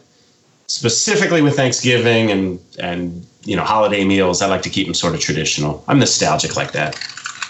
[0.66, 5.14] specifically with Thanksgiving and and you know holiday meals, I like to keep them sort
[5.14, 5.84] of traditional.
[5.88, 6.98] I'm nostalgic like that.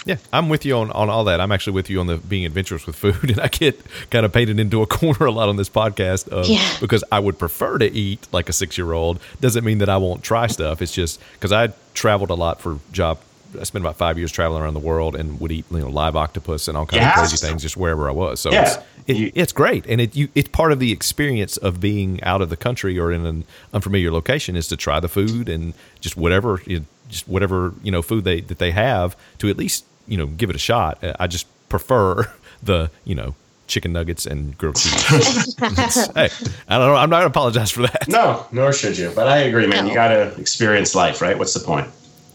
[0.06, 1.38] Yeah, I'm with you on, on all that.
[1.38, 3.78] I'm actually with you on the being adventurous with food, and I get
[4.10, 6.66] kind of painted into a corner a lot on this podcast of, Yeah.
[6.80, 9.18] because I would prefer to eat like a six year old.
[9.40, 10.80] Doesn't mean that I won't try stuff.
[10.80, 13.18] It's just because I traveled a lot for job.
[13.60, 16.16] I spent about five years traveling around the world and would eat you know live
[16.16, 17.10] octopus and all kinds Yeah.
[17.10, 18.40] of crazy things just wherever I was.
[18.40, 18.62] So Yeah.
[18.62, 18.76] it's
[19.20, 22.50] it, it's great, and it you it's part of the experience of being out of
[22.50, 26.60] the country or in an unfamiliar location is to try the food and just whatever
[26.66, 30.26] you just whatever you know food they that they have to at least you know
[30.26, 31.02] give it a shot.
[31.02, 32.30] Uh, I just prefer
[32.62, 33.34] the you know
[33.66, 35.54] chicken nuggets and grilled cheese.
[35.58, 36.28] Hey,
[36.68, 36.94] I don't know.
[36.94, 38.08] I'm not gonna apologize for that.
[38.08, 39.12] No, nor should you.
[39.14, 39.84] But I agree, man.
[39.84, 39.90] No.
[39.90, 41.38] You got to experience life, right?
[41.38, 41.86] What's the point?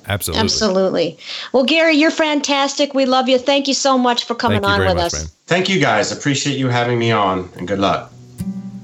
[0.08, 0.44] Absolutely.
[0.44, 1.18] Absolutely.
[1.52, 2.94] Well, Gary, you're fantastic.
[2.94, 3.38] We love you.
[3.38, 5.14] Thank you so much for coming on with much, us.
[5.14, 5.32] man.
[5.48, 6.12] Thank you, guys.
[6.12, 8.12] Appreciate you having me on, and good luck.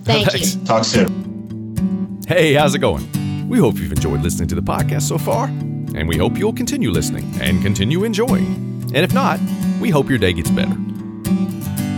[0.04, 0.56] Thank Thanks.
[0.56, 0.66] you.
[0.66, 2.22] Talk soon.
[2.28, 3.08] Hey, how's it going?
[3.50, 6.91] We hope you've enjoyed listening to the podcast so far, and we hope you'll continue
[6.91, 8.84] listening and continue enjoying.
[8.94, 9.40] And if not,
[9.82, 10.76] we hope your day gets better.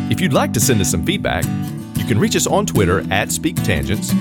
[0.10, 1.45] If you'd like to send us some feedback,
[1.95, 4.11] you can reach us on Twitter at Speak Tangents,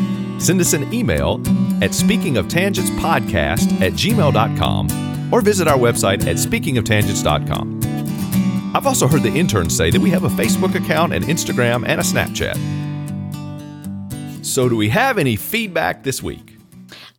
[0.41, 1.41] send us an email
[1.83, 7.81] at speakingoftangentspodcast at gmail.com, or visit our website at speakingoftangents.com.
[8.75, 12.01] I've also heard the interns say that we have a Facebook account, an Instagram, and
[12.01, 12.57] a Snapchat.
[14.45, 16.57] So, do we have any feedback this week?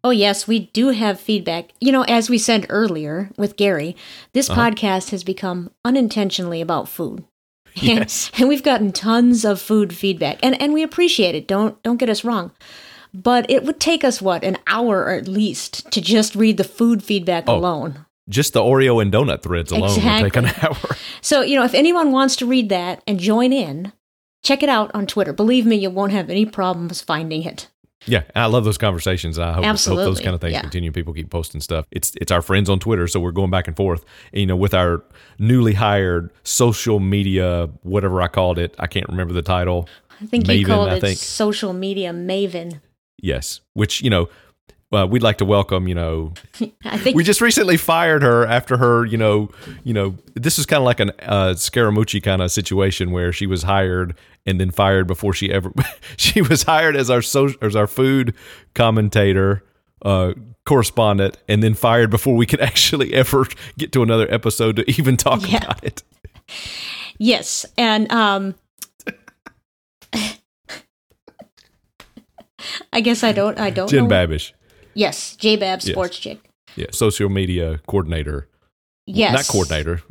[0.04, 1.72] Oh, yes, we do have feedback.
[1.80, 3.96] You know, as we said earlier with Gary,
[4.34, 4.60] this Uh-huh.
[4.72, 7.24] podcast has become unintentionally about food.
[7.76, 8.30] Yes.
[8.38, 10.40] And, we've gotten tons of food feedback.
[10.44, 11.48] And and we appreciate it.
[11.48, 12.52] Don't don't get us wrong.
[13.14, 16.64] But it would take us what, an hour or at least to just read the
[16.64, 17.58] food feedback Oh.
[17.58, 18.06] alone.
[18.30, 20.78] Just the Oreo and donut threads alone will take an hour.
[21.24, 23.94] So, you know, if anyone wants to read that and join in,
[24.44, 25.34] check it out on Twitter.
[25.34, 27.68] Believe me, you won't have any problems finding it.
[28.08, 29.38] Yeah, I love those conversations.
[29.38, 30.62] I hope, hope those kind of things yeah.
[30.62, 30.92] continue.
[30.92, 31.86] People keep posting stuff.
[31.92, 34.04] It's it's our friends on Twitter, so we're going back and forth.
[34.34, 35.04] And, you know, with our
[35.38, 39.88] newly hired social media, whatever I called it, I can't remember the title.
[40.20, 41.20] I think you called I it think.
[41.20, 42.82] social media maven.
[43.22, 44.28] Yes, which you know,
[44.92, 45.88] well, we'd like to welcome.
[45.88, 46.34] You know,
[46.86, 49.06] I think we just recently fired her after her.
[49.06, 49.50] You know,
[49.84, 53.46] you know, this is kind of like an uh, Scaramucci kind of situation where she
[53.48, 54.16] was hired
[54.46, 55.72] and then fired before she ever.
[56.18, 58.34] she was hired as our so as our food
[58.74, 59.64] commentator.
[60.04, 60.34] Uh,
[60.66, 63.46] correspondent and then fired before we could actually ever
[63.78, 65.58] get to another episode to even talk Yeah.
[65.58, 66.02] about it.
[67.18, 68.56] Yes, and um
[72.94, 74.10] I guess I don't I don't Jen know.
[74.10, 74.52] Babish,
[74.94, 75.92] Yes, J Bab Yes.
[75.92, 76.40] Sports Chick.
[76.76, 78.48] yeah, social media coordinator,
[79.08, 79.34] Yes.
[79.34, 80.02] not coordinator,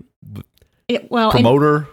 [0.89, 1.89] It- well, and- promoter.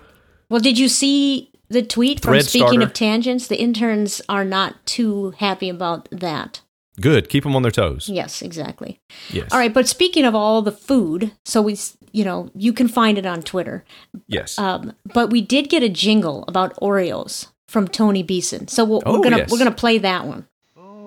[0.50, 2.82] well, did you see the tweet from Speaking starter.
[2.84, 3.48] of Tangents?
[3.48, 6.62] The interns are not too happy about that.
[7.00, 8.10] Good, keep them on their toes.
[8.10, 9.00] Yes, exactly.
[9.30, 11.78] Yes, All right, but speaking of all the food, so we,
[12.12, 13.86] you know, you can find it on Twitter.
[14.28, 14.58] yes.
[14.58, 19.18] Um, but we did get a jingle about Oreos from Tony Beeson, so we'll, Oh,
[19.18, 19.52] we're gonna yes.
[19.52, 20.48] we're gonna play that one.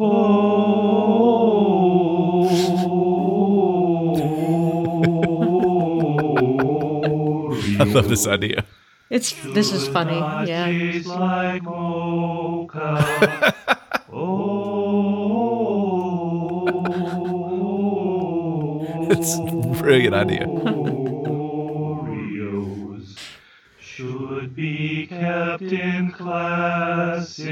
[0.02, 0.04] I
[7.84, 8.64] love this idea.
[9.10, 10.16] It's this is funny.
[10.48, 10.68] Yeah.
[19.12, 19.42] It's a
[19.82, 20.46] brilliant idea.
[22.06, 23.18] Oreos
[23.78, 27.50] should be kept in classic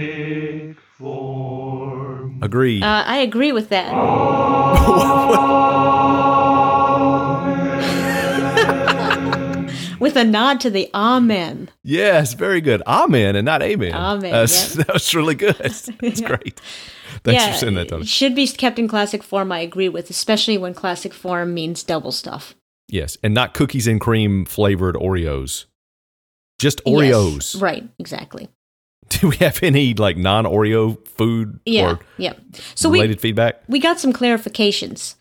[0.99, 2.41] form.
[2.43, 2.83] Agreed.
[2.83, 3.93] Uh, I agree with that.
[10.01, 11.71] with a nod to the amen.
[11.83, 12.83] yes, very good.
[12.87, 13.95] Amen and not amen.
[13.95, 14.83] Amen, That's, yeah.
[14.85, 15.57] That was really good.
[15.57, 16.61] That's great.
[17.25, 18.07] Thanks for saying that, it Tony.
[18.07, 19.51] should be kept in classic form.
[19.53, 22.55] I agree with, especially when classic form means double stuff.
[22.89, 25.67] Yes, and not cookies and cream flavored Oreos.
[26.59, 27.61] Just Yes, Oreos.
[27.63, 27.89] right?
[27.99, 28.49] Exactly.
[29.21, 31.93] Do we have any like non Oreo food Yeah.
[31.93, 32.35] or yeah.
[32.75, 33.63] So we related feedback?
[33.69, 35.15] we got some clarifications,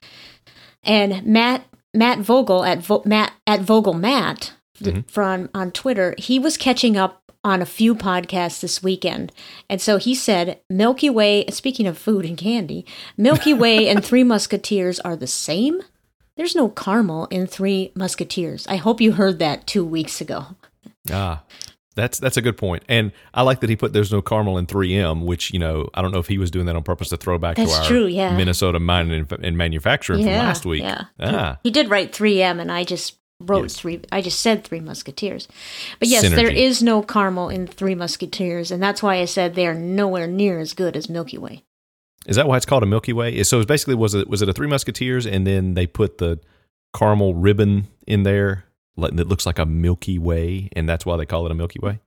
[0.84, 6.38] and Matt Matt Vogel at Vo- Matt at Vogel Matt th- from on Twitter, he
[6.40, 9.32] was catching up on a few podcasts this weekend,
[9.70, 11.46] and so he said Milky Way.
[11.50, 12.86] Speaking of food and candy,
[13.16, 15.82] Milky Way and Three Musketeers are the same.
[16.36, 18.68] There's no caramel in Three Musketeers.
[18.68, 20.46] I hope you heard that two weeks ago.
[21.12, 21.44] Ah,
[21.98, 22.84] that's that's a good point.
[22.88, 26.02] And I like that he put there's no caramel in 3M, which you know I
[26.02, 27.86] don't know if he was doing that on purpose to throw back That's to our
[27.86, 28.38] true, yeah.
[28.38, 30.84] Minnesota mining and, and manufacturing from last week.
[30.84, 31.06] Yeah.
[31.20, 33.76] Ah, He did write 3M, and I just wrote Yes.
[33.76, 34.00] three.
[34.12, 35.48] I just said Three Musketeers.
[36.00, 36.56] But yes, there Synergy.
[36.56, 40.60] is no caramel in Three Musketeers, and that's why I said they are nowhere near
[40.60, 41.64] as good as Milky Way.
[42.26, 43.44] is that why it's called a Milky Way?
[43.44, 46.40] So it's basically was it was it a Three Musketeers and then they put the
[46.96, 48.64] caramel ribbon in there
[48.98, 52.00] that looks like a Milky Way, and that's why they call it a Milky Way?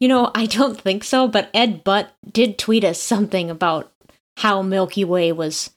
[0.00, 3.92] You know, I don't think so, but Ed Butt did tweet us something about
[4.36, 5.70] how Milky Way was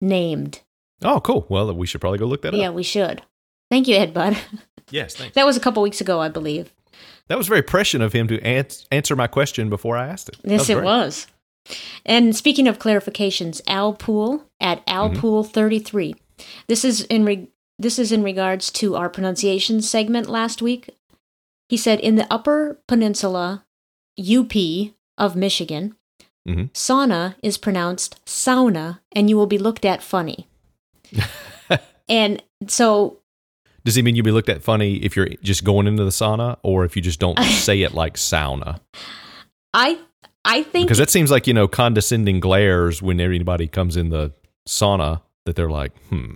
[0.00, 0.60] named.
[1.02, 1.46] Oh, cool.
[1.48, 2.62] Well, we should probably go look that Yeah, up.
[2.62, 3.22] Yeah, we should.
[3.70, 4.36] Thank you, Ed Butt.
[4.90, 5.34] Yes, thanks.
[5.34, 6.70] That was a couple weeks ago, I believe.
[7.28, 10.36] That was very prescient of him to ans- answer my question before I asked it.
[10.44, 10.84] Yes, it great.
[10.84, 11.26] was.
[12.04, 15.16] And speaking of clarifications, Al Pool at Mm-hmm.
[15.24, 16.14] alpool33.
[16.68, 17.48] This is in re-
[17.78, 20.90] this is in regards to our pronunciation segment last week.
[21.68, 23.64] He said in the Upper Peninsula,
[24.18, 24.54] UP
[25.18, 25.96] of Michigan,
[26.46, 26.70] Mhm.
[26.72, 30.46] sauna is pronounced sauna, and you will be looked at funny.
[32.08, 33.18] and so
[33.84, 36.58] Does he mean you'll be looked at funny if you're just going into the sauna,
[36.62, 38.80] or if you just don't say it like sauna?
[39.72, 39.98] I
[40.44, 44.32] I think Because that seems like you know condescending glares when anybody comes in the
[44.68, 46.34] sauna that they're like, hmm,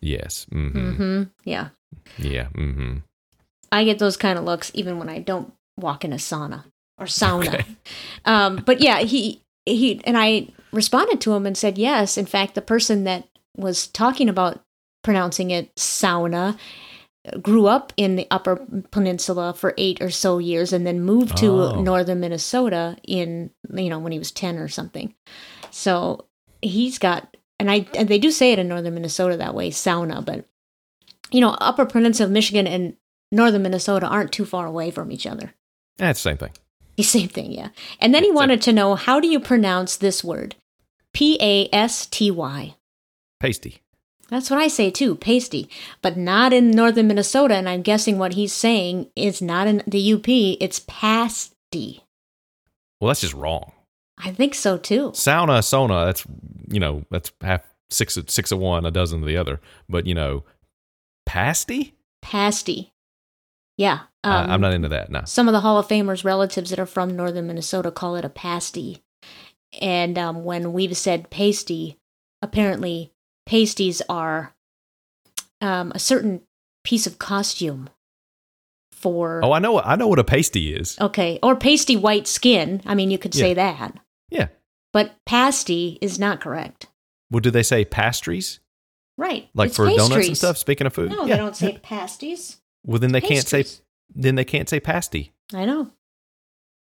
[0.00, 1.68] yes, mm-hmm, hmm yeah.
[2.18, 2.98] yeah, mm-hmm.
[3.72, 6.64] I get those kind of looks even when I don't walk in a sauna
[6.98, 7.48] or sauna.
[7.54, 7.64] Okay.
[8.24, 12.16] Um, but yeah, he he and I responded to him and said yes.
[12.16, 14.60] In fact, the person that was talking about
[15.02, 16.56] pronouncing it sauna
[17.42, 21.50] grew up in the Upper Peninsula for eight or so years and then moved to
[21.50, 21.80] Oh.
[21.80, 25.14] northern Minnesota in you know when he was ten or something.
[25.70, 26.24] So
[26.62, 30.24] he's got and I and they do say it in northern Minnesota that way sauna,
[30.24, 30.46] but
[31.30, 32.96] you know Upper Peninsula of Michigan and
[33.30, 35.54] northern Minnesota aren't too far away from each other.
[35.98, 36.52] Eh, that's the same thing.
[36.96, 37.68] The same thing, yeah.
[38.00, 40.56] And then he wanted to know how do you pronounce this word?
[41.12, 42.74] P A S T Y.
[43.40, 43.80] Pasty.
[44.30, 45.68] That's what I say too, pasty.
[46.02, 50.12] But not in northern Minnesota, and I'm guessing what he's saying is not in the
[50.14, 52.02] UP, it's pasty.
[53.00, 53.72] Well, that's just wrong.
[54.18, 55.10] I think so too.
[55.10, 56.06] Sauna, sauna.
[56.06, 56.24] That's
[56.68, 59.60] you know that's half six of six of one, a dozen of the other.
[59.88, 60.44] But you know,
[61.26, 61.94] pasty.
[62.22, 62.92] Pasty.
[63.76, 64.00] Yeah.
[64.22, 65.10] I- um, I'm not into that.
[65.10, 65.22] No.
[65.26, 68.28] Some of the Hall of Famers' relatives that are from northern Minnesota call it a
[68.30, 69.02] pasty.
[69.80, 71.98] And um, when we've said pasty,
[72.40, 73.12] apparently
[73.46, 74.54] pasties are
[75.60, 76.42] um, a certain
[76.84, 77.90] piece of costume
[78.92, 79.80] for Oh, I know.
[79.80, 80.96] I know what a pasty is.
[81.00, 82.80] okay or pasty white skin.
[82.86, 83.98] I mean, you could say that,
[84.34, 84.48] Yeah.
[84.92, 86.88] but pasty is not correct.
[87.30, 88.60] Well, do they say pastries?
[89.16, 90.58] Right, Like It's for donuts and stuff.
[90.58, 91.10] Speaking of food.
[91.10, 91.36] No, yeah.
[91.36, 92.56] they don't say pasties.
[92.84, 93.64] Well, then they can't say.
[94.12, 95.32] Then they can't say pasty.
[95.54, 95.90] I know,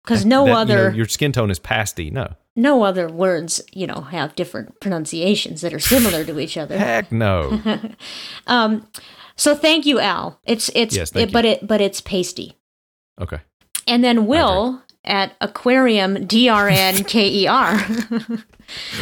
[0.03, 2.09] because no That- you know, other your skin tone is pasty.
[2.09, 2.35] No.
[2.55, 6.77] no other words, you know, have different pronunciations that are similar to each other.
[6.77, 7.61] Heck no.
[8.47, 8.87] um,
[9.35, 10.39] so thank you, Al.
[10.45, 12.57] It's it's Yes, thank it, but it but it's pasty.
[13.19, 13.39] Okay.
[13.87, 17.79] And then Will at Aquarium D R N K E R.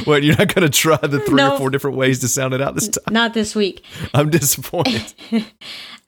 [0.03, 0.23] What?
[0.23, 1.53] You're not going to try the three No.
[1.53, 3.13] or four different ways to sound it out this time?
[3.13, 3.85] Not this week.
[4.13, 5.13] I'm disappointed.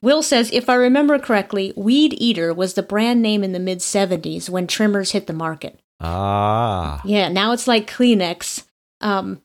[0.02, 3.78] Will says, if I remember correctly, Weed Eater was the brand name in the mid
[3.78, 5.80] 70s when trimmers hit the market.
[6.00, 7.00] ah.
[7.06, 8.64] Yeah, now it's like Kleenex.
[9.00, 9.40] Um,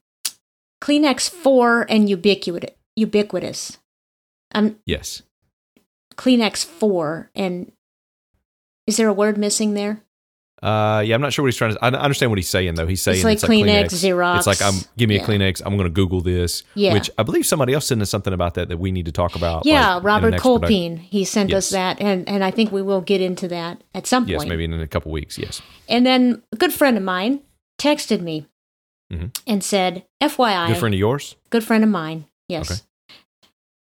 [0.81, 2.71] Kleenex 4 and ubiquitous.
[2.97, 3.77] ubiquitous.
[4.53, 5.21] Um, Yes.
[6.17, 7.71] Kleenex 4 and
[8.85, 10.01] is there a word missing there?
[10.61, 11.83] Uh, yeah, I'm not sure what he's trying to.
[11.83, 12.85] I understand what he's saying though.
[12.85, 14.37] He's saying it's like Kleenex, Xerox.
[14.37, 15.23] It's like, um, give me Yeah.
[15.23, 15.61] a Kleenex.
[15.65, 16.61] I'm going to Google this.
[16.75, 16.93] Yeah.
[16.93, 19.35] Which I believe somebody else sent us something about that that we need to talk
[19.35, 19.65] about.
[19.65, 20.97] Yeah, like, Robert Colpine.
[20.97, 24.27] He sent us that, and, and I think we will get into that at some
[24.27, 24.47] Yes, point.
[24.47, 25.37] Yes, maybe in a couple weeks.
[25.39, 25.63] Yes.
[25.89, 27.41] And then a good friend of mine
[27.79, 28.45] texted me
[29.11, 29.35] Mhm.
[29.47, 31.35] and said, FYI, Good friend of yours.
[31.49, 32.25] good friend of mine.
[32.47, 32.83] Yes.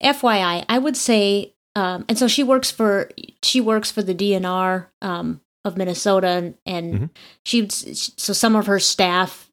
[0.04, 3.10] FYI, I would say, um, and so she works for
[3.42, 7.10] she works for the DNR um, of Minnesota, and, and Mhm.
[7.44, 9.52] she so some of her staff,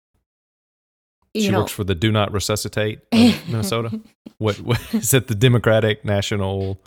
[1.34, 4.00] you she know, works for the Do Not Resuscitate Minnesota.
[4.38, 5.26] What, what is it?
[5.28, 6.78] The Democratic National.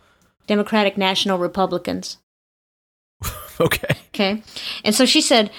[0.48, 2.18] Democratic National Republicans.
[3.60, 3.96] Okay.
[4.14, 4.44] Okay,
[4.84, 5.50] and so she said,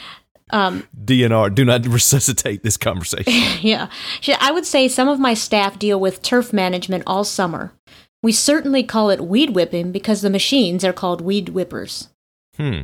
[0.51, 1.55] um, DNR.
[1.55, 3.32] Do not resuscitate this conversation.
[3.66, 3.88] yeah,
[4.20, 7.72] she, I would say some of my staff deal with turf management all summer.
[8.22, 12.09] We certainly call it weed whipping because the machines are called weed whippers.
[12.59, 12.82] Hmm.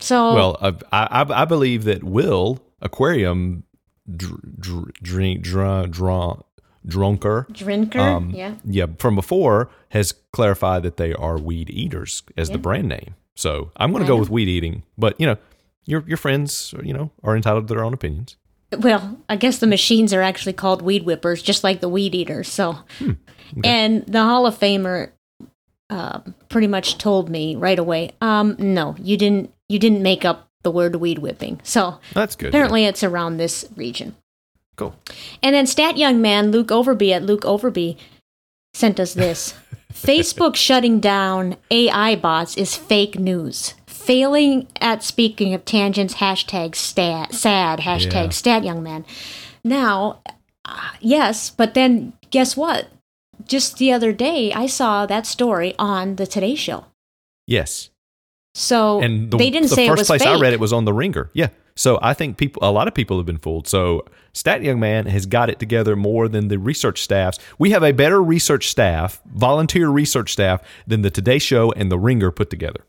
[0.00, 3.64] So Well, I, I I believe that Will Aquarium
[4.10, 6.42] dr, dr, drink dr, dr,
[6.86, 7.46] drunker.
[7.52, 8.54] drinker, Um, yeah.
[8.64, 13.14] yeah, from before has clarified that they are weed eaters as the brand name.
[13.36, 14.20] So I'm going to go know.
[14.20, 15.36] with weed eating, but you know,
[15.86, 18.36] your your friends, you know, are entitled to their own opinions.
[18.76, 22.48] Well, I guess the machines are actually called weed whippers, just like the weed eaters.
[22.48, 23.12] So, Hmm,
[23.62, 25.10] and the Hall of Famer
[25.90, 29.53] uh, pretty much told me right away, um, no, you didn't.
[29.68, 31.60] You didn't make up the word weed whipping.
[31.62, 32.48] So That's good.
[32.48, 34.16] apparently, it's around this region.
[34.76, 34.94] Cool.
[35.42, 37.96] And then stat young man Luke Overby at Luke Overby
[38.72, 39.54] sent us this.
[39.92, 43.74] Facebook shutting down AI bots is fake news.
[43.86, 48.28] Failing at speaking of tangents, hashtag stat, sad, hashtag Yeah.
[48.30, 49.06] stat young man.
[49.62, 50.20] Now,
[50.64, 52.88] uh, yes, but then guess what?
[53.46, 56.86] Just the other day, I saw that story on the Today Show.
[57.46, 57.90] Yes.
[58.54, 60.30] So And the, they didn't the say first it was place fake.
[60.30, 61.30] I read it was on the Ringer.
[61.32, 61.48] Yeah.
[61.76, 63.66] So I think people, a lot of people have been fooled.
[63.66, 67.38] So Stat Young Man has got it together more than the research staffs.
[67.58, 71.98] We have a better research staff, volunteer research staff, than the Today Show and the
[71.98, 72.84] Ringer put together.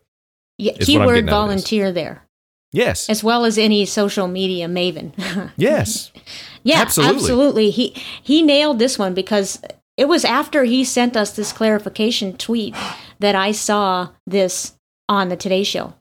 [0.60, 1.64] Yeah, is what I'm keyword getting out of this.
[1.64, 2.28] volunteer there,
[2.72, 3.10] Yes.
[3.10, 5.14] as well as any social media maven.
[5.58, 6.12] Yes.
[6.64, 7.16] yeah, Absolutely.
[7.16, 7.70] absolutely.
[7.72, 9.60] He he nailed this one because
[9.98, 12.76] it was after he sent us this clarification tweet
[13.20, 14.75] that I saw this
[15.10, 15.94] on the Today Show,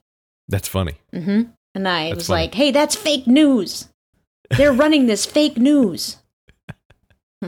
[0.47, 0.95] That's funny.
[1.13, 2.41] and I That's was funny.
[2.43, 3.89] like, "Hey, that's fake news.
[4.57, 6.17] They're running this fake news."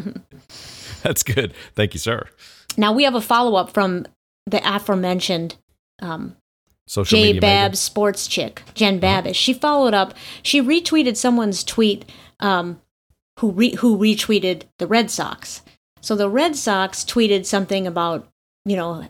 [1.03, 1.53] That's good.
[1.75, 2.27] Thank you, sir.
[2.77, 4.05] Now we have a follow up from
[4.45, 5.55] the aforementioned
[6.01, 6.35] um,
[6.87, 7.39] Social Jay.
[7.39, 9.35] Babs sports chick, Jen Babish.
[9.35, 10.13] She followed up.
[10.43, 12.05] She retweeted someone's tweet
[12.39, 12.79] um,
[13.39, 15.61] who re- who retweeted the Red Sox.
[16.01, 18.27] So the Red Sox tweeted something about
[18.65, 19.07] you know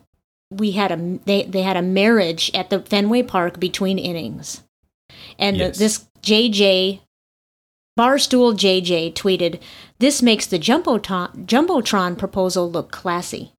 [0.52, 4.64] we had a they they had a marriage at the Fenway Park between innings,
[5.38, 5.78] and Yes.
[5.78, 7.02] this JJ
[7.98, 9.60] Barstool JJ tweeted,
[10.00, 13.52] "This makes the jumbotron jumbotron proposal look classy."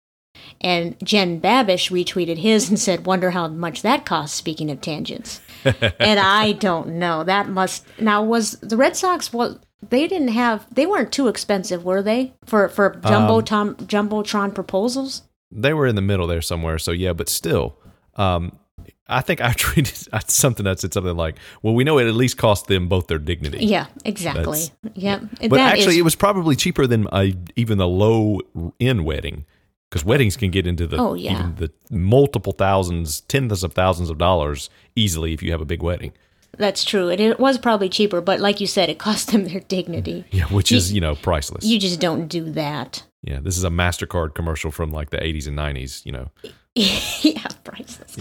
[0.60, 5.40] And Jen Babish retweeted his and said, "Wonder how much that costs." Speaking of tangents,
[5.65, 7.24] and I don't know.
[7.24, 9.32] That must now was the Red Sox.
[9.32, 9.59] Was
[9.90, 10.66] they didn't have?
[10.73, 12.32] They weren't too expensive, were they?
[12.47, 15.23] For for Um, jumbotron jumbotron proposals.
[15.51, 16.79] They were in the middle there somewhere.
[16.79, 17.77] So yeah, but still,
[18.16, 18.59] um,
[19.07, 22.37] I think I tweeted something that said something like, "Well, we know it at least
[22.37, 24.61] cost them both their dignity." Yeah, exactly.
[24.95, 28.41] Yeah, But That actually, is- it was probably cheaper than a, even a low
[28.81, 29.47] end wedding
[29.91, 31.33] because weddings can get into the Oh, yeah.
[31.33, 35.83] even the multiple thousands, tens of thousands of dollars easily if you have a big
[35.83, 36.12] wedding.
[36.59, 37.09] that's true.
[37.09, 40.25] And it was probably cheaper, but like you said, it cost them their dignity.
[40.31, 41.65] Yeah, which You- is you know priceless.
[41.65, 43.03] You just don't do that.
[43.23, 46.05] Yeah, this is a Mastercard commercial from like the 80s and 90s.
[46.07, 46.31] You know,
[46.74, 48.16] yeah, priceless.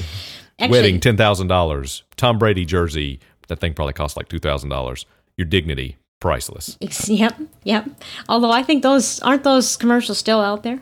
[0.59, 3.19] wedding ten thousand dollars, Tom Brady jersey.
[3.47, 5.05] That thing probably cost like two thousand dollars.
[5.37, 6.77] Your dignity, priceless.
[7.07, 7.87] Yep, yep.
[8.27, 10.81] Although I think those aren't those commercials still out there.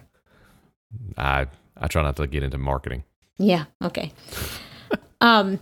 [1.18, 1.48] I
[1.78, 3.04] I try not to get into marketing.
[3.38, 3.66] Yeah.
[3.84, 4.14] Okay.
[5.22, 5.60] um,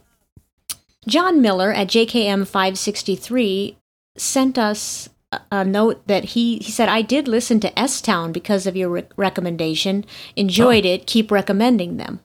[1.08, 3.78] John Miller at JKM five sixty three
[4.16, 5.10] sent us
[5.52, 8.90] a, note that he he said I did listen to S Town because of your
[8.90, 10.06] re- recommendation.
[10.36, 10.90] Enjoyed oh.
[10.90, 11.08] it.
[11.08, 12.20] Keep recommending them.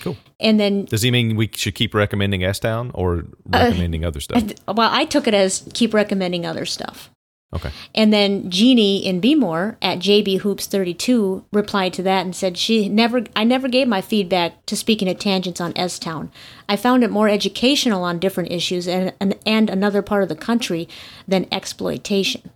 [0.00, 0.16] Cool.
[0.40, 4.20] And then Does he mean we should keep recommending S Town or uh, recommending other
[4.20, 4.42] stuff?
[4.68, 7.10] well, I took it as keep recommending other stuff.
[7.54, 7.70] Okay.
[7.94, 12.88] And then Jeannie in Bmore at JB Hoops 32 replied to that and said she
[12.88, 16.32] never I never gave my feedback to speaking at tangents on S Town.
[16.68, 20.36] I found it more educational on different issues and, and and another part of the
[20.36, 20.88] country
[21.28, 22.50] than exploitation.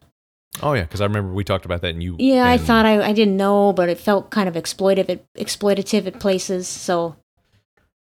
[0.62, 2.16] Oh yeah, because I remember we talked about that, and you.
[2.18, 6.06] Yeah, I thought I, I didn't know, but it felt kind of exploitative, at, exploitative
[6.06, 6.66] at places.
[6.66, 7.16] So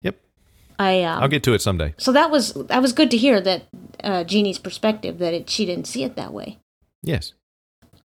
[0.03, 0.21] Yep.
[0.79, 1.95] I um, I'll get to it someday.
[1.99, 3.65] so that was that was good to hear that
[4.05, 6.59] uh, Jeannie's perspective that it, she didn't see it that way.
[7.05, 7.32] Yes.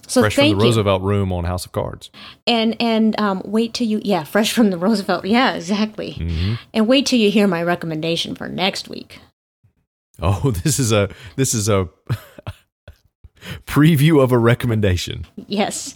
[0.09, 0.57] So Fresh from the you.
[0.57, 2.11] Roosevelt room on House of Cards.
[2.47, 6.89] and and um, wait till you yeah fresh from the roosevelt yeah exactly hmm and
[6.89, 9.21] wait till you hear my recommendation for next week
[10.21, 11.89] Oh, this is a this is a
[13.67, 15.27] preview of a recommendation.
[15.47, 15.95] yes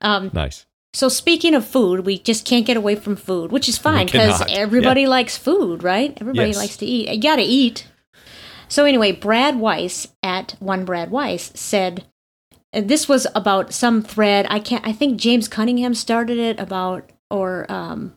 [0.00, 0.66] um, Nice.
[0.92, 4.42] so speaking of food we just can't get away from food which is fine because
[4.48, 6.56] everybody likes food right everybody Yes.
[6.56, 7.86] likes to eat you gotta eat
[8.68, 12.04] so anyway brad weiss at one brad weiss said
[12.82, 17.70] this was about some thread i can't i think james cunningham started it about or
[17.70, 18.16] um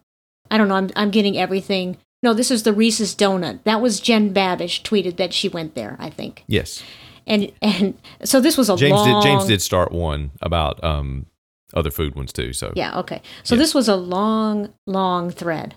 [0.52, 4.00] i don't know i'm, I'm getting everything no this is the reese's donut that was
[4.00, 6.84] jen babish tweeted that she went there i think Yes.
[7.26, 9.28] and and so this was a James long did.
[9.30, 11.26] James did start one about um
[11.74, 12.54] other food ones too.
[12.54, 13.60] So yeah okay so Yes.
[13.64, 15.76] this was a long long thread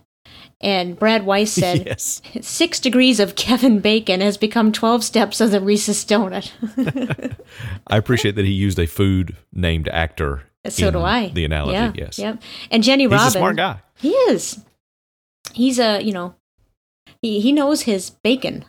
[0.61, 2.21] and brad weiss said yes.
[2.41, 6.51] six degrees of kevin bacon has become 12 steps of the reese's donut
[7.87, 10.43] I appreciate that he used a food named actor.
[10.65, 11.73] Uh, so in do i The analogy.
[11.73, 12.19] yeah, yes.
[12.19, 13.81] yep and jenny He's robin a smart guy.
[13.97, 14.61] He is.
[15.53, 16.35] He's a, you know,
[17.23, 18.65] he, he knows his bacon.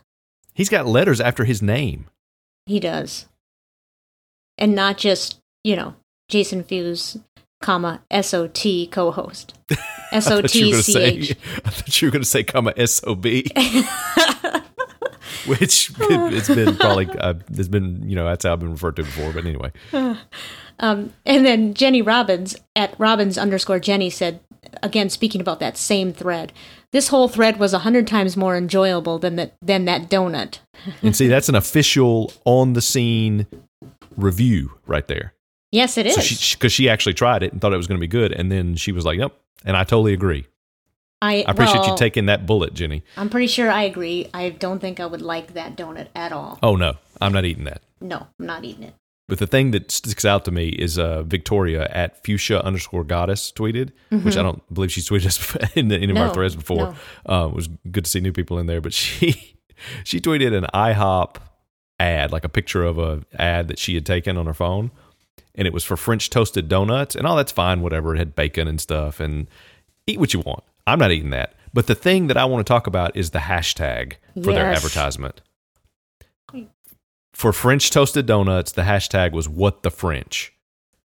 [0.54, 2.10] He's got letters after his name.
[2.66, 3.28] He does.
[4.58, 5.96] And not just, you know,
[6.28, 7.18] Jason Fuse,
[7.62, 9.54] comma, SOT co host.
[9.72, 9.76] I
[10.12, 11.22] S O thought you were gonna say-
[11.66, 13.26] thought you were going to say comma sob,
[15.46, 19.04] which it's been probably uh, it's been you know that's how I've been referred to
[19.04, 19.32] before.
[19.32, 19.72] But anyway,
[20.82, 24.40] Um, and then Jenny Robbins at Robbins underscore Jenny said,
[24.82, 26.52] again, speaking about that same thread,
[26.92, 30.58] this whole thread was a hundred times more enjoyable than that than that donut.
[31.04, 33.46] And see, that's an official on the scene
[34.18, 35.34] review right there.
[35.72, 36.16] Yes, it is.
[36.16, 38.32] So she because she actually tried it and thought it was going to be good,
[38.32, 40.48] and then she was like, "Nope." And I totally agree.
[41.22, 43.04] I, I appreciate well, you taking that bullet, Jenny.
[43.16, 44.30] I'm pretty sure I agree.
[44.34, 46.58] I don't think I would like that donut at all.
[46.64, 47.82] Oh no, I'm not eating that.
[48.02, 48.96] No, I'm not eating it.
[49.32, 53.50] But the thing that sticks out to me is uh, Victoria at fuchsia underscore goddess
[53.56, 56.16] tweeted, which I don't believe she's tweeted us in any of Mm-hmm.
[56.16, 56.96] No, our threads before.
[57.30, 59.56] Uh, it was good to see new people in there, but she
[60.04, 61.38] she tweeted an IHOP
[62.00, 64.92] ad, like a picture of a ad that she had taken on her phone,
[65.56, 68.16] and it was for French toasted donuts, and all that's fine, whatever.
[68.16, 69.48] It had bacon and stuff, and
[70.08, 70.64] eat what you want.
[70.88, 71.54] I'm not eating that.
[71.74, 75.42] But the thing that I want to talk about is the hashtag for their advertisement.
[77.34, 80.54] For French toasted donuts, the hashtag was what the French.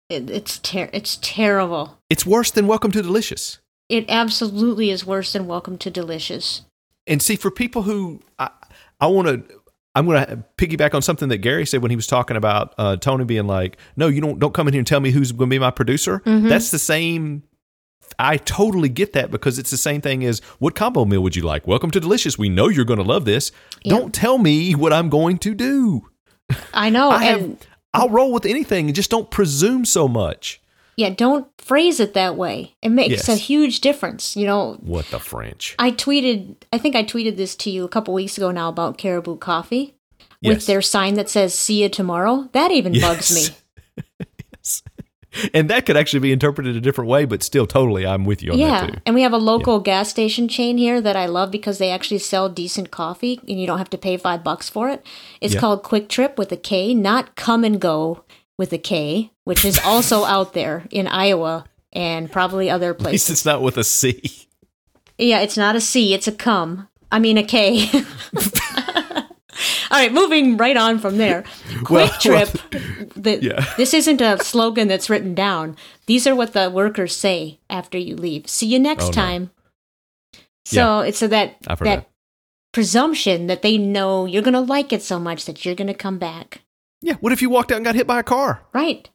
[0.09, 1.98] it it's ter- it's terrible.
[2.09, 3.59] It's worse than Welcome to Delicious.
[3.89, 6.62] It absolutely is worse than Welcome to Delicious.
[7.07, 8.51] And see, for people who I,
[9.01, 9.61] I want to,
[9.97, 12.97] I'm going to piggyback on something that Gary said when he was talking about uh,
[12.97, 15.48] Tony being like, "No, you don't don't come in here and tell me who's going
[15.48, 17.43] to be my producer." That's the same.
[18.18, 21.43] I totally get that because it's the same thing as what combo meal would you
[21.43, 21.66] like?
[21.66, 22.39] Welcome to Delicious.
[22.39, 23.52] We know you're going to love this.
[23.85, 23.98] Yep.
[23.98, 26.09] Don't tell me what I'm going to do.
[26.73, 30.60] I know, I have, and I'll roll with anything and just don't presume so much.
[30.97, 32.74] Yeah, don't phrase it that way.
[32.81, 33.28] It makes Yes.
[33.28, 34.35] a huge difference.
[34.36, 35.74] You know, What the French?
[35.78, 38.97] I tweeted, I think I tweeted this to you a couple weeks ago now about
[38.97, 39.94] Caribou Coffee
[40.40, 40.55] Yes.
[40.55, 43.56] with their sign that says "See you tomorrow." That even bugs me.
[44.55, 44.82] Yes.
[45.52, 48.52] And that could actually be interpreted a different way, but still, totally, I'm with you
[48.52, 49.01] on Yeah, that too.
[49.05, 52.18] and we have a local gas station chain here that I love because they actually
[52.20, 55.05] sell decent coffee and you don't have to pay five bucks for it.
[55.43, 55.60] It's Yeah.
[55.60, 58.24] called QuikTrip with a K, not Kum & Go
[58.59, 63.03] with a K, which is also out there in Iowa and probably other At least
[63.03, 63.31] places.
[63.31, 64.47] it's not with a C.
[65.19, 66.89] Yeah, it's not a C, it's a cum.
[67.11, 67.89] I mean a K.
[69.91, 71.45] All right, moving right on from there.
[71.85, 72.49] Quick Well, Trip.
[73.16, 73.65] the, yeah.
[73.78, 75.77] This isn't a slogan that's written down.
[76.07, 78.49] These are what the workers say after you leave.
[78.49, 79.12] See you next Oh, no.
[79.12, 79.51] time.
[80.66, 82.11] So it's so that I've heard that that.
[82.73, 85.95] presumption that they know you're going to like it so much that you're going to
[85.95, 86.62] come back.
[87.02, 87.14] Yeah.
[87.20, 88.62] What if you walked out and got hit by a car?
[88.73, 89.09] Right.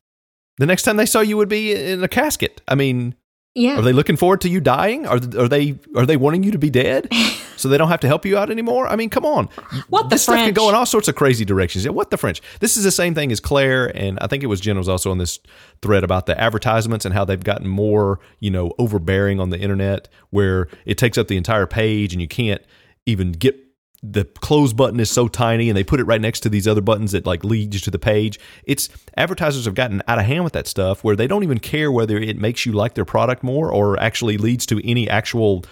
[0.58, 2.62] The next time they saw you would be in a casket.
[2.68, 3.16] I mean,
[3.56, 3.80] Yeah.
[3.80, 5.06] are they looking forward to you dying?
[5.08, 7.08] Are, are they are they wanting you to be dead
[7.58, 8.88] so they don't have to help you out anymore?
[8.88, 9.48] I mean, come on.
[9.90, 10.56] What the this stuff can French?
[10.58, 11.84] go in all sorts of crazy directions.
[11.86, 12.42] Yeah, what the French?
[12.60, 15.10] This is the same thing as Claire, and I think it was Jen was also
[15.10, 15.40] on this
[15.82, 20.08] thread about the advertisements and how they've gotten more, you know, overbearing on the internet,
[20.30, 22.62] where it takes up the entire page and you can't
[23.08, 23.56] even get
[24.04, 26.82] the close button is so tiny and they put it right next to these other
[26.82, 28.40] buttons that like lead you to the page.
[28.64, 31.92] It's advertisers have gotten out of hand with that stuff where they don't even care
[31.92, 35.64] whether it makes you like their product more or actually leads to any actual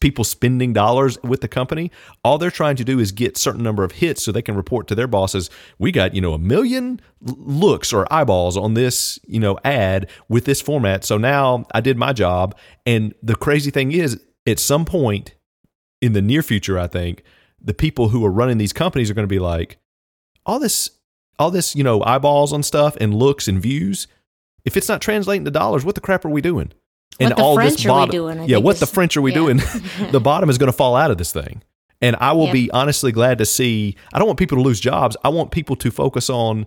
[0.00, 1.90] people spending dollars with the company.
[2.22, 4.86] All they're trying to do is get certain number of hits so they can report
[4.88, 9.40] to their bosses, we got, you know, a million looks or eyeballs on this, you
[9.40, 11.04] know, ad with this format.
[11.04, 12.54] So now I did my job.
[12.84, 15.34] And the crazy thing is at some point
[16.02, 17.22] in the near future, I think
[17.64, 19.78] the people who are running these companies are going to be like,
[20.44, 20.90] all this,
[21.38, 24.06] all this, you know, eyeballs on stuff and looks and views.
[24.64, 26.72] If it's not translating to dollars, what the crap are we doing?
[27.18, 29.36] What the French are we doing, yeah, what the French are we yeah.
[29.36, 29.56] doing?
[30.10, 31.62] the bottom is going to fall out of this thing.
[32.00, 32.52] And I will Yeah.
[32.52, 33.96] be honestly glad to see.
[34.12, 35.16] I don't want people to lose jobs.
[35.22, 36.66] I want people to focus on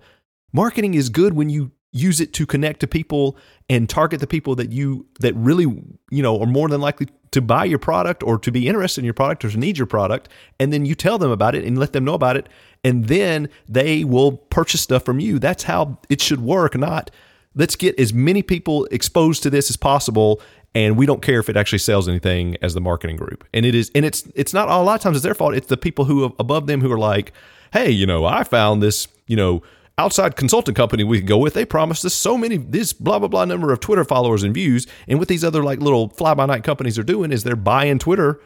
[0.54, 3.38] marketing is good when you use it to connect to people
[3.70, 5.66] and target the people that you that really
[6.12, 9.06] you know are more than likely to buy your product or to be interested in
[9.06, 10.30] your product or to need your product.
[10.60, 12.48] And then you tell them about it and let them know about it.
[12.84, 15.38] And then they will purchase stuff from you.
[15.38, 17.12] That's how it should work not
[17.56, 20.42] let's get as many people exposed to this as possible.
[20.76, 23.46] And we don't care if it actually sells anything as the marketing group.
[23.54, 25.56] And it is and it's it's not a lot of times it's their fault.
[25.56, 27.32] It's the people who above them who are like
[27.76, 29.62] hey you know i found this you know
[29.98, 33.30] outside consulting company we could go with they promised us so many this blah blah
[33.30, 34.88] blah number of twitter followers and views.
[35.08, 38.00] And what these other like little fly by night companies are doing is they're buying
[38.00, 38.42] twitter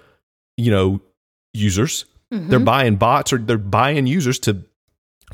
[0.57, 1.01] you know
[1.53, 2.05] users.
[2.31, 2.63] They're mm-hmm.
[2.63, 4.63] buying bots or they're buying users to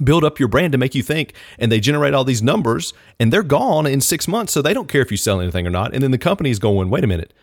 [0.04, 1.34] build up your brand to make you think.
[1.60, 4.88] And they generate all these numbers and they're gone in six months so they don't
[4.88, 5.94] care if you sell anything or not.
[5.94, 7.34] And then the company is going wait a minute.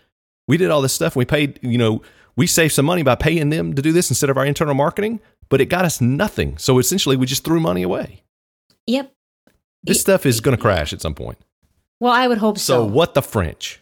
[0.49, 1.17] We did all this stuff.
[1.17, 2.03] We paid you know
[2.35, 5.21] we saved some money by paying them to do this instead of our internal marketing
[5.49, 6.57] but it got us nothing.
[6.57, 8.23] So essentially we just threw money away
[8.87, 9.13] Yep.
[9.85, 11.39] this stuff is going to crash at some point
[12.01, 12.85] Well, I would hope so so.
[12.85, 13.81] what the french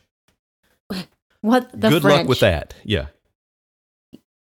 [1.43, 1.93] What the French.
[1.95, 2.19] good French?
[2.21, 3.07] luck with that yeah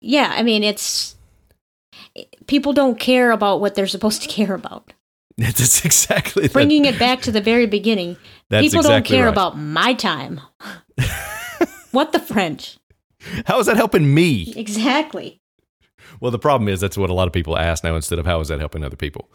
[0.01, 1.15] Yeah, I mean, it's
[2.47, 4.93] people don't care about what they're supposed to care about.
[5.37, 6.53] That's exactly that.
[6.53, 8.17] Bringing it back to the very beginning.
[8.49, 9.31] That's People don't care right.
[9.33, 10.39] about my time.
[11.91, 12.77] what the French?
[13.47, 14.53] How is that helping me?
[14.55, 15.41] Exactly.
[16.21, 18.39] Well, the problem is that's what a lot of people ask now instead of how
[18.39, 19.29] is that helping other people.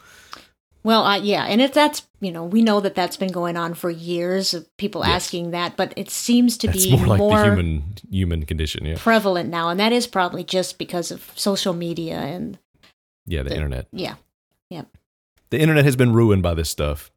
[0.82, 3.74] Well, uh, yeah, and if that's you know we know that that's been going on
[3.74, 5.24] for years of people Yes.
[5.24, 8.85] asking that, but it seems to That's be more like the human human condition.
[8.86, 12.59] Yeah, prevalent now, and that is probably just because of social media and
[13.27, 13.86] yeah, the, The- internet.
[13.93, 14.15] Yeah,
[14.70, 14.82] yeah,
[15.51, 17.11] The internet has been ruined by this stuff.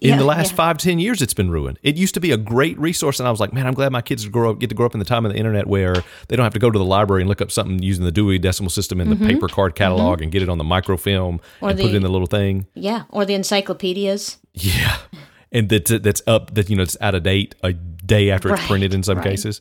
[0.00, 0.56] In Yeah, the last yeah.
[0.56, 1.78] five, ten years, it's been ruined.
[1.82, 4.00] It used to be a great resource, and I was like, man, I'm glad my
[4.02, 5.94] kids grow up, get to grow up in the time of the internet where
[6.28, 8.38] they don't have to go to the library and look up something using the Dewey
[8.38, 11.64] Decimal System in the paper card catalog and get it on the microfilm Mm-hmm.
[11.64, 12.66] Or and put it in the little thing.
[12.74, 14.38] yeah, or the encyclopedias.
[14.52, 14.96] Yeah,
[15.52, 18.66] and that that's up that you know it's out of date a day after it's
[18.66, 19.26] printed in some right.
[19.26, 19.60] cases.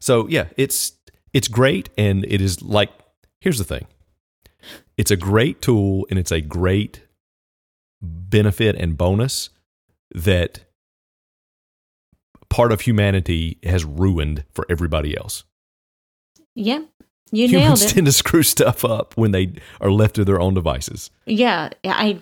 [0.00, 0.92] So yeah, it's
[1.32, 2.90] it's great, and it is like
[3.40, 3.86] here's the thing,
[4.96, 7.02] it's a great tool, and it's a great
[8.00, 9.50] benefit and bonus
[10.14, 10.64] that
[12.48, 15.44] part of humanity has ruined for everybody else.
[16.54, 16.80] Yeah,
[17.30, 17.88] you Humans nailed it.
[17.94, 21.10] tend to screw stuff up when they are left to their own devices.
[21.26, 22.20] Yeah, I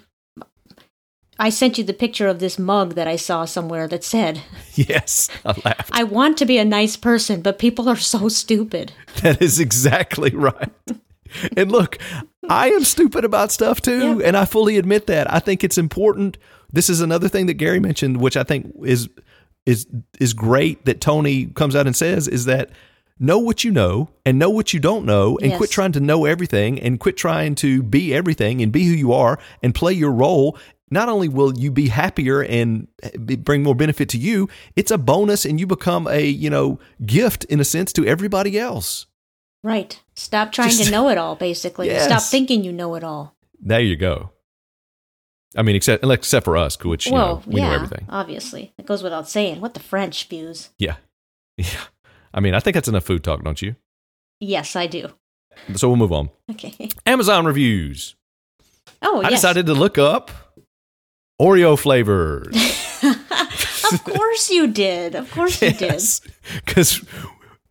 [1.38, 4.42] I sent you the picture of this mug that I saw somewhere that said,
[4.74, 5.90] Yes, I laughed.
[5.92, 8.92] "I want to be a nice person, but people are so stupid."
[9.22, 10.70] That is exactly right.
[11.56, 11.98] and look,
[12.48, 15.32] I am stupid about stuff too, and I fully admit that.
[15.32, 16.36] I think it's important.
[16.76, 19.08] This is another thing that Gary mentioned, which I think is
[19.64, 19.86] is
[20.20, 22.68] is great that Tony comes out and says is that
[23.18, 26.26] know what you know and know what you don't know and quit trying to know
[26.26, 30.12] everything and quit trying to be everything and be who you are and play your
[30.12, 30.58] role.
[30.90, 32.88] Not only will you be happier and
[33.38, 37.44] bring more benefit to you, it's a bonus and you become a, you know, gift
[37.44, 39.06] in a sense to everybody else.
[39.62, 39.98] Right.
[40.12, 41.36] Stop trying Just- to know it all.
[41.36, 43.34] Basically, stop thinking you know it all.
[43.58, 44.32] There you go.
[45.56, 48.06] I mean, except except for us, which well, know, we yeah, know everything.
[48.08, 49.60] obviously, it goes without saying.
[49.60, 50.70] What the French views?
[50.78, 50.96] Yeah,
[51.56, 51.66] yeah.
[52.34, 53.76] I mean, I think that's enough food talk, don't you?
[54.40, 55.08] Yes, I do.
[55.74, 56.30] So we'll move on.
[56.50, 56.90] Okay.
[57.06, 58.14] Amazon reviews.
[59.02, 59.40] Oh, I yes.
[59.40, 60.30] decided to look up
[61.40, 62.54] Oreo flavors.
[63.92, 65.14] of course you did.
[65.14, 66.02] Of course you did.
[66.64, 67.04] because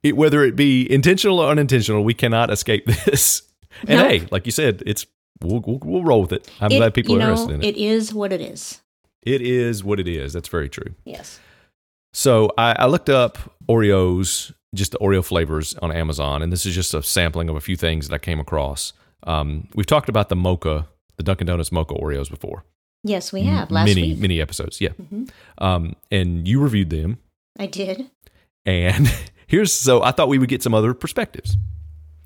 [0.04, 3.44] whether it be intentional or unintentional, we cannot escape this.
[3.82, 4.08] And Nope.
[4.10, 5.06] hey, like you said, it's
[5.42, 6.50] we'll, we'll, we'll roll with it.
[6.62, 7.68] I'm It- glad people are know, interested in it.
[7.70, 8.82] It is what it is.
[9.24, 10.34] It is what it is.
[10.34, 10.94] That's very true.
[11.04, 11.40] Yes.
[12.14, 13.38] So I, I looked up
[13.68, 17.62] Oreos, just the Oreo flavors on Amazon, and this is just a sampling of a
[17.62, 18.94] few things that I came across.
[19.24, 20.88] Um, we've talked about the mocha,
[21.18, 22.64] the Dunkin' Donuts mocha Oreos before.
[23.04, 24.20] Yes, we have last many, week.
[24.20, 24.80] many episodes.
[24.82, 24.90] Yeah.
[25.02, 25.30] Mhm.
[25.60, 27.20] Um, and you reviewed them.
[27.60, 28.10] I did.
[28.66, 29.08] And
[29.48, 31.58] here's so I thought we would get some other perspectives.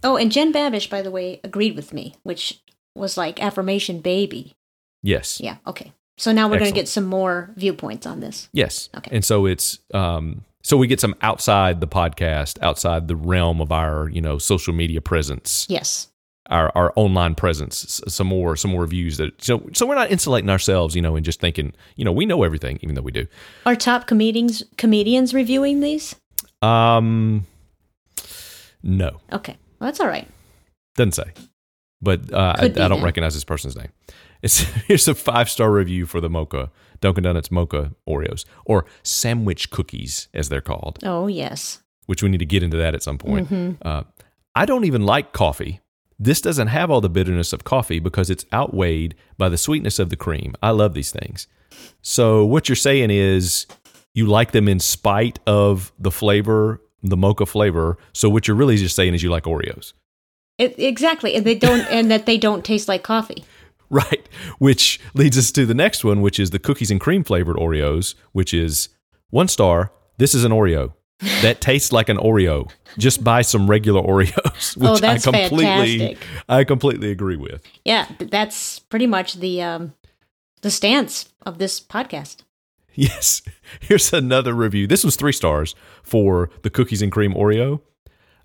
[0.04, 2.62] Oh, and Jen Babish, by the way, agreed with me, which
[3.00, 4.54] was like affirmation baby.
[5.02, 5.40] Yes.
[5.40, 5.58] Yeah.
[5.66, 5.94] Okay.
[6.18, 8.50] So now we're going to get some more viewpoints on this.
[8.52, 8.90] Yes.
[8.98, 9.10] Okay.
[9.16, 13.72] And so it's um so we get some outside the podcast, outside the realm of
[13.72, 16.10] our, you know, social media presence, Yes.
[16.50, 20.50] our our online presence, some more some more views that so so we're not insulating
[20.50, 23.26] ourselves, you know, and just thinking, you know, we know everything even though we do.
[23.66, 26.16] Are top comedians comedians reviewing these?
[26.62, 27.48] Um
[28.84, 29.22] no.
[29.32, 29.56] Okay.
[29.80, 30.28] Well, that's all right.
[30.96, 31.32] Doesn't say.
[32.02, 33.90] But uh, I, I don't recognize this person's name.
[34.42, 36.72] It's here's a five star review for the mocha
[37.02, 41.00] Dunkin' Donuts mocha Oreos or sandwich cookies as they're called.
[41.04, 41.82] Oh, yes.
[42.06, 43.50] which we need to get into that at some point.
[43.50, 43.88] Mm-hmm.
[43.88, 44.04] Uh,
[44.56, 45.80] I don't even like coffee.
[46.18, 50.10] This doesn't have all the bitterness of coffee because it's outweighed by the sweetness of
[50.10, 50.54] the cream.
[50.62, 51.48] I love these things.
[52.02, 53.68] So what you're saying is
[54.14, 57.98] you like them in spite of the flavor, the mocha flavor.
[58.12, 59.94] So what you're really just saying is you like Oreos.
[60.60, 61.34] It, exactly.
[61.36, 63.44] And they don't and that they don't taste like coffee.
[63.92, 64.30] Right.
[64.60, 68.14] Which leads us to the next one, which is the cookies and cream flavored Oreos,
[68.34, 68.90] which is
[69.32, 69.92] one star.
[70.20, 70.94] This is an Oreo
[71.42, 72.70] that tastes like an Oreo.
[73.00, 76.28] Just buy some regular Oreos, which Oh, that's I completely, fantastic.
[76.48, 77.64] I completely agree with.
[77.84, 79.94] Yeah, that's pretty much the um
[80.62, 82.44] the stance of this podcast.
[82.94, 83.42] Yes.
[83.80, 84.86] Here's another review.
[84.86, 85.74] This was three stars
[86.04, 87.82] for the cookies and cream Oreo.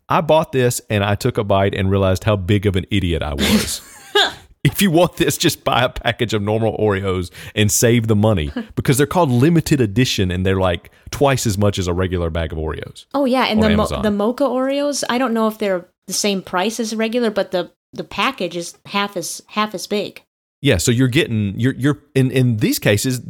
[0.09, 3.23] I bought this and I took a bite and realized how big of an idiot
[3.23, 3.81] I was.
[4.65, 8.51] if you want this, just buy a package of normal Oreos and save the money
[8.75, 12.53] because they're called limited edition and they're like twice as much as a regular bag
[12.53, 13.07] of Oreos.
[13.15, 16.43] Oh yeah, and the mo- the mocha Oreos, I don't know if they're the same
[16.43, 20.23] price as regular, but the the package is half as half as big.
[20.61, 23.21] Yeah, so you're getting you're you're in in these cases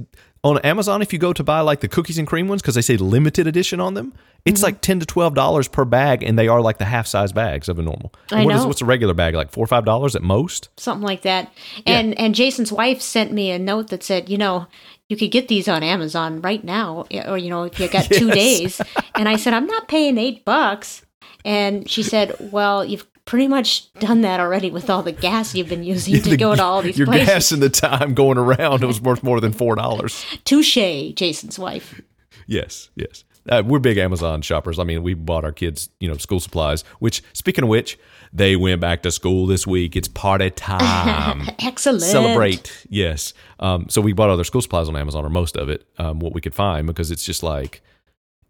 [0.45, 2.83] on Amazon, if you go to buy like the cookies and cream ones, because they
[2.83, 4.13] say limited edition on them,
[4.45, 4.65] it's Mm-hmm.
[4.67, 7.69] like ten to twelve dollars per bag, and they are like the half size bags
[7.69, 8.13] of a normal.
[8.31, 8.69] I What is- know.
[8.69, 9.35] what's a regular bag?
[9.35, 10.69] Like four or five dollars at most.
[10.77, 11.51] something like that.
[11.87, 14.67] And and Jason's wife sent me a note that said, you know,
[15.09, 18.31] you could get these on Amazon right now, or you know, if you got two
[18.31, 18.81] days.
[19.15, 21.03] And I said, I'm not paying eight bucks.
[21.47, 25.69] And she said, Well, you've pretty much done that already with all the gas you've
[25.69, 27.27] been using to The- go to all these Your places.
[27.29, 30.25] gas and the time going around it was worth more than four dollars.
[30.45, 30.77] Touche,
[31.15, 32.01] Jason's wife.
[32.47, 33.25] Yes, yes.
[33.49, 34.79] Uh, we're big Amazon shoppers.
[34.79, 36.83] I mean, we bought our kids, you know, school supplies.
[36.99, 37.99] Which, speaking of which,
[38.33, 39.97] they went back to school this week.
[39.97, 41.51] It's party time.
[41.59, 42.01] Excellent.
[42.03, 43.35] Celebrate, yes.
[43.61, 46.21] Um, so we bought all their school supplies on Amazon, or most of it, um,
[46.21, 47.83] what we could find, because it's just like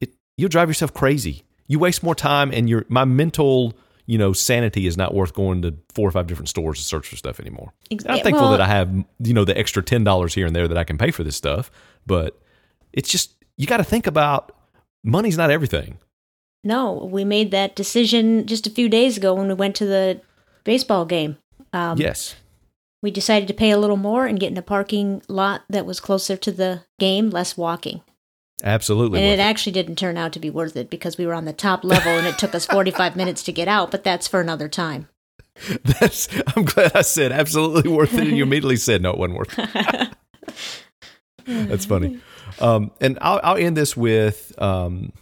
[0.01, 0.15] it.
[0.37, 1.43] You'll drive yourself crazy.
[1.67, 3.75] You waste more time, and your my mental,
[4.07, 7.09] you know, sanity is not worth going to four or five different stores to search
[7.09, 7.73] for stuff anymore.
[7.91, 10.55] Ex- I'm thankful well- that I have, you know, the extra ten dollars here and
[10.55, 11.71] there that I can pay for this stuff,
[12.07, 12.39] but
[12.93, 14.55] it's just you got to think about
[15.03, 15.99] money's not everything.
[16.65, 20.21] No, we made that decision just a few days ago when we went to the
[20.65, 21.37] baseball game.
[21.75, 22.37] Um, yes,
[23.03, 26.01] We decided to pay a little more and get in a parking lot that was
[26.01, 28.01] closer to the game, less walking.
[28.63, 29.19] Absolutely.
[29.21, 29.43] And it it.
[29.43, 32.13] actually didn't turn out to be worth it because we were on the top level
[32.13, 35.09] and it took us 45 minutes to get out, but that's for another time.
[35.85, 38.27] That's, I'm glad I said absolutely worth it.
[38.27, 40.15] And you immediately said no, it wasn't worth it.
[41.69, 42.19] That's funny.
[42.61, 45.13] Um, and I'll, I'll end this with um,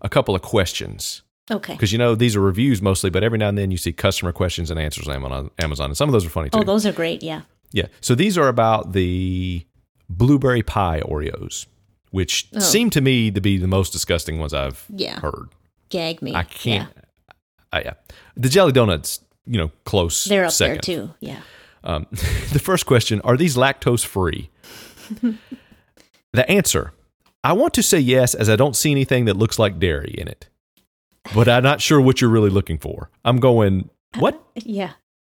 [0.00, 1.74] a couple of questions Okay.
[1.74, 4.32] because you know these are reviews mostly, but every now and then you see customer
[4.32, 6.58] questions and answers on Amazon, Amazon and some of those are funny too.
[6.58, 7.22] Oh, those are great.
[7.22, 7.42] Yeah.
[7.72, 7.86] yeah.
[8.00, 9.66] So these are about the
[10.08, 11.66] blueberry pie Oreos,
[12.12, 12.60] which Oh.
[12.60, 15.18] seem to me to be the most disgusting ones I've Yeah.
[15.20, 15.48] heard.
[15.88, 16.34] Gag me.
[16.34, 16.88] I can't.
[17.72, 17.94] I, yeah.
[18.36, 20.24] The jelly donuts, you know, close.
[20.24, 20.74] They're up second.
[20.76, 21.14] there too.
[21.20, 21.40] Yeah.
[21.84, 22.06] Um,
[22.52, 24.50] the first question Are these lactose free?
[26.32, 26.92] the answer
[27.44, 30.28] I want to say yes, as I don't see anything that looks like dairy in
[30.28, 30.48] it.
[31.34, 33.10] But I'm not sure what you're really looking for.
[33.24, 34.40] I'm going, what?
[34.54, 34.92] Yeah.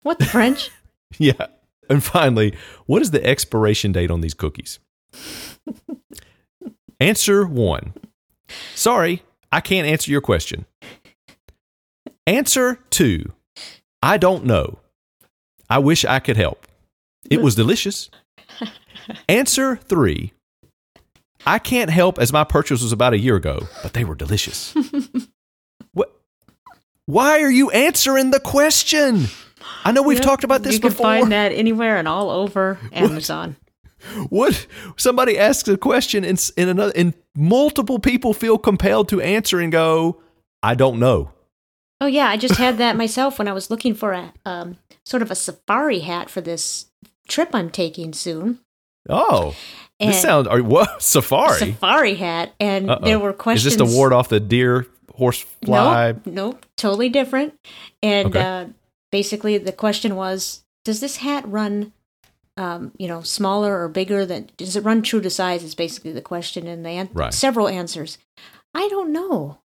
[0.03, 0.70] What the French?
[1.19, 1.47] Yeah.
[1.90, 4.78] And finally, what is the expiration date on these cookies?
[7.03, 7.93] answer one
[8.74, 10.66] Sorry, I can't answer your question.
[12.27, 13.33] Answer two
[14.03, 14.79] I don't know.
[15.70, 16.66] I wish I could help.
[17.31, 18.11] It was delicious.
[19.29, 20.33] Answer three
[21.47, 24.74] I can't help as my purchase was about a year ago, but they were delicious.
[25.93, 26.12] what?
[27.07, 29.27] Why are you answering the question?
[29.85, 30.91] I know we've Yep, talked about this before.
[30.91, 31.05] you can before.
[31.20, 33.57] find that anywhere and all over Amazon.
[34.31, 34.66] What
[34.97, 39.70] somebody asks a question and in another and multiple people feel compelled to answer and
[39.73, 40.20] go,
[40.62, 41.31] I don't know.
[42.01, 44.77] Oh yeah, I just had that myself when I was looking for a um,
[45.07, 46.87] sort of a safari hat for this
[47.29, 48.59] trip I'm taking soon.
[49.09, 49.55] Oh,
[50.01, 51.59] And this sounds are what safari?
[51.59, 53.05] safari hat, and Uh-oh.
[53.05, 53.66] there were questions.
[53.73, 56.12] Is this to ward off the deer, horse fly?
[56.12, 57.55] Nope, nope, totally different.
[58.03, 58.41] And Okay.
[58.41, 58.66] uh,
[59.12, 61.93] basically, the question was: Does this hat run,
[62.57, 64.51] um, you know, smaller or bigger than?
[64.57, 65.62] Does it run true to size?
[65.65, 67.33] Is basically the question, and they an- Right.
[67.35, 68.19] several answers.
[68.74, 69.59] I don't know.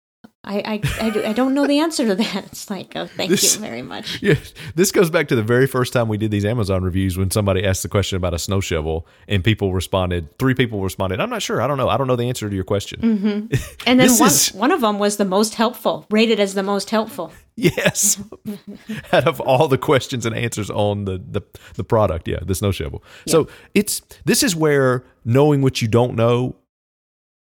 [0.43, 0.59] I,
[0.99, 2.45] I, I, do- I don't know the answer to that.
[2.45, 4.21] It's like, oh, thank This- you very much.
[4.21, 4.35] Yeah,
[4.75, 7.65] this goes back to the very first time we did these Amazon reviews when somebody
[7.65, 11.41] asked the question about a snow shovel and people responded, three people responded, I'm not
[11.41, 11.61] sure.
[11.61, 11.89] I don't know.
[11.89, 13.49] I don't know the answer to your question.
[13.85, 16.91] And then one, is- one of them was the most helpful, rated as the most
[16.91, 17.33] helpful.
[17.59, 18.21] Yes.
[19.11, 21.41] Out of all the questions and answers on the, the,
[21.73, 23.03] the product, yeah, the snow shovel.
[23.27, 26.55] So it's this is where knowing what you don't know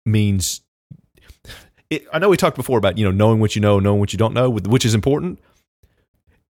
[0.04, 0.60] means
[1.88, 4.12] it, I know we talked before about, you know, knowing what you know, knowing what
[4.12, 5.38] you don't know, which is important.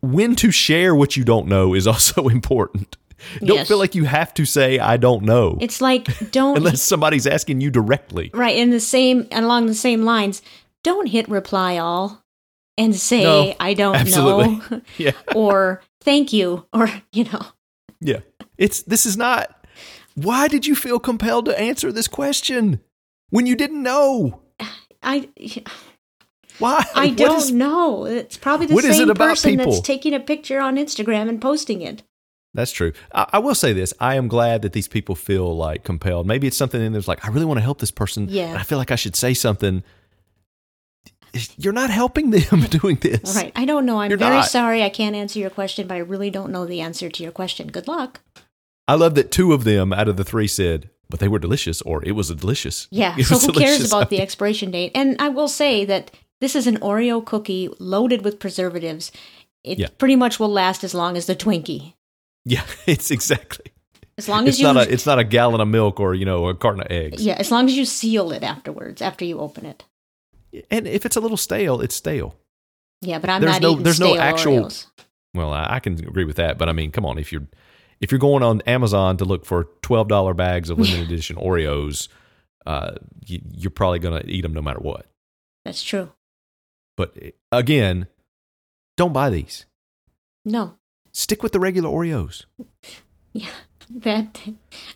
[0.01, 2.97] When to share what you don't know is also important.
[3.39, 3.69] Don't Yes.
[3.69, 7.61] feel like you have to say I don't know It's like don't unless somebody's asking
[7.61, 8.31] you directly.
[8.35, 10.43] right in the same and along the same lines.
[10.83, 12.24] Don't hit reply all
[12.79, 14.57] and say No, I don't absolutely.
[14.77, 15.13] know Yeah.
[15.35, 17.43] or thank you or you know.
[18.01, 18.21] Yeah.
[18.59, 19.67] It's this is not
[20.15, 22.81] why did you feel compelled to answer this question
[23.31, 24.41] when you didn't know?
[25.03, 25.29] I
[26.61, 26.85] Why?
[26.95, 28.05] I don't is- know.
[28.05, 29.73] It's probably the what is same it about person people?
[29.73, 32.03] that's taking a picture on Instagram and posting it.
[32.57, 32.93] That's true.
[33.13, 33.93] I, I will say this.
[33.99, 36.29] I am glad that these people feel like compelled.
[36.29, 38.29] Maybe it's something in there's like, I really want to help this person.
[38.31, 38.51] Yeah.
[38.51, 39.83] And I feel like I should say something.
[41.57, 43.35] You're not helping them doing this.
[43.37, 43.53] Right.
[43.57, 44.01] I don't know.
[44.01, 44.49] I'm You're very not.
[44.49, 47.33] sorry I can't answer your question, but I really don't know the answer to your
[47.33, 47.69] question.
[47.69, 48.21] Good luck.
[48.87, 51.81] I love that two of them out of the three said, but they were delicious
[51.83, 52.87] or it was a delicious.
[52.93, 53.17] Yeah.
[53.17, 54.93] So who cares about the expiration date?
[54.95, 59.11] And I will say that this is an Oreo cookie loaded with preservatives.
[59.63, 59.89] It Yeah.
[59.99, 61.95] pretty much will last as long as the Twinkie.
[62.45, 63.73] Yeah, it's exactly.
[64.19, 66.25] As long it's as you not a it's not a gallon of milk or you
[66.25, 67.25] know a carton of eggs.
[67.25, 69.85] yeah, as long as you seal it afterwards after you open it.
[70.71, 72.37] And if it's a little stale, it's stale.
[73.01, 74.87] Yeah, but I'm There's not no- eating there's no stale actual- Oreos.
[75.35, 77.47] Well, I, I can agree with that, but I mean, come on, if you're
[78.01, 82.09] if you're going on Amazon to look for twelve dollar bags of limited edition Oreos,
[82.67, 82.93] uh,
[83.27, 85.07] you, you're probably gonna eat them no matter what.
[85.65, 86.13] That's true.
[86.97, 87.17] But
[87.51, 88.07] again,
[88.97, 89.67] don't buy these.
[90.45, 90.77] No,
[91.13, 92.45] Stick with the regular Oreos.
[93.33, 93.51] yeah,
[93.91, 94.41] that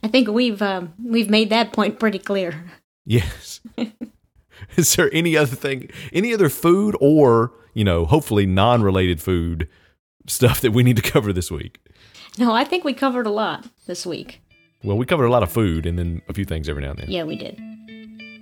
[0.05, 2.65] I think we've um, we've made that point pretty clear.
[3.07, 3.61] Yes.
[4.77, 9.69] Is there any other thing, any other food or, you know, hopefully non related food
[10.27, 11.81] stuff that we need to cover this week?
[12.39, 14.41] No, I think we covered a lot this week.
[14.85, 17.01] Well, we covered a lot of food and then a few things every now and
[17.01, 17.11] then.
[17.11, 17.61] Yeah, we did.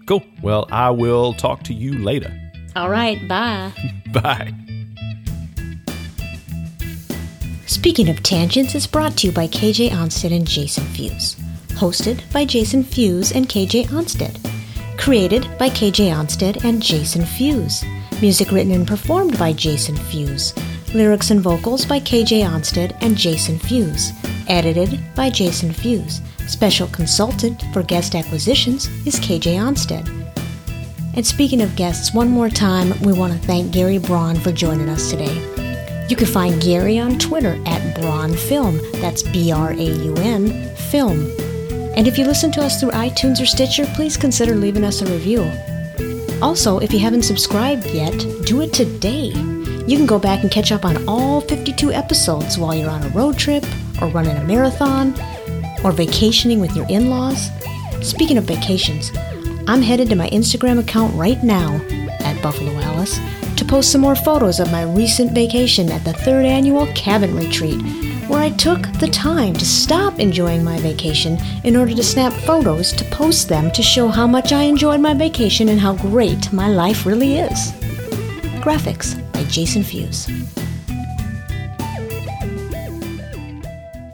[0.07, 0.23] Cool.
[0.43, 2.33] Well, I will talk to you later.
[2.77, 3.73] All right, bye.
[4.13, 4.53] Bye.
[7.67, 11.37] Speaking of Tangents is brought to you by KJ Onstead and Jason Fuse.
[11.71, 14.39] Hosted by Jason Fuse and KJ Onstead.
[14.99, 17.85] Created by KJ Onsted and Jason Fuse.
[18.21, 20.53] Music written and performed by Jason Fuse.
[20.95, 24.13] Lyrics and vocals by KJ Onsted and Jason Fuse.
[24.49, 26.21] Edited by Jason Fuse.
[26.49, 30.09] Special consultant for guest acquisitions is KJ Onsted.
[31.15, 34.89] And speaking of guests, one more time, we want to thank Gary Braun for joining
[34.89, 35.35] us today.
[36.09, 38.81] You can find Gary on Twitter at Braun Film.
[38.95, 41.31] That's B R A U N Film.
[41.97, 45.07] And if you listen to us through iTunes or Stitcher, please consider leaving us a
[45.07, 45.51] review.
[46.43, 49.29] Also, if you haven't subscribed yet, do it today.
[49.87, 53.09] You can go back and catch up on all 52 episodes while you're on a
[53.09, 53.65] road trip,
[54.03, 55.15] or running a marathon,
[55.83, 57.49] or vacationing with your in laws.
[58.03, 59.11] Speaking of vacations,
[59.67, 61.81] I'm headed to my Instagram account right now,
[62.21, 63.19] at Buffalo Alice,
[63.69, 67.81] post some more photos of my recent vacation at the third annual cabin retreat,
[68.29, 72.93] where I took the time to stop enjoying my vacation in order to snap photos
[72.93, 76.69] to post them to show how much I enjoyed my vacation and how great my
[76.69, 77.73] life really is.
[78.63, 80.29] Graphics by Jason Fuse.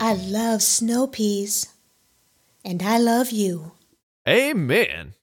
[0.00, 1.68] I love snow peas.
[2.64, 3.72] And I love you.
[4.28, 5.14] Amen.